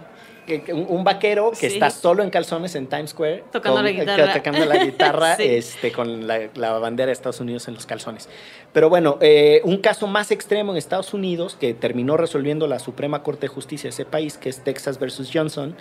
Un, 0.73 1.05
vaquero 1.05 1.51
que 1.51 1.57
Sí. 1.69 1.75
está 1.75 1.91
solo 1.91 2.23
en 2.23 2.31
calzones 2.31 2.75
en 2.75 2.87
Times 2.87 3.11
Square. 3.11 3.45
Tocando 3.53 3.83
la 3.83 3.91
guitarra. 3.91 4.33
Tocando 4.33 4.65
la 4.65 4.85
guitarra 4.85 5.37
Sí. 5.37 5.43
este, 5.45 5.93
con 5.93 6.27
la, 6.27 6.49
la 6.55 6.73
bandera 6.79 7.07
de 7.07 7.13
Estados 7.13 7.41
Unidos 7.41 7.69
en 7.69 7.75
los 7.75 7.87
calzones. 7.87 8.29
Pero 8.73 8.89
bueno, 8.89 9.19
eh, 9.21 9.61
un 9.65 9.79
caso 9.79 10.07
más 10.07 10.31
extremo 10.31 10.73
en 10.73 10.79
Estados 10.79 11.15
Unidos 11.15 11.57
que 11.59 11.75
terminó 11.75 12.17
resolviendo 12.17 12.67
la 12.67 12.79
Suprema 12.79 13.23
Corte 13.23 13.43
de 13.43 13.49
Justicia 13.49 13.89
de 13.89 13.93
ese 13.95 14.05
país, 14.05 14.39
que 14.39 14.49
es 14.49 14.63
Texas 14.63 14.99
versus 14.99 15.31
Johnson, 15.33 15.77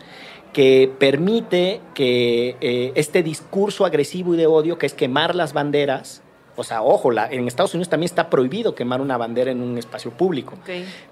que 0.53 0.89
permite 0.99 1.81
que 1.93 2.55
eh, 2.61 2.91
este 2.95 3.23
discurso 3.23 3.85
agresivo 3.85 4.33
y 4.33 4.37
de 4.37 4.47
odio, 4.47 4.77
que 4.77 4.85
es 4.85 4.93
quemar 4.93 5.35
las 5.35 5.53
banderas, 5.53 6.21
O 6.57 6.63
sea, 6.63 6.81
ojo, 6.81 7.11
la, 7.11 7.27
en 7.31 7.47
Estados 7.47 7.73
Unidos 7.73 7.89
también 7.89 8.05
está 8.05 8.29
prohibido 8.29 8.75
quemar 8.75 9.01
una 9.01 9.17
bandera 9.17 9.51
en 9.51 9.61
un 9.61 9.77
espacio 9.77 10.11
público. 10.11 10.53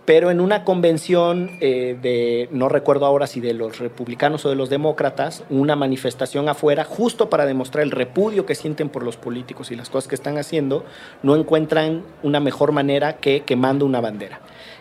Pero 0.06 0.32
en 0.32 0.40
una 0.40 0.64
convención 0.64 1.58
eh, 1.60 1.98
de, 2.02 2.48
no 2.52 2.70
recuerdo 2.70 3.06
ahora 3.06 3.28
si 3.28 3.42
de 3.42 3.54
los 3.54 3.80
republicanos 3.80 4.46
o 4.46 4.50
de 4.50 4.56
los 4.56 4.70
demócratas, 4.70 5.44
una 5.50 5.76
manifestación 5.76 6.48
afuera, 6.50 6.86
justo 6.86 7.30
para 7.30 7.46
demostrar 7.46 7.84
el 7.84 7.92
repudio 7.92 8.46
que 8.46 8.56
sienten 8.56 8.90
por 8.90 9.04
los 9.04 9.18
políticos 9.18 9.72
y 9.72 9.76
las 9.76 9.90
cosas 9.90 10.08
que 10.08 10.16
están 10.16 10.38
haciendo, 10.38 10.86
no 11.24 11.36
encuentran 11.36 12.04
una 12.22 12.40
mejor 12.40 12.72
manera 12.72 13.18
que 13.18 13.42
quemando 13.42 13.86
una 13.86 14.02
bandera. 14.02 14.40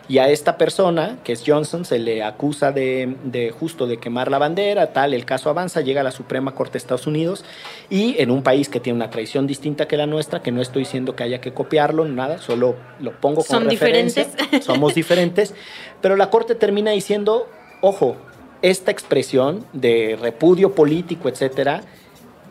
Y 0.09 0.17
a 0.17 0.27
esta 0.27 0.57
persona, 0.57 1.17
que 1.23 1.31
es 1.31 1.43
Johnson, 1.47 1.85
se 1.85 1.97
le 1.97 2.23
acusa 2.23 2.73
de, 2.73 3.15
de 3.23 3.51
justo 3.51 3.87
de 3.87 3.97
quemar 3.97 4.29
la 4.29 4.37
bandera, 4.37 4.91
tal, 4.91 5.13
el 5.13 5.23
caso 5.23 5.49
avanza, 5.49 5.79
llega 5.79 6.01
a 6.01 6.03
la 6.03 6.11
Suprema 6.11 6.53
Corte 6.53 6.73
de 6.73 6.79
Estados 6.79 7.07
Unidos 7.07 7.45
y 7.89 8.15
en 8.21 8.29
un 8.29 8.43
país 8.43 8.67
que 8.67 8.81
tiene 8.81 8.97
una 8.97 9.09
tradición 9.09 9.47
distinta 9.47 9.87
que 9.87 9.95
la 9.95 10.05
nuestra, 10.05 10.41
que 10.41 10.51
no 10.51 10.61
estoy 10.61 10.83
diciendo 10.83 11.15
que 11.15 11.23
haya 11.23 11.39
que 11.39 11.53
copiarlo, 11.53 12.03
nada, 12.05 12.37
solo 12.39 12.75
lo 12.99 13.11
pongo 13.21 13.43
como 13.45 13.61
Son 13.61 13.69
referencia. 13.69 14.25
diferentes. 14.25 14.65
Somos 14.65 14.93
diferentes, 14.93 15.53
pero 16.01 16.17
la 16.17 16.29
Corte 16.29 16.55
termina 16.55 16.91
diciendo, 16.91 17.47
ojo, 17.79 18.17
esta 18.61 18.91
expresión 18.91 19.65
de 19.71 20.17
repudio 20.19 20.75
político, 20.75 21.29
etcétera, 21.29 21.81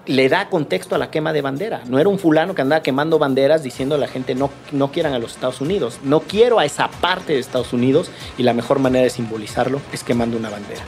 le 0.06 0.28
da 0.28 0.48
contexto 0.48 0.94
a 0.94 0.98
la 0.98 1.10
quema 1.10 1.32
de 1.32 1.42
bandera. 1.42 1.82
No 1.86 1.98
era 1.98 2.08
un 2.08 2.18
fulano 2.18 2.54
que 2.54 2.62
andaba 2.62 2.82
quemando 2.82 3.18
banderas 3.18 3.62
diciendo 3.62 3.94
a 3.94 3.98
la 3.98 4.08
gente 4.08 4.34
no, 4.34 4.50
no 4.72 4.90
quieran 4.90 5.14
a 5.14 5.18
los 5.18 5.32
Estados 5.32 5.60
Unidos. 5.60 5.98
No 6.02 6.20
quiero 6.20 6.58
a 6.58 6.64
esa 6.64 6.88
parte 6.88 7.34
de 7.34 7.38
Estados 7.38 7.72
Unidos 7.72 8.10
y 8.36 8.42
la 8.42 8.52
mejor 8.52 8.78
manera 8.80 9.04
de 9.04 9.10
simbolizarlo 9.10 9.80
es 9.92 10.02
quemando 10.02 10.36
una 10.36 10.50
bandera. 10.50 10.82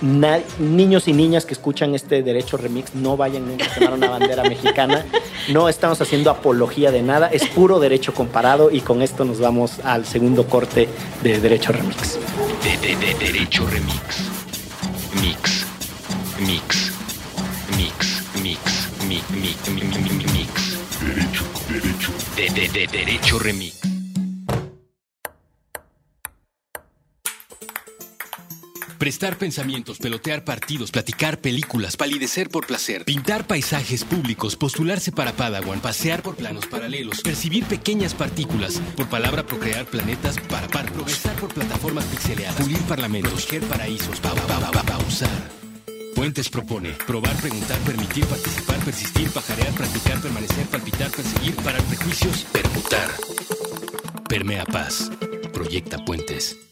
Na- 0.00 0.38
niños 0.60 1.08
y 1.08 1.12
niñas 1.12 1.44
que 1.44 1.52
escuchan 1.54 1.94
este 1.94 2.22
derecho 2.22 2.56
remix 2.56 2.94
no 2.94 3.16
vayan 3.16 3.48
nunca 3.48 3.64
a 3.66 3.74
quemar 3.74 3.92
una 3.94 4.08
bandera 4.08 4.44
mexicana. 4.48 5.04
No 5.48 5.68
estamos 5.68 6.00
haciendo 6.00 6.30
apología 6.30 6.90
de 6.92 7.02
nada, 7.02 7.26
es 7.26 7.46
puro 7.48 7.80
derecho 7.80 8.14
comparado 8.14 8.70
y 8.70 8.80
con 8.80 9.02
esto 9.02 9.24
nos 9.24 9.40
vamos 9.40 9.80
al 9.84 10.06
segundo 10.06 10.46
corte 10.46 10.88
de 11.22 11.40
derecho 11.40 11.72
remix. 11.72 12.18
De, 12.62 12.76
de, 12.78 12.96
de 12.96 13.14
derecho 13.14 13.66
remix. 13.66 14.20
Mix. 15.20 15.66
Mix. 16.40 16.46
Mix. 16.46 16.87
Mix. 19.30 19.68
Mi, 19.68 19.74
mi, 19.74 19.82
mi, 19.82 19.98
mi, 19.98 19.98
mi, 19.98 20.24
mi, 20.24 20.32
mix. 20.32 20.78
Derecho, 21.00 21.44
derecho. 21.68 22.12
De, 22.36 22.48
de, 22.50 22.68
de 22.68 22.86
derecho 22.86 23.38
remix. 23.38 23.78
Prestar 28.98 29.38
pensamientos, 29.38 29.98
pelotear 29.98 30.44
partidos, 30.44 30.90
platicar 30.90 31.38
películas, 31.38 31.96
palidecer 31.96 32.48
por 32.50 32.66
placer, 32.66 33.04
pintar 33.04 33.46
paisajes 33.46 34.02
públicos, 34.02 34.56
postularse 34.56 35.12
para 35.12 35.32
Padawan, 35.32 35.78
pasear 35.80 36.20
por 36.20 36.34
planos 36.34 36.66
paralelos, 36.66 37.20
percibir 37.22 37.64
pequeñas 37.64 38.14
partículas, 38.14 38.80
por 38.96 39.08
palabra 39.08 39.46
procrear 39.46 39.86
planetas 39.86 40.36
para 40.48 40.66
par, 40.66 40.90
progresar 40.92 41.36
por 41.36 41.54
plataformas 41.54 42.06
pixeleadas, 42.06 42.56
pulir 42.60 42.80
parlamentos, 42.82 43.32
proteger 43.46 43.62
paraísos, 43.68 44.18
pa, 44.18 44.34
pa, 44.34 44.46
pa, 44.58 44.70
pa- 44.72 44.82
pausar. 44.82 45.57
Puentes 46.18 46.48
propone 46.50 46.96
probar, 47.06 47.32
preguntar, 47.36 47.78
permitir, 47.86 48.26
participar, 48.26 48.76
persistir, 48.84 49.30
pajarear, 49.30 49.72
practicar, 49.72 50.20
permanecer, 50.20 50.66
palpitar, 50.66 51.12
perseguir, 51.12 51.54
parar 51.62 51.80
prejuicios, 51.84 52.44
permutar. 52.52 53.08
Permea 54.28 54.64
paz. 54.64 55.12
Proyecta 55.52 56.04
puentes. 56.04 56.67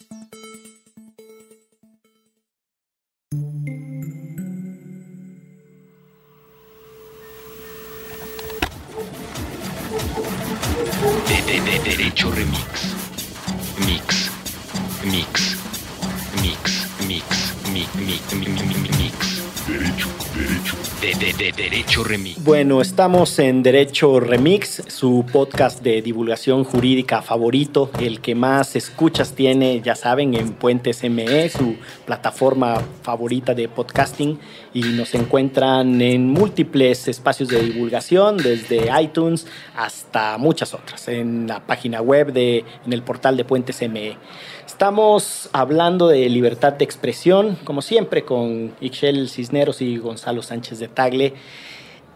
Bueno, 22.46 22.80
estamos 22.80 23.40
en 23.40 23.64
Derecho 23.64 24.20
Remix, 24.20 24.80
su 24.86 25.26
podcast 25.32 25.82
de 25.82 26.00
divulgación 26.00 26.62
jurídica 26.62 27.20
favorito, 27.20 27.90
el 27.98 28.20
que 28.20 28.36
más 28.36 28.76
escuchas 28.76 29.32
tiene, 29.32 29.80
ya 29.80 29.96
saben, 29.96 30.32
en 30.34 30.52
Puentes 30.52 31.02
ME, 31.10 31.48
su 31.48 31.74
plataforma 32.04 32.80
favorita 33.02 33.52
de 33.52 33.68
podcasting, 33.68 34.38
y 34.72 34.80
nos 34.80 35.16
encuentran 35.16 36.00
en 36.00 36.28
múltiples 36.28 37.08
espacios 37.08 37.48
de 37.48 37.60
divulgación, 37.64 38.36
desde 38.36 38.92
iTunes 39.02 39.48
hasta 39.74 40.38
muchas 40.38 40.72
otras, 40.72 41.08
en 41.08 41.48
la 41.48 41.66
página 41.66 42.00
web, 42.00 42.32
de, 42.32 42.64
en 42.86 42.92
el 42.92 43.02
portal 43.02 43.36
de 43.36 43.44
Puentes 43.44 43.82
ME. 43.90 44.18
Estamos 44.64 45.50
hablando 45.52 46.06
de 46.06 46.28
libertad 46.28 46.74
de 46.74 46.84
expresión, 46.84 47.58
como 47.64 47.82
siempre, 47.82 48.22
con 48.22 48.72
Ixchel 48.80 49.28
Cisneros 49.30 49.82
y 49.82 49.96
Gonzalo 49.96 50.42
Sánchez 50.42 50.78
de 50.78 50.86
Tagle. 50.86 51.34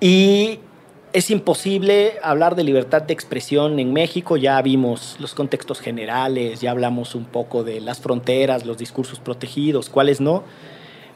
Y 0.01 0.59
es 1.13 1.31
imposible 1.31 2.15
hablar 2.23 2.55
de 2.55 2.65
libertad 2.65 3.03
de 3.03 3.13
expresión 3.13 3.79
en 3.79 3.93
México. 3.93 4.37
Ya 4.37 4.61
vimos 4.63 5.17
los 5.19 5.35
contextos 5.35 5.81
generales, 5.81 6.61
ya 6.61 6.71
hablamos 6.71 7.15
un 7.15 7.25
poco 7.25 7.65
de 7.65 7.81
las 7.81 8.01
fronteras, 8.01 8.65
los 8.65 8.79
discursos 8.79 9.21
protegidos, 9.21 9.91
cuáles 9.91 10.21
no. 10.21 10.43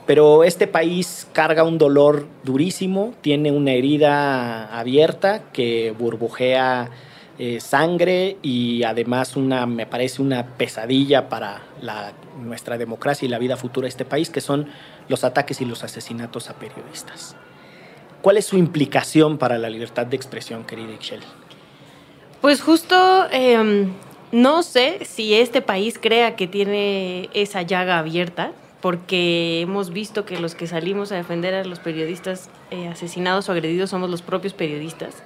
Pero 0.07 0.45
este 0.45 0.67
país 0.67 1.27
carga 1.33 1.63
un 1.63 1.79
dolor 1.79 2.27
durísimo, 2.43 3.15
tiene 3.23 3.53
una 3.53 3.73
herida 3.73 4.79
abierta 4.79 5.45
que 5.51 5.95
burbujea 5.99 6.91
eh, 7.39 7.59
sangre 7.59 8.37
y 8.43 8.83
además 8.83 9.35
una, 9.35 9.65
me 9.65 9.87
parece 9.87 10.21
una 10.21 10.57
pesadilla 10.57 11.31
para 11.31 11.63
la, 11.81 12.13
nuestra 12.39 12.77
democracia 12.77 13.25
y 13.25 13.29
la 13.31 13.39
vida 13.39 13.57
futura 13.57 13.87
de 13.87 13.89
este 13.91 14.05
país, 14.05 14.29
que 14.29 14.43
son 14.43 14.67
los 15.09 15.25
ataques 15.25 15.61
y 15.63 15.65
los 15.65 15.83
asesinatos 15.85 16.51
a 16.51 16.55
periodistas. 16.55 17.35
¿Cuál 18.25 18.39
es 18.39 18.47
su 18.47 18.57
implicación 18.57 19.37
para 19.37 19.59
la 19.59 19.69
libertad 19.69 20.07
de 20.07 20.17
expresión, 20.17 20.65
querida 20.65 20.91
Ixchel? 20.93 21.21
Pues 22.41 22.63
justo 22.63 23.27
eh, 23.31 23.87
no 24.33 24.63
sé 24.63 25.05
si 25.05 25.35
este 25.35 25.61
país 25.61 25.99
crea 26.01 26.35
que 26.35 26.47
tiene 26.47 27.29
esa 27.35 27.61
llaga 27.61 27.99
abierta, 27.99 28.53
porque 28.81 29.61
hemos 29.61 29.91
visto 29.91 30.25
que 30.25 30.41
los 30.41 30.55
que 30.55 30.67
salimos 30.67 31.13
a 31.13 31.17
defender 31.17 31.53
a 31.53 31.65
los 31.65 31.81
periodistas 31.81 32.49
eh, 32.71 32.89
asesinados 32.89 33.51
o 33.51 33.53
agredidos 33.53 33.91
somos 33.91 34.09
los 34.09 34.23
propios 34.23 34.55
periodistas. 34.55 35.17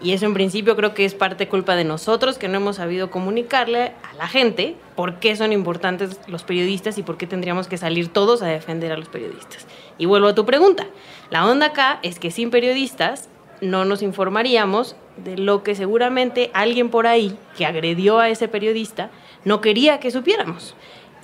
Y 0.00 0.12
eso 0.12 0.26
en 0.26 0.34
principio 0.34 0.76
creo 0.76 0.94
que 0.94 1.04
es 1.04 1.14
parte 1.14 1.48
culpa 1.48 1.74
de 1.74 1.82
nosotros, 1.82 2.38
que 2.38 2.46
no 2.46 2.58
hemos 2.58 2.76
sabido 2.76 3.10
comunicarle 3.10 3.92
a 4.08 4.14
la 4.18 4.28
gente 4.28 4.76
por 4.94 5.18
qué 5.18 5.34
son 5.34 5.52
importantes 5.52 6.20
los 6.28 6.44
periodistas 6.44 6.96
y 6.96 7.02
por 7.02 7.16
qué 7.16 7.26
tendríamos 7.26 7.66
que 7.66 7.76
salir 7.76 8.12
todos 8.12 8.42
a 8.42 8.46
defender 8.46 8.92
a 8.92 8.96
los 8.96 9.08
periodistas. 9.08 9.66
Y 9.98 10.06
vuelvo 10.06 10.28
a 10.28 10.34
tu 10.34 10.44
pregunta. 10.44 10.86
La 11.30 11.46
onda 11.46 11.66
acá 11.66 11.98
es 12.02 12.18
que 12.18 12.30
sin 12.30 12.50
periodistas 12.50 13.28
no 13.60 13.84
nos 13.84 14.02
informaríamos 14.02 14.96
de 15.16 15.36
lo 15.36 15.62
que 15.62 15.74
seguramente 15.74 16.50
alguien 16.52 16.90
por 16.90 17.06
ahí 17.06 17.36
que 17.56 17.66
agredió 17.66 18.18
a 18.18 18.28
ese 18.28 18.48
periodista 18.48 19.10
no 19.44 19.60
quería 19.60 20.00
que 20.00 20.10
supiéramos. 20.10 20.74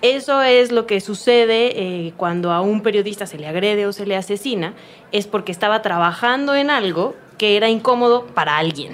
Eso 0.01 0.43
es 0.43 0.73
lo 0.73 0.87
que 0.87 1.01
sucede 1.01 1.81
eh, 2.07 2.13
cuando 2.17 2.51
a 2.51 2.61
un 2.61 2.83
periodista 2.83 3.27
se 3.27 3.39
le 3.39 3.47
agrede 3.47 3.87
o 3.87 3.93
se 3.93 4.05
le 4.05 4.17
asesina, 4.17 4.75
es 5.13 5.29
porque 5.29 5.53
estaba 5.53 5.81
trabajando 5.81 6.57
en 6.57 6.71
algo 6.71 7.15
que 7.39 7.57
era 7.57 7.69
incómodo 7.69 8.27
para 8.27 8.59
alguien. 8.59 8.93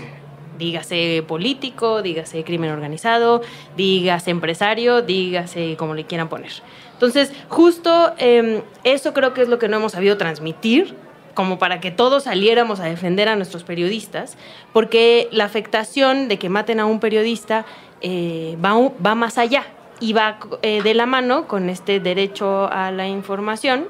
Dígase 0.59 1.25
político, 1.27 2.03
dígase 2.03 2.45
crimen 2.45 2.71
organizado, 2.71 3.41
dígase 3.77 4.31
empresario, 4.31 5.01
dígase 5.01 5.77
como 5.79 5.95
le 5.95 6.05
quieran 6.05 6.29
poner. 6.29 6.53
Entonces, 6.99 7.33
justo 7.49 8.13
eh, 8.19 8.65
eso 8.83 9.15
creo 9.15 9.33
que 9.33 9.43
es 9.43 9.49
lo 9.49 9.61
que 9.61 9.69
no 9.69 9.77
hemos 9.77 9.93
sabido 9.93 10.17
transmitir 10.17 10.97
como 11.35 11.61
para 11.61 11.79
que 11.79 11.93
todos 11.93 12.25
saliéramos 12.25 12.81
a 12.81 12.87
defender 12.87 13.29
a 13.29 13.37
nuestros 13.37 13.63
periodistas, 13.63 14.37
porque 14.73 15.29
la 15.31 15.45
afectación 15.45 16.27
de 16.27 16.37
que 16.37 16.49
maten 16.49 16.81
a 16.81 16.87
un 16.87 16.99
periodista 16.99 17.65
eh, 18.01 18.57
va 18.61 19.15
más 19.15 19.39
allá 19.39 19.65
y 20.01 20.13
va 20.13 20.41
eh, 20.63 20.83
de 20.83 20.95
la 20.95 21.07
mano 21.07 21.47
con 21.47 21.69
este 21.69 22.01
derecho 22.01 22.69
a 22.73 22.91
la 22.91 23.07
información, 23.07 23.87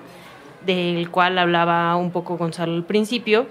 del 0.66 1.10
cual 1.10 1.38
hablaba 1.38 1.96
un 1.96 2.10
poco 2.10 2.36
Gonzalo 2.36 2.74
al 2.74 2.84
principio. 2.84 3.46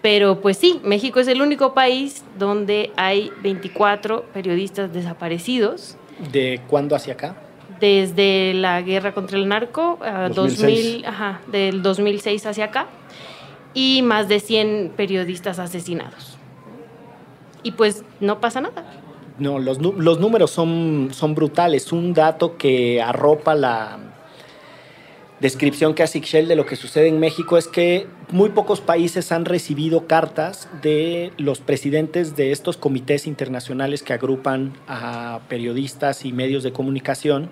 Pero 0.00 0.40
pues 0.40 0.56
sí, 0.56 0.80
México 0.84 1.18
es 1.18 1.26
el 1.26 1.42
único 1.42 1.74
país 1.74 2.22
donde 2.38 2.92
hay 2.94 3.32
24 3.42 4.26
periodistas 4.32 4.92
desaparecidos 4.92 5.96
¿De 6.18 6.60
cuándo 6.68 6.94
hacia 6.94 7.14
acá? 7.14 7.36
Desde 7.80 8.54
la 8.54 8.80
guerra 8.82 9.12
contra 9.12 9.38
el 9.38 9.48
narco, 9.48 9.98
a 10.02 10.28
2006. 10.28 10.58
2000, 10.58 11.06
ajá, 11.06 11.40
del 11.46 11.82
2006 11.82 12.46
hacia 12.46 12.66
acá, 12.66 12.86
y 13.74 14.02
más 14.02 14.28
de 14.28 14.40
100 14.40 14.92
periodistas 14.96 15.58
asesinados. 15.58 16.38
Y 17.62 17.72
pues 17.72 18.04
no 18.20 18.40
pasa 18.40 18.60
nada. 18.60 18.84
No, 19.38 19.58
los, 19.58 19.80
los 19.80 20.20
números 20.20 20.50
son, 20.50 21.08
son 21.12 21.34
brutales. 21.34 21.90
Un 21.92 22.14
dato 22.14 22.56
que 22.56 23.02
arropa 23.02 23.54
la 23.54 23.98
descripción 25.40 25.94
que 25.94 26.02
hace 26.02 26.18
Ixchel 26.18 26.46
de 26.46 26.56
lo 26.56 26.66
que 26.66 26.76
sucede 26.76 27.08
en 27.08 27.18
México 27.18 27.56
es 27.58 27.66
que 27.66 28.06
muy 28.30 28.50
pocos 28.50 28.80
países 28.80 29.32
han 29.32 29.44
recibido 29.44 30.06
cartas 30.06 30.68
de 30.82 31.32
los 31.36 31.60
presidentes 31.60 32.36
de 32.36 32.52
estos 32.52 32.76
comités 32.76 33.26
internacionales 33.26 34.02
que 34.02 34.12
agrupan 34.12 34.72
a 34.88 35.40
periodistas 35.48 36.24
y 36.24 36.32
medios 36.32 36.62
de 36.62 36.72
comunicación 36.72 37.50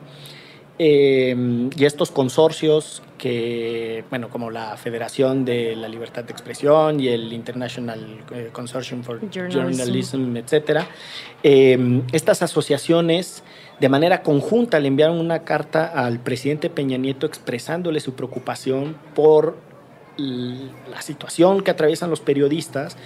eh, 0.78 1.68
y 1.76 1.84
estos 1.84 2.10
consorcios 2.10 3.02
que, 3.18 4.04
bueno, 4.10 4.30
como 4.30 4.50
la 4.50 4.76
Federación 4.76 5.44
de 5.44 5.76
la 5.76 5.86
Libertad 5.86 6.24
de 6.24 6.32
Expresión 6.32 6.98
y 6.98 7.08
el 7.08 7.32
International 7.32 8.00
eh, 8.32 8.48
Consortium 8.52 9.02
for 9.02 9.20
Journalism, 9.30 10.36
etcétera, 10.36 10.88
eh, 11.42 12.02
estas 12.12 12.42
asociaciones 12.42 13.44
de 13.78 13.88
manera 13.88 14.22
conjunta 14.22 14.80
le 14.80 14.88
enviaron 14.88 15.20
una 15.20 15.44
carta 15.44 15.86
al 15.86 16.18
presidente 16.20 16.70
Peña 16.70 16.96
Nieto 16.96 17.26
expresándole 17.26 18.00
su 18.00 18.14
preocupación 18.14 18.96
por 19.14 19.56
la 20.16 21.02
situación 21.02 21.62
que 21.62 21.70
atraviesan 21.70 22.10
los 22.10 22.20
periodistas, 22.20 22.96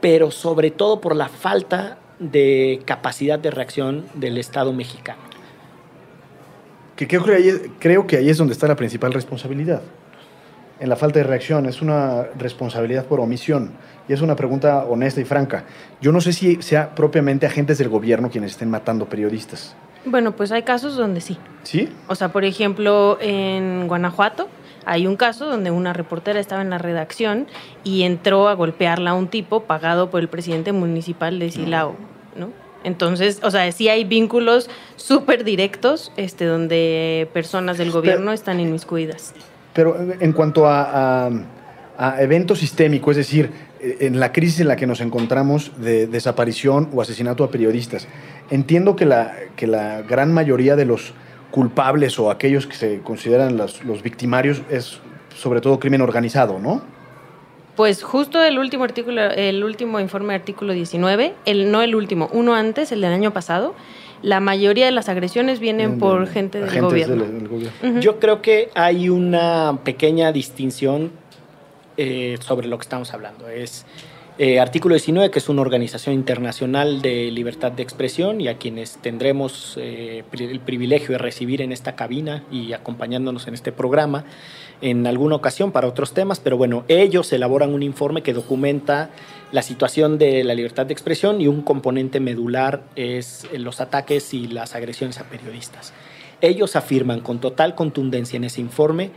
pero 0.00 0.30
sobre 0.30 0.70
todo 0.70 1.00
por 1.00 1.16
la 1.16 1.28
falta 1.28 1.98
de 2.18 2.82
capacidad 2.84 3.38
de 3.38 3.50
reacción 3.50 4.06
del 4.14 4.38
Estado 4.38 4.72
mexicano. 4.72 5.20
Que 6.96 7.08
creo, 7.08 7.24
que 7.24 7.34
ahí, 7.34 7.50
creo 7.78 8.06
que 8.06 8.16
ahí 8.16 8.28
es 8.28 8.38
donde 8.38 8.52
está 8.52 8.68
la 8.68 8.76
principal 8.76 9.12
responsabilidad. 9.12 9.82
En 10.78 10.88
la 10.88 10.96
falta 10.96 11.18
de 11.18 11.24
reacción. 11.24 11.66
Es 11.66 11.82
una 11.82 12.24
responsabilidad 12.36 13.06
por 13.06 13.20
omisión. 13.20 13.72
Y 14.08 14.12
es 14.12 14.20
una 14.20 14.36
pregunta 14.36 14.84
honesta 14.84 15.20
y 15.20 15.24
franca. 15.24 15.64
Yo 16.00 16.12
no 16.12 16.20
sé 16.20 16.32
si 16.32 16.62
sea 16.62 16.94
propiamente 16.94 17.46
agentes 17.46 17.78
del 17.78 17.88
gobierno 17.88 18.30
quienes 18.30 18.52
estén 18.52 18.70
matando 18.70 19.06
periodistas. 19.06 19.74
Bueno, 20.04 20.32
pues 20.32 20.52
hay 20.52 20.62
casos 20.62 20.96
donde 20.96 21.20
sí. 21.20 21.38
¿Sí? 21.62 21.88
O 22.06 22.14
sea, 22.14 22.28
por 22.30 22.44
ejemplo, 22.44 23.18
en 23.20 23.88
Guanajuato 23.88 24.48
hay 24.86 25.06
un 25.06 25.16
caso 25.16 25.46
donde 25.46 25.70
una 25.70 25.92
reportera 25.92 26.40
estaba 26.40 26.62
en 26.62 26.70
la 26.70 26.78
redacción 26.78 27.46
y 27.82 28.02
entró 28.02 28.48
a 28.48 28.54
golpearla 28.54 29.10
a 29.10 29.14
un 29.14 29.28
tipo 29.28 29.64
pagado 29.64 30.10
por 30.10 30.20
el 30.20 30.28
presidente 30.28 30.72
municipal 30.72 31.38
de 31.38 31.50
Silao, 31.50 31.96
¿no? 32.36 32.50
Entonces, 32.84 33.40
o 33.42 33.50
sea, 33.50 33.70
sí 33.72 33.88
hay 33.88 34.04
vínculos 34.04 34.68
súper 34.96 35.42
directos 35.42 36.12
este, 36.16 36.44
donde 36.44 37.28
personas 37.32 37.78
del 37.78 37.90
gobierno 37.90 38.32
están 38.32 38.60
inmiscuidas. 38.60 39.32
Pero 39.72 39.96
en 40.20 40.32
cuanto 40.32 40.66
a, 40.66 41.26
a, 41.26 41.30
a 41.96 42.22
evento 42.22 42.54
sistémico, 42.54 43.10
es 43.10 43.16
decir, 43.16 43.50
en 43.80 44.20
la 44.20 44.32
crisis 44.32 44.60
en 44.60 44.68
la 44.68 44.76
que 44.76 44.86
nos 44.86 45.00
encontramos 45.00 45.72
de 45.78 46.06
desaparición 46.06 46.88
o 46.92 47.02
asesinato 47.02 47.44
a 47.44 47.50
periodistas, 47.50 48.06
entiendo 48.50 48.96
que 48.96 49.04
la, 49.04 49.34
que 49.56 49.66
la 49.66 50.02
gran 50.02 50.32
mayoría 50.32 50.76
de 50.76 50.84
los 50.84 51.12
culpables 51.54 52.18
o 52.18 52.32
aquellos 52.32 52.66
que 52.66 52.74
se 52.74 52.98
consideran 52.98 53.56
los, 53.56 53.84
los 53.84 54.02
victimarios 54.02 54.62
es 54.70 54.98
sobre 55.36 55.60
todo 55.60 55.78
crimen 55.78 56.00
organizado, 56.00 56.58
¿no? 56.58 56.82
Pues 57.76 58.02
justo 58.02 58.42
el 58.42 58.58
último 58.58 58.82
artículo, 58.82 59.22
el 59.30 59.62
último 59.62 60.00
informe 60.00 60.34
artículo 60.34 60.72
19, 60.72 61.32
el, 61.44 61.70
no 61.70 61.82
el 61.82 61.94
último, 61.94 62.28
uno 62.32 62.56
antes, 62.56 62.90
el 62.90 63.00
del 63.00 63.12
año 63.12 63.32
pasado, 63.32 63.76
la 64.20 64.40
mayoría 64.40 64.86
de 64.86 64.90
las 64.90 65.08
agresiones 65.08 65.60
vienen 65.60 66.00
por 66.00 66.26
gente 66.26 66.58
del 66.58 66.80
gobierno. 66.80 67.22
Del, 67.22 67.38
del 67.38 67.48
gobierno. 67.48 67.78
Uh 67.84 67.86
-huh. 67.86 68.00
Yo 68.00 68.18
creo 68.18 68.42
que 68.42 68.70
hay 68.74 69.08
una 69.08 69.78
pequeña 69.84 70.32
distinción 70.32 71.12
eh, 71.96 72.36
sobre 72.40 72.66
lo 72.66 72.78
que 72.78 72.82
estamos 72.82 73.14
hablando. 73.14 73.48
Es 73.48 73.86
eh, 74.36 74.58
artículo 74.58 74.96
19, 74.96 75.30
que 75.30 75.38
es 75.38 75.48
una 75.48 75.62
organización 75.62 76.12
internacional 76.12 77.00
de 77.02 77.30
libertad 77.30 77.70
de 77.70 77.84
expresión 77.84 78.40
y 78.40 78.48
a 78.48 78.58
quienes 78.58 78.96
tendremos 78.96 79.76
eh, 79.80 80.24
el 80.32 80.58
privilegio 80.58 81.12
de 81.12 81.18
recibir 81.18 81.62
en 81.62 81.70
esta 81.70 81.94
cabina 81.94 82.42
y 82.50 82.72
acompañándonos 82.72 83.46
en 83.46 83.54
este 83.54 83.70
programa 83.70 84.24
en 84.80 85.06
alguna 85.06 85.36
ocasión 85.36 85.70
para 85.70 85.86
otros 85.86 86.14
temas, 86.14 86.40
pero 86.40 86.56
bueno, 86.56 86.84
ellos 86.88 87.32
elaboran 87.32 87.72
un 87.72 87.84
informe 87.84 88.22
que 88.22 88.32
documenta 88.32 89.10
la 89.52 89.62
situación 89.62 90.18
de 90.18 90.42
la 90.42 90.54
libertad 90.54 90.84
de 90.84 90.94
expresión 90.94 91.40
y 91.40 91.46
un 91.46 91.62
componente 91.62 92.18
medular 92.18 92.82
es 92.96 93.46
los 93.56 93.80
ataques 93.80 94.34
y 94.34 94.48
las 94.48 94.74
agresiones 94.74 95.20
a 95.20 95.24
periodistas. 95.24 95.92
Ellos 96.40 96.74
afirman 96.74 97.20
con 97.20 97.38
total 97.38 97.76
contundencia 97.76 98.36
en 98.36 98.44
ese 98.44 98.60
informe 98.60 99.12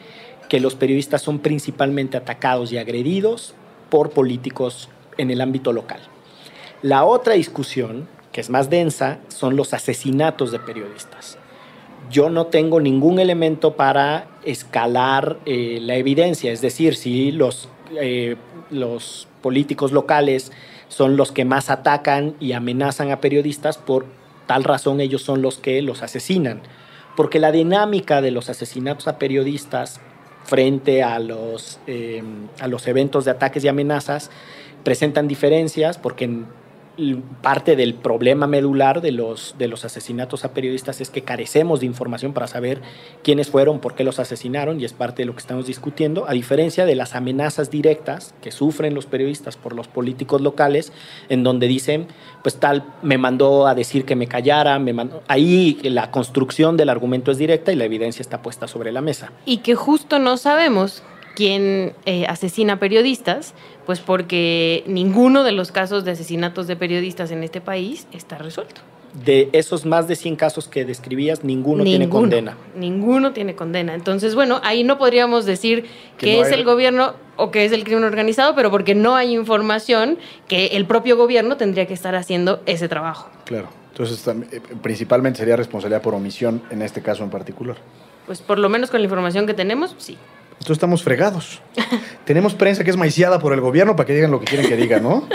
que 0.48 0.60
los 0.60 0.76
periodistas 0.76 1.24
son 1.24 1.40
principalmente 1.40 2.18
atacados 2.18 2.72
y 2.72 2.78
agredidos 2.78 3.56
por 3.90 4.12
políticos 4.12 4.90
en 5.18 5.32
el 5.32 5.42
ámbito 5.42 5.74
local. 5.74 6.00
La 6.82 7.06
otra 7.06 7.34
discusión, 7.34 8.08
que 8.32 8.42
es 8.42 8.50
más 8.50 8.70
densa, 8.70 9.20
son 9.30 9.56
los 9.56 9.74
asesinatos 9.74 10.52
de 10.52 10.60
periodistas. 10.60 11.38
Yo 12.10 12.30
no 12.30 12.48
tengo 12.48 12.80
ningún 12.80 13.20
elemento 13.20 13.76
para 13.76 14.28
escalar 14.44 15.38
eh, 15.46 15.80
la 15.82 15.96
evidencia, 15.96 16.52
es 16.52 16.62
decir, 16.62 16.96
si 16.96 17.32
los, 17.32 17.68
eh, 18.00 18.36
los 18.70 19.28
políticos 19.42 19.92
locales 19.92 20.52
son 20.88 21.18
los 21.18 21.32
que 21.32 21.46
más 21.46 21.70
atacan 21.70 22.36
y 22.40 22.54
amenazan 22.54 23.12
a 23.12 23.20
periodistas, 23.20 23.78
por 23.78 24.06
tal 24.46 24.64
razón 24.64 25.02
ellos 25.02 25.22
son 25.22 25.42
los 25.42 25.58
que 25.58 25.82
los 25.82 26.04
asesinan. 26.04 26.62
Porque 27.16 27.40
la 27.40 27.52
dinámica 27.52 28.22
de 28.22 28.32
los 28.32 28.50
asesinatos 28.50 29.08
a 29.08 29.18
periodistas 29.18 30.00
frente 30.46 31.04
a 31.04 31.20
los, 31.20 31.80
eh, 31.88 32.24
a 32.60 32.68
los 32.68 32.88
eventos 32.88 33.26
de 33.26 33.32
ataques 33.32 33.64
y 33.66 33.68
amenazas 33.68 34.32
presentan 34.88 35.28
diferencias 35.28 35.98
porque 35.98 36.46
parte 37.42 37.76
del 37.76 37.94
problema 37.94 38.48
medular 38.48 39.02
de 39.02 39.12
los, 39.12 39.56
de 39.58 39.68
los 39.68 39.84
asesinatos 39.84 40.46
a 40.46 40.54
periodistas 40.54 41.02
es 41.02 41.10
que 41.10 41.24
carecemos 41.24 41.82
de 41.82 41.88
información 41.88 42.32
para 42.32 42.48
saber 42.48 42.82
quiénes 43.22 43.50
fueron, 43.50 43.82
por 43.82 43.96
qué 43.96 44.06
los 44.06 44.18
asesinaron, 44.18 44.80
y 44.80 44.86
es 44.86 44.94
parte 44.94 45.24
de 45.24 45.26
lo 45.26 45.34
que 45.34 45.40
estamos 45.40 45.68
discutiendo, 45.68 46.26
a 46.30 46.32
diferencia 46.32 46.86
de 46.86 46.96
las 46.96 47.16
amenazas 47.16 47.70
directas 47.70 48.34
que 48.42 48.52
sufren 48.52 48.96
los 48.96 49.08
periodistas 49.08 49.58
por 49.58 49.76
los 49.76 49.90
políticos 49.90 50.40
locales, 50.40 50.94
en 51.28 51.44
donde 51.44 51.68
dicen, 51.68 52.08
pues 52.42 52.56
tal, 52.56 52.86
me 53.02 53.18
mandó 53.18 53.68
a 53.68 53.76
decir 53.76 54.06
que 54.06 54.16
me 54.16 54.28
callara, 54.28 54.80
me 54.80 54.94
mandó... 54.94 55.22
ahí 55.28 55.82
la 55.84 56.12
construcción 56.12 56.78
del 56.78 56.88
argumento 56.88 57.30
es 57.32 57.38
directa 57.38 57.74
y 57.74 57.76
la 57.76 57.84
evidencia 57.84 58.22
está 58.22 58.42
puesta 58.42 58.70
sobre 58.70 58.94
la 58.94 59.02
mesa. 59.02 59.34
Y 59.46 59.58
que 59.58 59.76
justo 59.76 60.18
no 60.18 60.38
sabemos 60.38 61.04
quién 61.38 61.94
eh, 62.08 62.26
asesina 62.28 62.80
periodistas, 62.80 63.54
pues 63.86 64.00
porque 64.00 64.84
ninguno 64.88 65.44
de 65.44 65.52
los 65.52 65.72
casos 65.72 66.04
de 66.04 66.10
asesinatos 66.10 66.66
de 66.66 66.76
periodistas 66.76 67.30
en 67.30 67.44
este 67.44 67.62
país 67.62 68.08
está 68.12 68.40
resuelto. 68.40 68.82
De 69.14 69.50
esos 69.52 69.86
más 69.86 70.08
de 70.08 70.16
100 70.16 70.36
casos 70.36 70.68
que 70.68 70.84
describías, 70.84 71.44
ninguno, 71.44 71.84
ninguno 71.84 71.90
tiene 71.90 72.10
condena. 72.10 72.58
Ninguno 72.76 73.34
tiene 73.34 73.54
condena. 73.54 73.94
Entonces, 73.94 74.34
bueno, 74.34 74.60
ahí 74.64 74.84
no 74.84 74.98
podríamos 74.98 75.46
decir 75.46 75.84
que, 76.18 76.26
que 76.26 76.38
no 76.38 76.42
es 76.42 76.48
hay... 76.48 76.56
el 76.56 76.66
gobierno 76.66 77.14
o 77.36 77.52
que 77.52 77.66
es 77.66 77.72
el 77.72 77.84
crimen 77.84 78.04
organizado, 78.04 78.56
pero 78.56 78.72
porque 78.72 78.96
no 78.96 79.16
hay 79.16 79.36
información 79.36 80.18
que 80.48 80.68
el 80.68 80.88
propio 80.88 81.18
gobierno 81.18 81.56
tendría 81.56 81.86
que 81.86 81.94
estar 81.94 82.16
haciendo 82.16 82.64
ese 82.66 82.90
trabajo. 82.90 83.30
Claro. 83.46 83.70
Entonces, 83.92 84.28
principalmente 84.82 85.38
sería 85.38 85.56
responsabilidad 85.56 86.02
por 86.02 86.16
omisión 86.16 86.64
en 86.72 86.82
este 86.82 87.04
caso 87.04 87.24
en 87.24 87.30
particular. 87.30 87.78
Pues 88.26 88.42
por 88.42 88.58
lo 88.58 88.70
menos 88.70 88.90
con 88.90 89.02
la 89.02 89.06
información 89.06 89.46
que 89.46 89.54
tenemos, 89.54 89.96
sí. 90.00 90.18
Entonces 90.68 90.80
estamos 90.80 91.02
fregados. 91.02 91.62
Tenemos 92.26 92.54
prensa 92.54 92.84
que 92.84 92.90
es 92.90 92.98
maiciada 92.98 93.40
por 93.40 93.54
el 93.54 93.62
gobierno 93.62 93.96
para 93.96 94.06
que 94.06 94.14
digan 94.14 94.32
lo 94.32 94.42
que 94.42 94.48
quieren 94.48 94.68
que 94.68 94.76
digan, 94.76 95.02
¿no? 95.02 95.26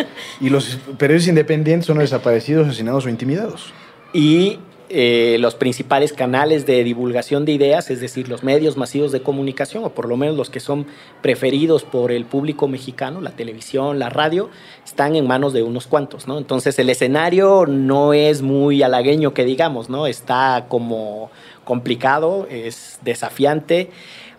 Y 0.43 0.51
los 0.51 0.79
periodistas 0.99 1.31
independientes 1.31 1.87
son 1.87 1.97
desaparecidos, 1.97 2.69
asesinados 2.69 3.07
o 3.07 3.09
intimidados. 3.09 3.73
Y 4.13 4.59
eh, 4.91 5.39
los 5.41 5.55
principales 5.55 6.13
canales 6.13 6.67
de 6.67 6.85
divulgación 6.85 7.47
de 7.47 7.53
ideas, 7.53 7.89
es 7.91 8.03
decir, 8.03 8.29
los 8.29 8.43
medios 8.43 8.77
masivos 8.77 9.11
de 9.11 9.23
comunicación, 9.23 9.85
o 9.85 9.95
por 9.95 10.07
lo 10.07 10.19
menos 10.19 10.37
los 10.37 10.51
que 10.51 10.61
son 10.61 10.87
preferidos 11.23 11.83
por 11.83 12.13
el 12.13 12.27
público 12.27 12.69
mexicano, 12.69 13.23
la 13.23 13.31
televisión, 13.31 13.99
la 13.99 14.11
radio, 14.11 14.51
están 14.85 15.17
en 15.17 15.27
manos 15.27 15.55
de 15.55 15.63
unos 15.63 15.87
cuantos, 15.87 16.29
¿no? 16.29 16.37
Entonces 16.37 16.79
el 16.79 16.91
escenario 16.91 17.65
no 17.65 18.13
es 18.13 18.43
muy 18.43 18.83
halagueño 18.83 19.33
que 19.33 19.47
digamos, 19.47 19.89
¿no? 19.89 20.07
Está 20.07 20.67
como 20.69 21.31
complicado, 21.65 22.47
es 22.51 22.99
desafiante. 23.03 23.89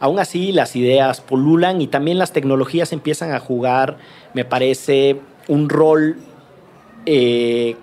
Aún 0.04 0.20
así, 0.20 0.52
las 0.52 0.76
ideas 0.76 1.22
polulan 1.22 1.80
y 1.80 1.88
también 1.88 2.18
las 2.18 2.34
tecnologías 2.34 2.92
empiezan 2.92 3.32
a 3.32 3.40
jugar, 3.40 4.00
me 4.34 4.44
parece, 4.44 5.22
un 5.48 5.70
rol 5.70 6.18
eh, 7.06 7.78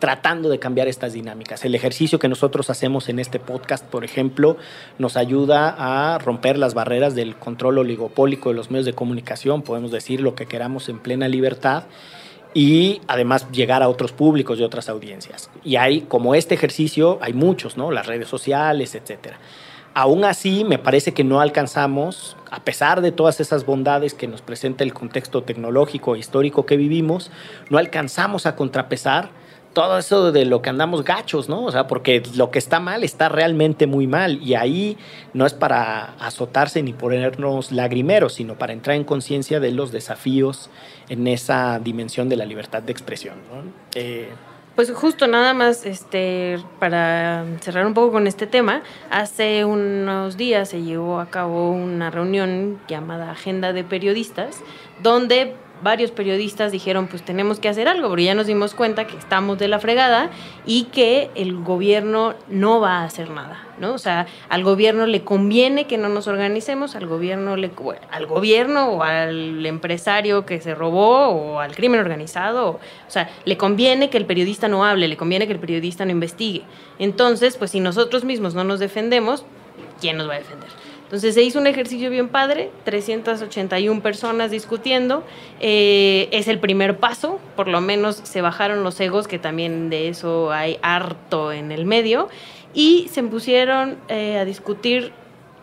tratando 0.00 0.48
de 0.48 0.58
cambiar 0.58 0.88
estas 0.88 1.12
dinámicas. 1.12 1.64
El 1.64 1.76
ejercicio 1.76 2.18
que 2.18 2.26
nosotros 2.26 2.68
hacemos 2.68 3.08
en 3.08 3.20
este 3.20 3.38
podcast, 3.38 3.84
por 3.84 4.02
ejemplo, 4.02 4.56
nos 4.98 5.16
ayuda 5.16 5.76
a 5.78 6.18
romper 6.18 6.58
las 6.58 6.74
barreras 6.74 7.14
del 7.14 7.36
control 7.36 7.78
oligopólico 7.78 8.48
de 8.48 8.56
los 8.56 8.72
medios 8.72 8.86
de 8.86 8.94
comunicación, 8.94 9.62
podemos 9.62 9.92
decir 9.92 10.20
lo 10.20 10.34
que 10.34 10.46
queramos 10.46 10.88
en 10.88 10.98
plena 10.98 11.28
libertad 11.28 11.84
y 12.54 13.02
además 13.06 13.46
llegar 13.52 13.84
a 13.84 13.88
otros 13.88 14.10
públicos 14.10 14.58
y 14.58 14.64
otras 14.64 14.88
audiencias. 14.88 15.48
Y 15.62 15.76
hay, 15.76 16.00
como 16.00 16.34
este 16.34 16.56
ejercicio, 16.56 17.20
hay 17.22 17.34
muchos, 17.34 17.76
¿no? 17.76 17.92
Las 17.92 18.08
redes 18.08 18.26
sociales, 18.26 18.96
etcétera. 18.96 19.38
Aún 19.94 20.24
así, 20.24 20.64
me 20.64 20.78
parece 20.78 21.12
que 21.12 21.22
no 21.22 21.40
alcanzamos, 21.40 22.36
a 22.50 22.64
pesar 22.64 23.02
de 23.02 23.12
todas 23.12 23.40
esas 23.40 23.66
bondades 23.66 24.14
que 24.14 24.26
nos 24.26 24.40
presenta 24.40 24.84
el 24.84 24.94
contexto 24.94 25.42
tecnológico 25.42 26.16
e 26.16 26.18
histórico 26.18 26.64
que 26.64 26.78
vivimos, 26.78 27.30
no 27.68 27.76
alcanzamos 27.76 28.46
a 28.46 28.56
contrapesar 28.56 29.30
todo 29.72 29.98
eso 29.98 30.32
de 30.32 30.44
lo 30.44 30.62
que 30.62 30.70
andamos 30.70 31.04
gachos, 31.04 31.48
¿no? 31.48 31.64
O 31.64 31.72
sea, 31.72 31.86
porque 31.86 32.22
lo 32.36 32.50
que 32.50 32.58
está 32.58 32.80
mal 32.80 33.04
está 33.04 33.28
realmente 33.28 33.86
muy 33.86 34.06
mal 34.06 34.38
y 34.42 34.54
ahí 34.54 34.96
no 35.32 35.46
es 35.46 35.54
para 35.54 36.14
azotarse 36.20 36.82
ni 36.82 36.92
ponernos 36.92 37.72
lagrimeros, 37.72 38.34
sino 38.34 38.54
para 38.54 38.72
entrar 38.72 38.96
en 38.96 39.04
conciencia 39.04 39.60
de 39.60 39.72
los 39.72 39.92
desafíos 39.92 40.70
en 41.08 41.26
esa 41.26 41.78
dimensión 41.78 42.28
de 42.28 42.36
la 42.36 42.44
libertad 42.44 42.82
de 42.82 42.92
expresión. 42.92 43.36
Eh, 43.94 44.28
pues 44.74 44.90
justo 44.92 45.26
nada 45.26 45.54
más, 45.54 45.84
este, 45.84 46.58
para 46.78 47.44
cerrar 47.60 47.86
un 47.86 47.94
poco 47.94 48.12
con 48.12 48.26
este 48.26 48.46
tema, 48.46 48.82
hace 49.10 49.64
unos 49.64 50.36
días 50.36 50.70
se 50.70 50.82
llevó 50.82 51.20
a 51.20 51.26
cabo 51.26 51.70
una 51.70 52.10
reunión 52.10 52.80
llamada 52.88 53.30
Agenda 53.30 53.72
de 53.72 53.84
Periodistas, 53.84 54.60
donde 55.02 55.54
varios 55.82 56.10
periodistas 56.10 56.72
dijeron, 56.72 57.08
pues 57.08 57.22
tenemos 57.22 57.58
que 57.58 57.68
hacer 57.68 57.88
algo, 57.88 58.08
porque 58.08 58.24
ya 58.24 58.34
nos 58.34 58.46
dimos 58.46 58.74
cuenta 58.74 59.06
que 59.06 59.16
estamos 59.16 59.58
de 59.58 59.68
la 59.68 59.78
fregada 59.78 60.30
y 60.66 60.84
que 60.84 61.30
el 61.34 61.62
gobierno 61.62 62.34
no 62.48 62.80
va 62.80 62.98
a 62.98 63.04
hacer 63.04 63.30
nada, 63.30 63.66
¿no? 63.78 63.92
O 63.92 63.98
sea, 63.98 64.26
al 64.48 64.62
gobierno 64.64 65.06
le 65.06 65.24
conviene 65.24 65.86
que 65.86 65.98
no 65.98 66.08
nos 66.08 66.28
organicemos, 66.28 66.94
al 66.94 67.06
gobierno 67.06 67.56
le 67.56 67.70
al 68.10 68.26
gobierno 68.26 68.88
o 68.90 69.02
al 69.02 69.64
empresario 69.66 70.46
que 70.46 70.60
se 70.60 70.74
robó 70.74 71.28
o 71.28 71.58
al 71.58 71.74
crimen 71.74 72.00
organizado, 72.00 72.68
o 72.68 73.10
sea, 73.10 73.30
le 73.44 73.56
conviene 73.56 74.10
que 74.10 74.18
el 74.18 74.26
periodista 74.26 74.68
no 74.68 74.84
hable, 74.84 75.08
le 75.08 75.16
conviene 75.16 75.46
que 75.46 75.52
el 75.52 75.60
periodista 75.60 76.04
no 76.04 76.10
investigue. 76.10 76.62
Entonces, 76.98 77.56
pues 77.56 77.70
si 77.70 77.80
nosotros 77.80 78.24
mismos 78.24 78.54
no 78.54 78.64
nos 78.64 78.78
defendemos, 78.78 79.44
¿quién 80.00 80.16
nos 80.16 80.28
va 80.28 80.34
a 80.34 80.38
defender? 80.38 80.68
Entonces 81.12 81.34
se 81.34 81.42
hizo 81.42 81.58
un 81.58 81.66
ejercicio 81.66 82.08
bien 82.08 82.28
padre, 82.28 82.70
381 82.84 84.00
personas 84.00 84.50
discutiendo. 84.50 85.24
Eh, 85.60 86.30
es 86.32 86.48
el 86.48 86.58
primer 86.58 86.96
paso, 86.96 87.38
por 87.54 87.68
lo 87.68 87.82
menos 87.82 88.16
se 88.22 88.40
bajaron 88.40 88.82
los 88.82 88.98
egos, 88.98 89.28
que 89.28 89.38
también 89.38 89.90
de 89.90 90.08
eso 90.08 90.52
hay 90.52 90.78
harto 90.80 91.52
en 91.52 91.70
el 91.70 91.84
medio, 91.84 92.30
y 92.72 93.08
se 93.12 93.22
pusieron 93.24 93.98
eh, 94.08 94.38
a 94.38 94.46
discutir 94.46 95.12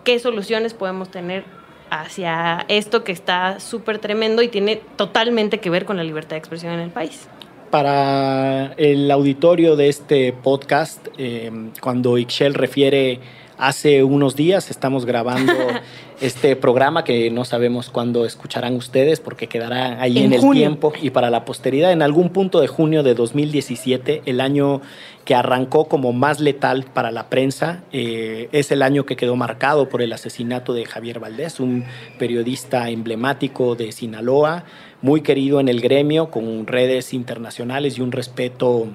qué 0.04 0.20
soluciones 0.20 0.76
podemos 0.76 1.10
tener 1.10 1.46
hacia 1.90 2.64
esto 2.68 3.04
que 3.04 3.12
está 3.12 3.60
súper 3.60 3.98
tremendo 3.98 4.44
y 4.44 4.50
tiene 4.50 4.80
totalmente 4.98 5.60
que 5.60 5.72
ver 5.72 5.86
con 5.86 5.98
la 5.98 6.04
libertad 6.04 6.36
de 6.36 6.38
expresión 6.38 6.74
en 6.74 6.82
el 6.82 6.92
país 6.92 7.28
para 7.72 8.74
el 8.78 9.12
auditorio 9.12 9.76
de 9.76 9.90
este 9.90 10.34
podcast, 10.34 11.08
eh, 11.20 11.52
cuando 11.80 12.18
Ixchel 12.18 12.56
refiere 12.56 13.20
Hace 13.60 14.06
unos 14.06 14.38
días 14.38 14.72
estamos 14.72 15.06
grabando 15.06 15.52
este 16.22 16.56
programa 16.56 17.04
que 17.04 17.30
no 17.30 17.44
sabemos 17.44 17.90
cuándo 17.90 18.26
escucharán 18.26 18.74
ustedes 18.78 19.20
porque 19.20 19.48
quedará 19.48 20.02
ahí 20.02 20.20
en, 20.20 20.32
el 20.32 20.50
tiempo 20.52 20.94
y 21.02 21.10
para 21.10 21.30
la 21.30 21.44
posteridad 21.44 21.92
en 21.92 22.02
algún 22.02 22.30
punto 22.30 22.62
de 22.62 22.68
junio 22.68 23.04
de 23.04 23.16
2017, 23.16 24.22
el 24.26 24.40
año 24.40 24.82
que 25.26 25.36
arrancó 25.36 25.90
como 25.90 26.14
más 26.14 26.40
letal 26.40 26.86
para 26.86 27.12
la 27.12 27.28
prensa, 27.28 27.84
eh, 27.92 28.48
es 28.54 28.72
el 28.72 28.82
año 28.82 29.06
que 29.06 29.18
quedó 29.18 29.36
marcado 29.36 29.90
por 29.90 30.02
el 30.02 30.14
asesinato 30.14 30.74
de 30.74 30.86
Javier 30.86 31.20
Valdés, 31.20 31.60
un 31.60 31.84
periodista 32.18 32.90
emblemático 32.90 33.76
de 33.76 33.92
Sinaloa, 33.92 34.64
muy 35.02 35.20
querido 35.20 35.60
en 35.60 35.68
el 35.68 35.82
gremio, 35.82 36.32
con 36.32 36.66
redes 36.66 37.14
internacionales 37.14 37.98
y 37.98 38.02
un 38.02 38.14
respeto 38.14 38.88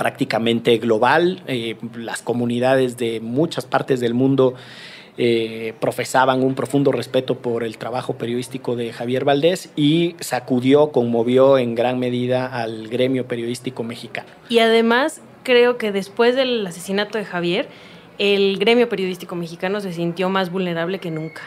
prácticamente 0.00 0.78
global. 0.78 1.42
Eh, 1.46 1.76
las 1.94 2.22
comunidades 2.22 2.96
de 2.96 3.20
muchas 3.20 3.66
partes 3.66 4.00
del 4.00 4.14
mundo 4.14 4.54
eh, 5.18 5.74
profesaban 5.78 6.42
un 6.42 6.54
profundo 6.54 6.90
respeto 6.90 7.34
por 7.34 7.64
el 7.64 7.76
trabajo 7.76 8.14
periodístico 8.14 8.76
de 8.76 8.94
Javier 8.94 9.26
Valdés 9.26 9.70
y 9.76 10.16
sacudió, 10.20 10.90
conmovió 10.90 11.58
en 11.58 11.74
gran 11.74 11.98
medida 11.98 12.46
al 12.46 12.88
gremio 12.88 13.26
periodístico 13.28 13.82
mexicano. 13.82 14.30
Y 14.48 14.60
además 14.60 15.20
creo 15.42 15.76
que 15.76 15.92
después 15.92 16.34
del 16.34 16.66
asesinato 16.66 17.18
de 17.18 17.26
Javier, 17.26 17.68
el 18.16 18.56
gremio 18.56 18.88
periodístico 18.88 19.36
mexicano 19.36 19.82
se 19.82 19.92
sintió 19.92 20.30
más 20.30 20.50
vulnerable 20.50 20.98
que 20.98 21.10
nunca. 21.10 21.42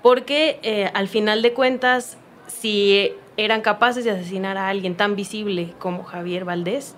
Porque 0.00 0.60
eh, 0.62 0.92
al 0.94 1.08
final 1.08 1.42
de 1.42 1.54
cuentas, 1.54 2.18
si 2.46 3.10
eran 3.36 3.62
capaces 3.62 4.04
de 4.04 4.12
asesinar 4.12 4.56
a 4.56 4.68
alguien 4.68 4.94
tan 4.94 5.16
visible 5.16 5.74
como 5.80 6.04
Javier 6.04 6.44
Valdés, 6.44 6.94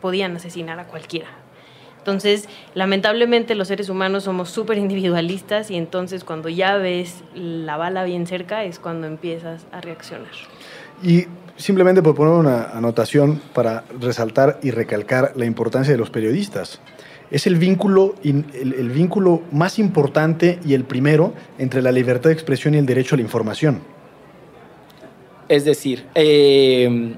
podían 0.00 0.36
asesinar 0.36 0.78
a 0.78 0.84
cualquiera. 0.86 1.28
Entonces, 1.98 2.48
lamentablemente 2.74 3.54
los 3.54 3.68
seres 3.68 3.90
humanos 3.90 4.24
somos 4.24 4.48
súper 4.48 4.78
individualistas 4.78 5.70
y 5.70 5.76
entonces 5.76 6.24
cuando 6.24 6.48
ya 6.48 6.76
ves 6.78 7.22
la 7.34 7.76
bala 7.76 8.04
bien 8.04 8.26
cerca 8.26 8.64
es 8.64 8.78
cuando 8.78 9.06
empiezas 9.06 9.66
a 9.72 9.82
reaccionar. 9.82 10.30
Y 11.02 11.26
simplemente 11.56 12.02
por 12.02 12.14
poner 12.14 12.32
una 12.32 12.70
anotación 12.70 13.42
para 13.52 13.84
resaltar 14.00 14.58
y 14.62 14.70
recalcar 14.70 15.32
la 15.36 15.44
importancia 15.44 15.92
de 15.92 15.98
los 15.98 16.08
periodistas. 16.08 16.80
Es 17.30 17.46
el 17.46 17.56
vínculo, 17.56 18.14
el, 18.24 18.88
vínculo 18.88 19.42
más 19.52 19.78
importante 19.78 20.60
y 20.64 20.72
el 20.72 20.84
primero 20.84 21.34
entre 21.58 21.82
la 21.82 21.92
libertad 21.92 22.30
de 22.30 22.34
expresión 22.34 22.74
y 22.74 22.78
el 22.78 22.86
derecho 22.86 23.16
a 23.16 23.18
la 23.18 23.22
información. 23.22 23.82
Es 25.46 25.66
decir, 25.66 26.06
eh, 26.14 27.12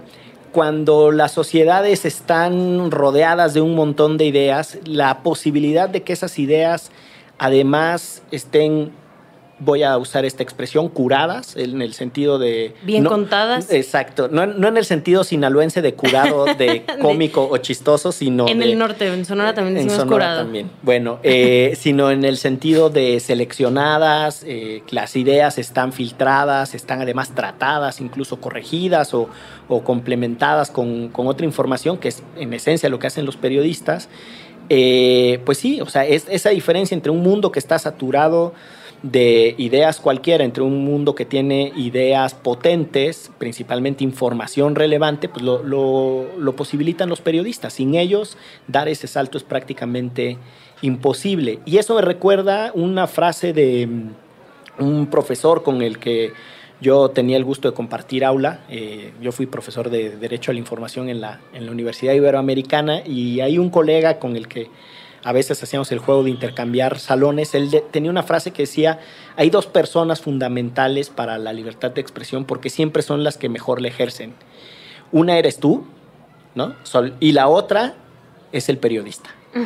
cuando 0.53 1.11
las 1.11 1.33
sociedades 1.33 2.05
están 2.05 2.91
rodeadas 2.91 3.55
de 3.55 3.61
un 3.61 3.75
montón 3.75 4.19
de 4.19 4.27
ideas, 4.27 4.79
la 4.85 5.23
posibilidad 5.23 5.89
de 5.89 6.03
que 6.03 6.13
esas 6.13 6.39
ideas 6.39 6.91
además 7.39 8.23
estén 8.31 8.93
voy 9.61 9.83
a 9.83 9.97
usar 9.99 10.25
esta 10.25 10.43
expresión, 10.43 10.89
curadas, 10.89 11.55
en 11.55 11.83
el 11.83 11.93
sentido 11.93 12.39
de... 12.39 12.75
Bien 12.83 13.05
contadas. 13.05 13.71
Exacto, 13.71 14.29
no, 14.29 14.43
en 14.43 14.77
el 14.77 14.85
sentido 14.85 15.23
sinaloense 15.23 15.83
de 15.83 15.95
curado, 15.95 16.45
de 16.59 16.85
cómico 17.01 17.47
o 17.49 17.59
chistoso, 17.59 18.11
sino... 18.11 18.49
En 18.49 18.63
el 18.63 18.79
norte, 18.79 19.07
en 19.07 19.25
Sonora 19.25 19.55
también 19.55 19.75
decimos 19.75 19.95
en 19.95 20.01
Sonora 20.01 20.37
también, 20.37 20.71
bueno, 20.83 21.19
eh, 21.23 21.75
sino 21.79 22.11
en 22.11 22.25
el 22.25 22.39
sentido 22.39 22.89
de 22.89 23.21
seleccionadas, 23.21 24.43
eh, 24.47 24.83
las 24.91 25.15
ideas 25.15 25.59
están 25.59 25.93
filtradas, 25.93 26.75
están 26.75 27.03
además 27.03 27.35
tratadas, 27.35 28.01
incluso 28.01 28.41
corregidas 28.41 29.13
o, 29.15 29.29
complementadas 29.85 30.71
con, 30.71 31.11
otra 31.15 31.47
información, 31.47 31.99
que 31.99 32.09
es 32.09 32.23
en 32.37 32.53
esencia 32.55 32.89
lo 32.89 32.99
que 32.99 33.07
hacen 33.07 33.27
los 33.27 33.37
periodistas. 33.37 34.09
Eh, 34.69 35.41
pues 35.45 35.59
sí, 35.59 35.81
o 35.81 35.87
sea, 35.87 36.07
es 36.07 36.27
esa 36.29 36.51
diferencia 36.51 36.95
entre 36.95 37.11
un 37.13 37.23
mundo 37.23 37.53
que 37.53 37.59
está 37.59 37.79
saturado 37.79 38.53
de 39.03 39.55
ideas 39.57 39.99
cualquiera 39.99 40.45
entre 40.45 40.63
un 40.63 40.85
mundo 40.85 41.15
que 41.15 41.25
tiene 41.25 41.73
ideas 41.77 42.35
potentes, 42.35 43.31
principalmente 43.39 44.05
información 44.05 44.75
relevante, 44.75 45.29
pues 45.29 45.43
lo, 45.43 45.63
lo, 45.63 46.57
posibilitan 46.57 47.09
los 47.09 47.21
periodistas. 47.21 47.73
Sin 47.73 47.95
ellos, 47.95 48.37
dar 48.69 48.89
ese 48.89 49.07
salto 49.07 49.39
es 49.39 49.45
prácticamente 49.45 50.37
imposible. 50.83 51.61
Y 51.65 51.79
eso 51.79 51.95
me 51.95 52.03
recuerda 52.03 52.73
una 52.75 53.07
frase 53.07 53.53
de 53.53 53.87
mm, 53.87 54.85
un 54.85 55.07
profesor 55.07 55.63
con 55.63 55.83
el 55.83 55.99
que 55.99 56.33
yo 56.81 57.11
tenía 57.11 57.37
el 57.37 57.45
gusto 57.45 57.71
de 57.71 57.75
compartir 57.75 58.25
aula. 58.25 58.65
Eh, 58.69 59.13
yo 59.21 59.33
fui 59.33 59.47
profesor 59.47 59.91
de 59.91 60.17
Derecho 60.17 60.51
a 60.51 60.55
la 60.55 60.61
Información 60.61 61.09
en 61.09 61.21
la, 61.21 61.41
en 61.53 61.67
la 61.67 61.73
Universidad 61.73 62.15
Iberoamericana 62.15 63.03
y 63.07 63.41
hay 63.41 63.59
un 63.59 63.71
colega 63.71 64.19
con 64.19 64.37
el 64.37 64.49
que 64.49 64.69
a 65.23 65.33
veces 65.33 65.63
hacíamos 65.63 65.93
el 65.93 65.99
juego 65.99 66.25
de 66.25 66.31
intercambiar 66.31 66.99
salones, 66.99 67.55
él 67.55 67.71
tenía 67.91 68.11
una 68.11 68.23
frase 68.23 68.53
que 68.53 68.63
decía, 68.63 69.01
hay 69.37 69.51
dos 69.51 69.67
personas 69.67 70.21
fundamentales 70.21 71.11
para 71.11 71.39
la 71.39 71.53
libertad 71.53 71.91
de 71.91 72.01
expresión 72.01 72.45
porque 72.45 72.71
siempre 72.71 73.03
son 73.03 73.25
las 73.25 73.37
que 73.37 73.49
mejor 73.49 73.81
le 73.81 73.89
ejercen. 73.89 74.35
Una 75.13 75.39
eres 75.39 75.59
tú, 75.59 75.87
¿no? 76.55 76.75
Y 77.21 77.33
la 77.33 77.49
otra 77.49 77.95
es 78.53 78.69
el 78.69 78.79
periodista. 78.79 79.31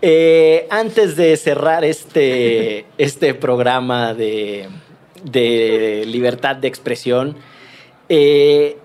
Eh, 0.00 0.68
antes 0.70 1.16
de 1.16 1.36
cerrar 1.36 1.84
este, 1.84 2.86
este 2.98 3.34
programa 3.34 4.14
de, 4.14 4.68
de 5.24 6.04
libertad 6.06 6.54
de 6.54 6.68
expresión, 6.68 7.34
eh, 8.08 8.78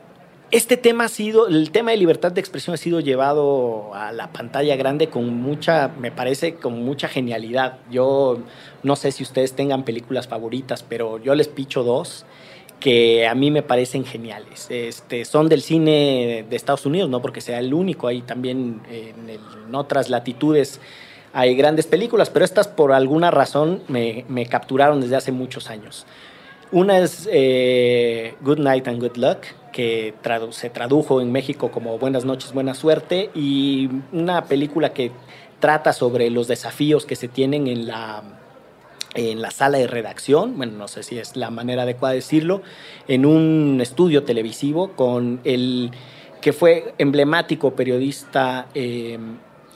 este 0.53 0.77
tema 0.77 1.05
ha 1.05 1.09
sido, 1.09 1.47
el 1.47 1.71
tema 1.71 1.89
de 1.91 1.97
libertad 1.97 2.31
de 2.31 2.39
expresión 2.39 2.75
ha 2.75 2.77
sido 2.77 2.99
llevado 2.99 3.91
a 3.95 4.11
la 4.11 4.31
pantalla 4.31 4.75
grande 4.75 5.07
con 5.07 5.33
mucha, 5.33 5.87
me 5.99 6.11
parece, 6.11 6.53
con 6.53 6.83
mucha 6.85 7.07
genialidad. 7.07 7.79
Yo 7.89 8.37
no 8.83 8.95
sé 8.95 9.11
si 9.11 9.23
ustedes 9.23 9.53
tengan 9.53 9.83
películas 9.83 10.27
favoritas, 10.27 10.83
pero 10.83 11.17
yo 11.17 11.33
les 11.33 11.47
picho 11.47 11.83
dos 11.83 12.27
que 12.79 13.25
a 13.25 13.33
mí 13.33 13.49
me 13.49 13.63
parecen 13.63 14.05
geniales. 14.05 14.67
Este, 14.69 15.25
son 15.25 15.49
del 15.49 15.63
cine 15.63 16.45
de 16.47 16.55
Estados 16.55 16.85
Unidos, 16.85 17.09
no 17.09 17.19
porque 17.19 17.41
sea 17.41 17.57
el 17.57 17.73
único, 17.73 18.07
hay 18.07 18.21
también 18.21 18.83
en, 18.91 19.75
otras 19.75 20.11
latitudes 20.11 20.79
hay 21.35 21.55
grandes 21.55 21.87
películas, 21.87 22.29
pero 22.29 22.45
estas 22.45 22.67
por 22.67 22.93
alguna 22.93 23.31
razón 23.31 23.81
me, 23.87 24.45
capturaron 24.47 25.01
desde 25.01 25.15
hace 25.15 25.31
muchos 25.31 25.71
años. 25.71 26.05
Una 26.73 26.97
es 26.97 27.29
eh, 27.31 28.33
Good 28.41 28.57
Night 28.57 28.87
and 28.87 28.99
Good 28.99 29.17
Luck, 29.17 29.45
que 29.71 30.15
se 30.49 30.71
tradujo 30.71 31.21
en 31.21 31.31
México 31.31 31.69
como 31.69 31.99
Buenas 31.99 32.25
noches, 32.25 32.51
buena 32.51 32.73
suerte, 32.73 33.29
y 33.35 33.91
una 34.11 34.45
película 34.45 34.91
que 34.91 35.11
trata 35.59 35.93
sobre 35.93 36.31
los 36.31 36.47
desafíos 36.47 37.05
que 37.05 37.15
se 37.15 37.27
tienen 37.27 37.67
en 37.67 37.85
la, 37.85 38.23
en 39.13 39.39
la 39.39 39.51
sala 39.51 39.77
de 39.77 39.85
redacción, 39.85 40.57
bueno, 40.57 40.73
no 40.75 40.87
sé 40.87 41.03
si 41.03 41.19
es 41.19 41.35
la 41.35 41.51
manera 41.51 41.83
adecuada 41.83 42.13
de 42.13 42.21
decirlo, 42.21 42.63
en 43.07 43.27
un 43.27 43.77
estudio 43.79 44.23
televisivo 44.23 44.93
con 44.93 45.41
el 45.43 45.91
que 46.41 46.53
fue 46.53 46.95
emblemático 46.97 47.75
periodista 47.75 48.69
eh, 48.73 49.19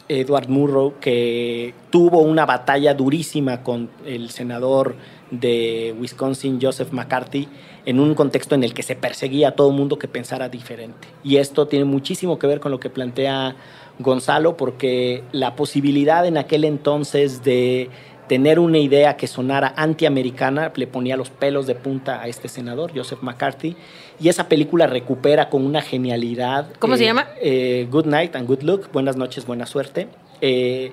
Edward 0.10 0.50
Murrow, 0.50 0.96
que 1.00 1.76
tuvo 1.92 2.22
una 2.22 2.48
batalla 2.48 2.96
durísima 2.96 3.62
con 3.62 3.92
el 4.04 4.32
senador 4.32 4.96
de 5.32 5.96
Wisconsin, 6.00 6.60
Joseph 6.62 6.92
McCarthy, 6.92 7.48
en 7.86 8.00
un 8.00 8.16
contexto 8.16 8.56
en 8.56 8.64
el 8.64 8.74
que 8.74 8.84
se 8.84 8.96
perseguía 8.96 9.50
a 9.50 9.52
todo 9.52 9.72
mundo 9.72 9.98
que 9.98 10.08
pensara 10.08 10.50
diferente. 10.50 11.08
Y 11.24 11.38
esto 11.38 11.68
tiene 11.68 11.86
muchísimo 11.86 12.40
que 12.40 12.48
ver 12.48 12.60
con 12.60 12.72
lo 12.72 12.80
que 12.80 12.90
plantea 12.90 13.56
Gonzalo, 14.00 14.58
porque 14.58 15.24
la 15.32 15.56
posibilidad 15.56 16.26
en 16.26 16.38
aquel 16.38 16.64
entonces 16.66 17.44
de 17.44 17.90
tener 18.28 18.60
una 18.60 18.78
idea 18.78 19.16
que 19.16 19.26
sonara 19.26 19.74
antiamericana 19.78 20.72
le 20.76 20.86
ponía 20.86 21.16
los 21.16 21.30
pelos 21.30 21.66
de 21.66 21.76
punta 21.76 22.22
a 22.22 22.28
este 22.28 22.48
senador, 22.48 22.92
Joseph 22.94 23.22
McCarthy, 23.22 23.76
y 24.20 24.30
esa 24.30 24.50
película 24.50 24.86
recupera 24.88 25.50
con 25.50 25.66
una 25.66 25.82
genialidad. 25.82 26.68
¿Cómo 26.80 26.98
se 26.98 27.06
llama? 27.06 27.28
Eh, 27.42 27.88
good 27.90 28.06
Night 28.06 28.36
and 28.36 28.48
Good 28.48 28.64
Luck, 28.64 28.92
Buenas 28.92 29.16
noches, 29.16 29.46
buena 29.46 29.66
suerte. 29.66 30.08
Eh, 30.42 30.92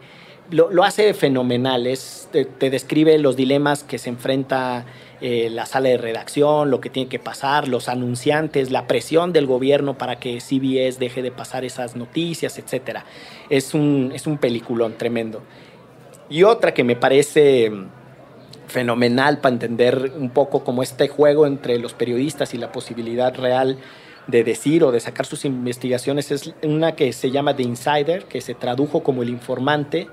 lo, 0.50 0.70
lo, 0.70 0.84
hace 0.84 1.14
fenomenal, 1.14 1.86
es, 1.86 2.28
te, 2.32 2.70
describe 2.70 3.18
los 3.18 3.36
dilemas 3.36 3.82
que 3.82 3.98
se 3.98 4.10
enfrenta 4.10 4.84
eh, 5.20 5.48
la 5.50 5.66
sala 5.66 5.88
de 5.88 5.96
redacción, 5.96 6.70
lo 6.70 6.80
que 6.80 6.90
tiene 6.90 7.08
que 7.08 7.18
pasar, 7.18 7.68
los 7.68 7.88
anunciantes, 7.88 8.70
la 8.70 8.86
presión 8.86 9.32
del 9.32 9.46
gobierno 9.46 9.96
para 9.96 10.16
que 10.16 10.40
CBS 10.40 10.98
deje 10.98 11.22
de 11.22 11.30
pasar 11.30 11.64
esas 11.64 11.96
noticias, 11.96 12.58
etc. 12.58 13.00
Es 13.48 13.74
un, 13.74 14.12
es 14.14 14.26
un 14.26 14.38
peliculón 14.38 14.94
tremendo. 14.98 15.42
Y 16.28 16.42
otra 16.42 16.74
que 16.74 16.84
me 16.84 16.96
parece 16.96 17.70
fenomenal 18.66 19.38
para 19.38 19.54
entender 19.54 20.12
un 20.16 20.30
poco 20.30 20.64
como 20.64 20.82
este 20.82 21.08
juego 21.08 21.46
entre 21.46 21.78
los 21.78 21.94
periodistas 21.94 22.54
y 22.54 22.58
la 22.58 22.72
posibilidad 22.72 23.34
real 23.34 23.78
de 24.26 24.42
decir 24.42 24.84
o 24.84 24.90
de 24.90 25.00
sacar 25.00 25.26
sus 25.26 25.44
investigaciones 25.44 26.30
es 26.30 26.54
una 26.62 26.96
que 26.96 27.12
se 27.12 27.30
llama 27.30 27.54
The 27.54 27.62
Insider, 27.62 28.24
que 28.24 28.40
se 28.40 28.54
tradujo 28.54 29.02
como 29.02 29.22
el 29.22 29.28
informante, 29.28 30.08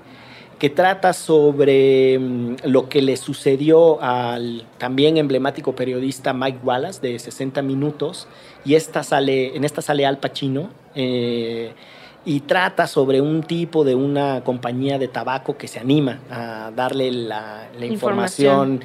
que 0.62 0.70
trata 0.70 1.12
sobre 1.12 2.16
um, 2.18 2.54
lo 2.62 2.88
que 2.88 3.02
le 3.02 3.16
sucedió 3.16 4.00
al 4.00 4.64
también 4.78 5.16
emblemático 5.16 5.74
periodista 5.74 6.32
Mike 6.32 6.60
Wallace 6.62 7.00
de 7.00 7.18
60 7.18 7.62
minutos, 7.62 8.28
y 8.64 8.76
esta 8.76 9.02
sale, 9.02 9.56
en 9.56 9.64
esta 9.64 9.82
sale 9.82 10.06
Al 10.06 10.18
Pacino, 10.18 10.70
eh, 10.94 11.72
y 12.24 12.38
trata 12.42 12.86
sobre 12.86 13.20
un 13.20 13.42
tipo 13.42 13.82
de 13.82 13.96
una 13.96 14.44
compañía 14.44 15.00
de 15.00 15.08
tabaco 15.08 15.56
que 15.56 15.66
se 15.66 15.80
anima 15.80 16.20
a 16.30 16.70
darle 16.70 17.10
la, 17.10 17.68
la 17.76 17.86
información. 17.86 18.74
información. 18.74 18.80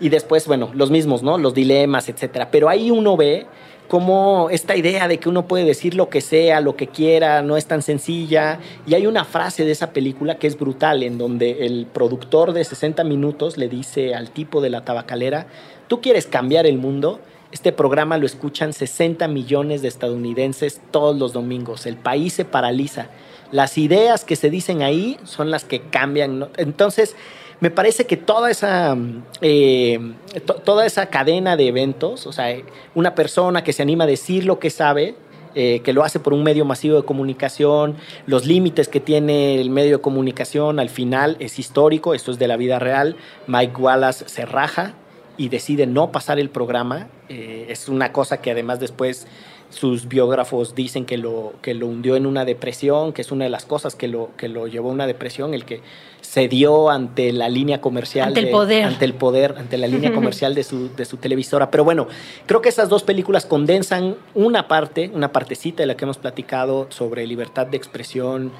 Y 0.00 0.10
después, 0.10 0.46
bueno, 0.46 0.68
los 0.74 0.90
mismos, 0.90 1.22
¿no? 1.22 1.38
Los 1.38 1.54
dilemas, 1.54 2.10
etcétera. 2.10 2.50
Pero 2.50 2.68
ahí 2.68 2.90
uno 2.90 3.16
ve 3.16 3.46
como 3.92 4.48
esta 4.48 4.74
idea 4.74 5.06
de 5.06 5.18
que 5.18 5.28
uno 5.28 5.46
puede 5.46 5.66
decir 5.66 5.94
lo 5.94 6.08
que 6.08 6.22
sea, 6.22 6.62
lo 6.62 6.76
que 6.76 6.86
quiera, 6.86 7.42
no 7.42 7.58
es 7.58 7.66
tan 7.66 7.82
sencilla. 7.82 8.58
Y 8.86 8.94
hay 8.94 9.06
una 9.06 9.26
frase 9.26 9.66
de 9.66 9.70
esa 9.70 9.90
película 9.90 10.38
que 10.38 10.46
es 10.46 10.58
brutal, 10.58 11.02
en 11.02 11.18
donde 11.18 11.66
el 11.66 11.84
productor 11.92 12.54
de 12.54 12.64
60 12.64 13.04
minutos 13.04 13.58
le 13.58 13.68
dice 13.68 14.14
al 14.14 14.30
tipo 14.30 14.62
de 14.62 14.70
la 14.70 14.86
tabacalera, 14.86 15.46
tú 15.88 16.00
quieres 16.00 16.26
cambiar 16.26 16.64
el 16.64 16.78
mundo. 16.78 17.20
Este 17.50 17.70
programa 17.70 18.16
lo 18.16 18.24
escuchan 18.24 18.72
60 18.72 19.28
millones 19.28 19.82
de 19.82 19.88
estadounidenses 19.88 20.80
todos 20.90 21.18
los 21.18 21.34
domingos. 21.34 21.84
El 21.84 21.98
país 21.98 22.32
se 22.32 22.46
paraliza. 22.46 23.08
Las 23.50 23.76
ideas 23.76 24.24
que 24.24 24.36
se 24.36 24.48
dicen 24.48 24.80
ahí 24.80 25.18
son 25.24 25.50
las 25.50 25.64
que 25.66 25.82
cambian. 25.82 26.48
Entonces, 26.56 27.14
me 27.62 27.70
parece 27.70 28.06
que 28.06 28.16
toda 28.16 28.50
esa, 28.50 28.96
eh, 29.40 30.14
to 30.44 30.54
toda 30.54 30.84
esa 30.84 31.06
cadena 31.06 31.56
de 31.56 31.68
eventos, 31.68 32.26
o 32.26 32.32
sea, 32.32 32.56
una 32.96 33.14
persona 33.14 33.62
que 33.62 33.72
se 33.72 33.82
anima 33.82 34.02
a 34.02 34.08
decir 34.08 34.44
lo 34.44 34.58
que 34.58 34.68
sabe, 34.68 35.14
eh, 35.54 35.80
que 35.84 35.92
lo 35.92 36.02
hace 36.02 36.18
por 36.18 36.32
un 36.32 36.42
medio 36.42 36.64
masivo 36.64 36.96
de 36.96 37.04
comunicación, 37.04 37.94
los 38.26 38.46
límites 38.46 38.88
que 38.88 38.98
tiene 38.98 39.60
el 39.60 39.70
medio 39.70 39.98
de 39.98 40.02
comunicación, 40.02 40.80
al 40.80 40.88
final 40.88 41.36
es 41.38 41.60
histórico, 41.60 42.14
esto 42.14 42.32
es 42.32 42.40
de 42.40 42.48
la 42.48 42.56
vida 42.56 42.80
real. 42.80 43.14
Mike 43.46 43.80
Wallace 43.80 44.28
se 44.28 44.44
raja 44.44 44.94
y 45.36 45.48
decide 45.48 45.86
no 45.86 46.10
pasar 46.10 46.40
el 46.40 46.50
programa. 46.50 47.06
Eh, 47.28 47.66
es 47.68 47.88
una 47.88 48.10
cosa 48.10 48.40
que 48.40 48.50
además 48.50 48.80
después 48.80 49.28
sus 49.72 50.06
biógrafos 50.06 50.74
dicen 50.74 51.06
que 51.06 51.16
lo, 51.16 51.54
que 51.62 51.74
lo 51.74 51.86
hundió 51.86 52.16
en 52.16 52.26
una 52.26 52.44
depresión, 52.44 53.12
que 53.12 53.22
es 53.22 53.32
una 53.32 53.44
de 53.44 53.50
las 53.50 53.64
cosas 53.64 53.94
que 53.94 54.06
lo, 54.06 54.30
que 54.36 54.48
lo 54.48 54.66
llevó 54.66 54.90
a 54.90 54.92
una 54.92 55.06
depresión, 55.06 55.54
el 55.54 55.64
que 55.64 55.80
cedió 56.20 56.90
ante 56.90 57.32
la 57.32 57.48
línea 57.48 57.80
comercial. 57.80 58.28
Ante 58.28 58.42
de, 58.42 58.46
el 58.46 58.52
poder. 58.52 58.84
Ante 58.84 59.04
el 59.04 59.14
poder, 59.14 59.54
ante 59.58 59.78
la 59.78 59.86
línea 59.86 60.12
comercial 60.14 60.54
de 60.54 60.62
su, 60.62 60.94
de 60.94 61.04
su 61.04 61.16
televisora. 61.16 61.70
Pero 61.70 61.84
bueno, 61.84 62.06
creo 62.46 62.60
que 62.60 62.68
esas 62.68 62.88
dos 62.88 63.02
películas 63.02 63.46
condensan 63.46 64.16
una 64.34 64.68
parte, 64.68 65.10
una 65.14 65.32
partecita 65.32 65.82
de 65.82 65.86
la 65.86 65.96
que 65.96 66.04
hemos 66.04 66.18
platicado 66.18 66.86
sobre 66.90 67.26
libertad 67.26 67.66
de 67.66 67.78
expresión, 67.78 68.52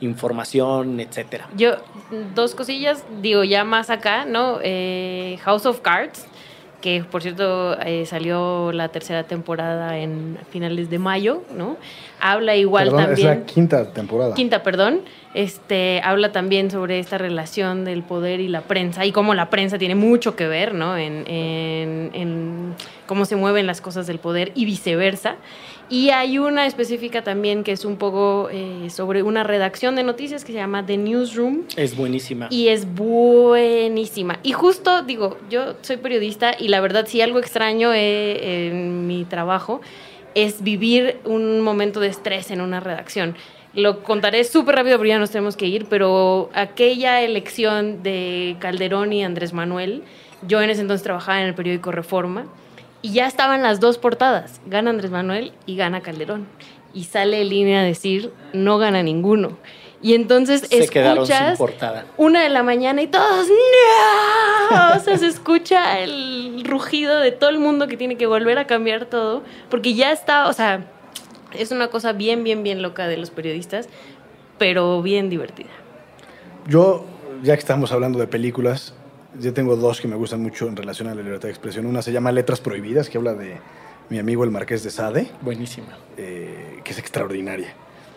información, 0.00 1.00
etcétera. 1.00 1.48
Yo, 1.56 1.76
dos 2.34 2.54
cosillas, 2.54 3.04
digo, 3.20 3.44
ya 3.44 3.64
más 3.64 3.90
acá, 3.90 4.24
¿no? 4.24 4.58
Eh, 4.62 5.38
House 5.42 5.66
of 5.66 5.80
Cards 5.80 6.26
que 6.80 7.04
por 7.10 7.22
cierto 7.22 7.78
eh, 7.80 8.06
salió 8.06 8.72
la 8.72 8.88
tercera 8.88 9.24
temporada 9.24 9.98
en 9.98 10.38
finales 10.50 10.90
de 10.90 10.98
mayo, 10.98 11.42
¿no? 11.56 11.76
Habla 12.20 12.56
igual 12.56 12.86
perdón, 12.86 13.06
también. 13.06 13.28
Es 13.28 13.38
la 13.38 13.46
quinta 13.46 13.92
temporada. 13.92 14.34
Quinta, 14.34 14.62
perdón. 14.62 15.00
Este, 15.32 16.00
habla 16.02 16.32
también 16.32 16.70
sobre 16.70 16.98
esta 16.98 17.16
relación 17.16 17.84
del 17.84 18.02
poder 18.02 18.40
y 18.40 18.48
la 18.48 18.62
prensa 18.62 19.06
y 19.06 19.12
cómo 19.12 19.34
la 19.34 19.48
prensa 19.48 19.78
tiene 19.78 19.94
mucho 19.94 20.34
que 20.34 20.48
ver, 20.48 20.74
¿no? 20.74 20.96
En, 20.96 21.24
en, 21.28 22.10
en 22.14 22.74
cómo 23.06 23.24
se 23.24 23.36
mueven 23.36 23.66
las 23.66 23.80
cosas 23.80 24.06
del 24.06 24.18
poder 24.18 24.52
y 24.54 24.64
viceversa. 24.64 25.36
Y 25.90 26.10
hay 26.10 26.38
una 26.38 26.66
específica 26.66 27.22
también 27.22 27.64
que 27.64 27.72
es 27.72 27.84
un 27.84 27.96
poco 27.96 28.48
eh, 28.52 28.88
sobre 28.90 29.24
una 29.24 29.42
redacción 29.42 29.96
de 29.96 30.04
noticias 30.04 30.44
que 30.44 30.52
se 30.52 30.58
llama 30.58 30.86
The 30.86 30.96
Newsroom. 30.96 31.64
Es 31.76 31.96
buenísima. 31.96 32.46
Y 32.48 32.68
es 32.68 32.86
buenísima. 32.94 34.38
Y 34.44 34.52
justo, 34.52 35.02
digo, 35.02 35.36
yo 35.50 35.74
soy 35.82 35.96
periodista 35.96 36.54
y 36.56 36.68
la 36.68 36.80
verdad, 36.80 37.08
si 37.08 37.20
algo 37.20 37.40
extraño 37.40 37.92
eh, 37.92 38.68
en 38.68 39.08
mi 39.08 39.24
trabajo 39.24 39.80
es 40.36 40.62
vivir 40.62 41.18
un 41.24 41.60
momento 41.60 41.98
de 41.98 42.06
estrés 42.06 42.52
en 42.52 42.60
una 42.60 42.78
redacción. 42.78 43.34
Lo 43.74 44.04
contaré 44.04 44.44
súper 44.44 44.76
rápido 44.76 44.96
porque 44.96 45.08
ya 45.08 45.18
nos 45.18 45.30
tenemos 45.30 45.56
que 45.56 45.66
ir, 45.66 45.86
pero 45.86 46.50
aquella 46.54 47.20
elección 47.20 48.04
de 48.04 48.54
Calderón 48.60 49.12
y 49.12 49.24
Andrés 49.24 49.52
Manuel, 49.52 50.04
yo 50.46 50.62
en 50.62 50.70
ese 50.70 50.82
entonces 50.82 51.02
trabajaba 51.02 51.40
en 51.40 51.48
el 51.48 51.54
periódico 51.54 51.90
Reforma 51.90 52.46
y 53.02 53.12
ya 53.12 53.26
estaban 53.26 53.62
las 53.62 53.80
dos 53.80 53.98
portadas, 53.98 54.60
gana 54.66 54.90
Andrés 54.90 55.10
Manuel 55.10 55.52
y 55.66 55.76
gana 55.76 56.00
Calderón. 56.02 56.46
Y 56.92 57.04
sale 57.04 57.42
en 57.42 57.48
línea 57.48 57.80
a 57.80 57.84
decir, 57.84 58.32
no 58.52 58.78
gana 58.78 59.02
ninguno. 59.02 59.58
Y 60.02 60.14
entonces 60.14 60.62
se 60.62 60.78
escuchas 60.78 61.58
una 62.16 62.42
de 62.42 62.48
la 62.48 62.62
mañana 62.62 63.02
y 63.02 63.06
todos, 63.06 63.48
¡No! 63.48 64.96
O 64.96 65.00
sea, 65.00 65.18
se 65.18 65.26
escucha 65.26 66.00
el 66.00 66.64
rugido 66.64 67.20
de 67.20 67.32
todo 67.32 67.50
el 67.50 67.58
mundo 67.58 67.86
que 67.86 67.96
tiene 67.96 68.16
que 68.16 68.26
volver 68.26 68.58
a 68.58 68.66
cambiar 68.66 69.04
todo, 69.04 69.42
porque 69.68 69.94
ya 69.94 70.10
está, 70.10 70.48
o 70.48 70.52
sea, 70.54 70.86
es 71.52 71.70
una 71.70 71.88
cosa 71.88 72.12
bien, 72.12 72.44
bien, 72.44 72.62
bien 72.62 72.80
loca 72.80 73.08
de 73.08 73.18
los 73.18 73.30
periodistas, 73.30 73.88
pero 74.58 75.02
bien 75.02 75.28
divertida. 75.28 75.70
Yo, 76.66 77.04
ya 77.42 77.54
que 77.54 77.60
estamos 77.60 77.92
hablando 77.92 78.18
de 78.18 78.26
películas, 78.26 78.94
yo 79.38 79.52
tengo 79.52 79.76
dos 79.76 80.00
que 80.00 80.08
me 80.08 80.16
gustan 80.16 80.42
mucho 80.42 80.66
en 80.68 80.76
relación 80.76 81.08
a 81.08 81.14
la 81.14 81.22
libertad 81.22 81.48
de 81.48 81.50
expresión. 81.50 81.86
Una 81.86 82.02
se 82.02 82.12
llama 82.12 82.32
Letras 82.32 82.60
Prohibidas, 82.60 83.08
que 83.08 83.18
habla 83.18 83.34
de 83.34 83.58
mi 84.08 84.18
amigo 84.18 84.44
el 84.44 84.50
Marqués 84.50 84.82
de 84.82 84.90
Sade. 84.90 85.30
Buenísima. 85.40 85.98
Eh, 86.16 86.80
que 86.82 86.92
es 86.92 86.98
extraordinaria. 86.98 87.74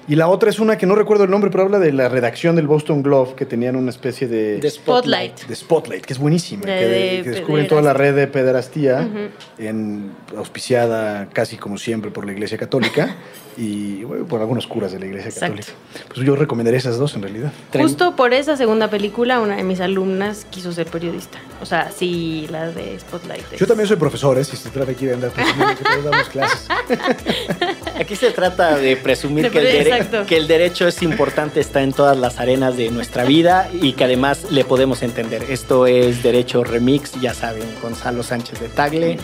Y 0.08 0.16
la 0.16 0.28
otra 0.28 0.50
es 0.50 0.60
una 0.60 0.78
que 0.78 0.86
no 0.86 0.96
recuerdo 0.96 1.24
el 1.24 1.30
nombre, 1.32 1.50
pero 1.50 1.64
habla 1.64 1.80
de 1.80 1.94
la 1.94 2.10
redacción 2.10 2.56
del 2.56 2.68
Boston 2.68 3.02
Globe, 3.04 3.36
que 3.36 3.46
tenían 3.46 3.76
una 3.76 3.90
especie 3.90 4.28
de... 4.28 4.58
De 4.60 4.70
Spotlight. 4.70 5.46
De 5.48 5.56
Spotlight, 5.56 6.04
que 6.06 6.14
es 6.14 6.20
buenísima. 6.20 6.66
De, 6.66 6.78
que, 6.80 6.86
de 6.88 7.24
que, 7.24 7.30
descubren 7.30 7.68
toda 7.68 7.82
la 7.82 7.94
red 7.94 8.14
de 8.16 8.28
pederastía, 8.28 9.02
uh 9.10 9.16
-huh. 9.16 9.30
en, 9.60 10.12
auspiciada 10.38 11.30
casi 11.32 11.56
como 11.58 11.78
siempre 11.78 12.12
por 12.12 12.26
la 12.26 12.34
Iglesia 12.34 12.58
Católica 12.58 13.16
y 13.58 14.04
bueno, 14.04 14.26
por 14.26 14.42
algunos 14.42 14.66
curas 14.68 14.92
de 14.92 15.00
la 15.00 15.06
Iglesia 15.06 15.30
Exacto. 15.30 15.56
Católica. 15.58 16.08
Pues 16.14 16.26
yo 16.26 16.36
recomendaría 16.36 16.80
esas 16.80 16.98
dos 16.98 17.16
en 17.16 17.22
realidad. 17.22 17.54
Justo 17.74 18.16
por 18.16 18.34
esa 18.34 18.58
segunda 18.58 18.90
película, 18.90 19.40
una 19.40 19.56
de 19.56 19.64
mis 19.64 19.80
alumnas 19.80 20.46
quiso 20.50 20.72
ser 20.74 20.88
periodista. 20.88 21.38
O 21.62 21.66
sea, 21.66 21.92
sí, 21.96 22.48
la 22.52 22.72
de 22.72 23.00
Spotlight. 23.00 23.54
Es... 23.54 23.60
Yo 23.60 23.68
también 23.68 23.88
soy 23.88 23.96
profesor, 23.98 24.38
¿eh? 24.38 24.44
si 24.44 24.58
se 24.58 24.70
trata 24.70 24.92
aquí 24.92 25.06
de 25.06 25.14
andar 25.14 25.32
presumiendo 25.32 25.76
que 25.78 25.84
todos 25.86 26.04
damos 26.04 26.30
clases. 26.30 26.68
Aquí 28.00 28.16
se 28.16 28.32
trata 28.32 28.76
de 28.78 28.98
presumir 28.98 29.44
De 29.46 29.52
que, 29.52 29.60
el 29.60 29.66
pre- 29.66 29.86
dere- 29.86 29.93
exacto. 29.98 30.26
que 30.26 30.38
el 30.38 30.48
derecho 30.48 30.88
es 30.88 31.02
importante, 31.02 31.60
está 31.60 31.82
en 31.84 31.94
todas 31.94 32.18
las 32.18 32.40
arenas 32.40 32.78
de 32.78 32.90
nuestra 32.92 33.24
vida 33.26 33.70
y 33.74 33.94
que 33.94 34.04
además 34.04 34.46
le 34.52 34.64
podemos 34.66 35.02
entender. 35.04 35.46
Esto 35.50 35.88
es 35.88 36.24
Derecho 36.24 36.64
Remix, 36.64 37.20
ya 37.22 37.34
saben, 37.34 37.64
Gonzalo 37.82 38.24
Sánchez 38.24 38.60
de 38.60 38.70
Tagle 38.70 39.18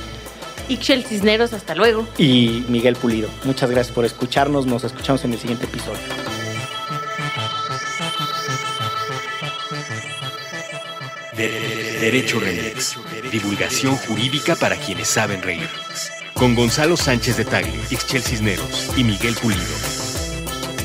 Ixchel 0.69 1.03
Cisneros, 1.03 1.53
hasta 1.53 1.73
luego. 1.73 2.07
y 2.17 2.63
Miguel 2.69 2.95
Pulido. 2.95 3.27
Muchas 3.43 3.71
gracias 3.71 3.93
por 3.95 4.05
escucharnos, 4.05 4.65
nos 4.67 4.83
escuchamos 4.83 5.23
en 5.25 5.33
el 5.33 5.39
siguiente 5.39 5.65
episodio. 5.65 5.97
De- 11.35 11.47
de- 11.47 11.99
Derecho 11.99 12.39
Remix. 12.39 12.97
Divulgación 13.31 13.95
jurídica 13.97 14.55
para 14.55 14.75
quienes 14.75 15.07
saben 15.07 15.41
reír. 15.41 15.69
Con 16.33 16.55
Gonzalo 16.55 16.95
Sánchez 16.97 17.37
de 17.37 17.45
Tagle, 17.45 17.79
Ixchel 17.89 18.23
Cisneros 18.23 18.91
y 18.97 19.03
Miguel 19.03 19.35
Pulido. 19.35 19.61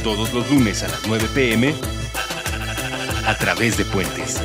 Todos 0.05 0.35
los 0.35 0.51
lunes 0.51 0.83
a 0.83 0.89
las 0.89 1.01
9 1.09 1.29
pm 1.35 1.75
a 3.27 3.39
través 3.39 3.79
de 3.79 3.87
Puentes. 3.87 4.39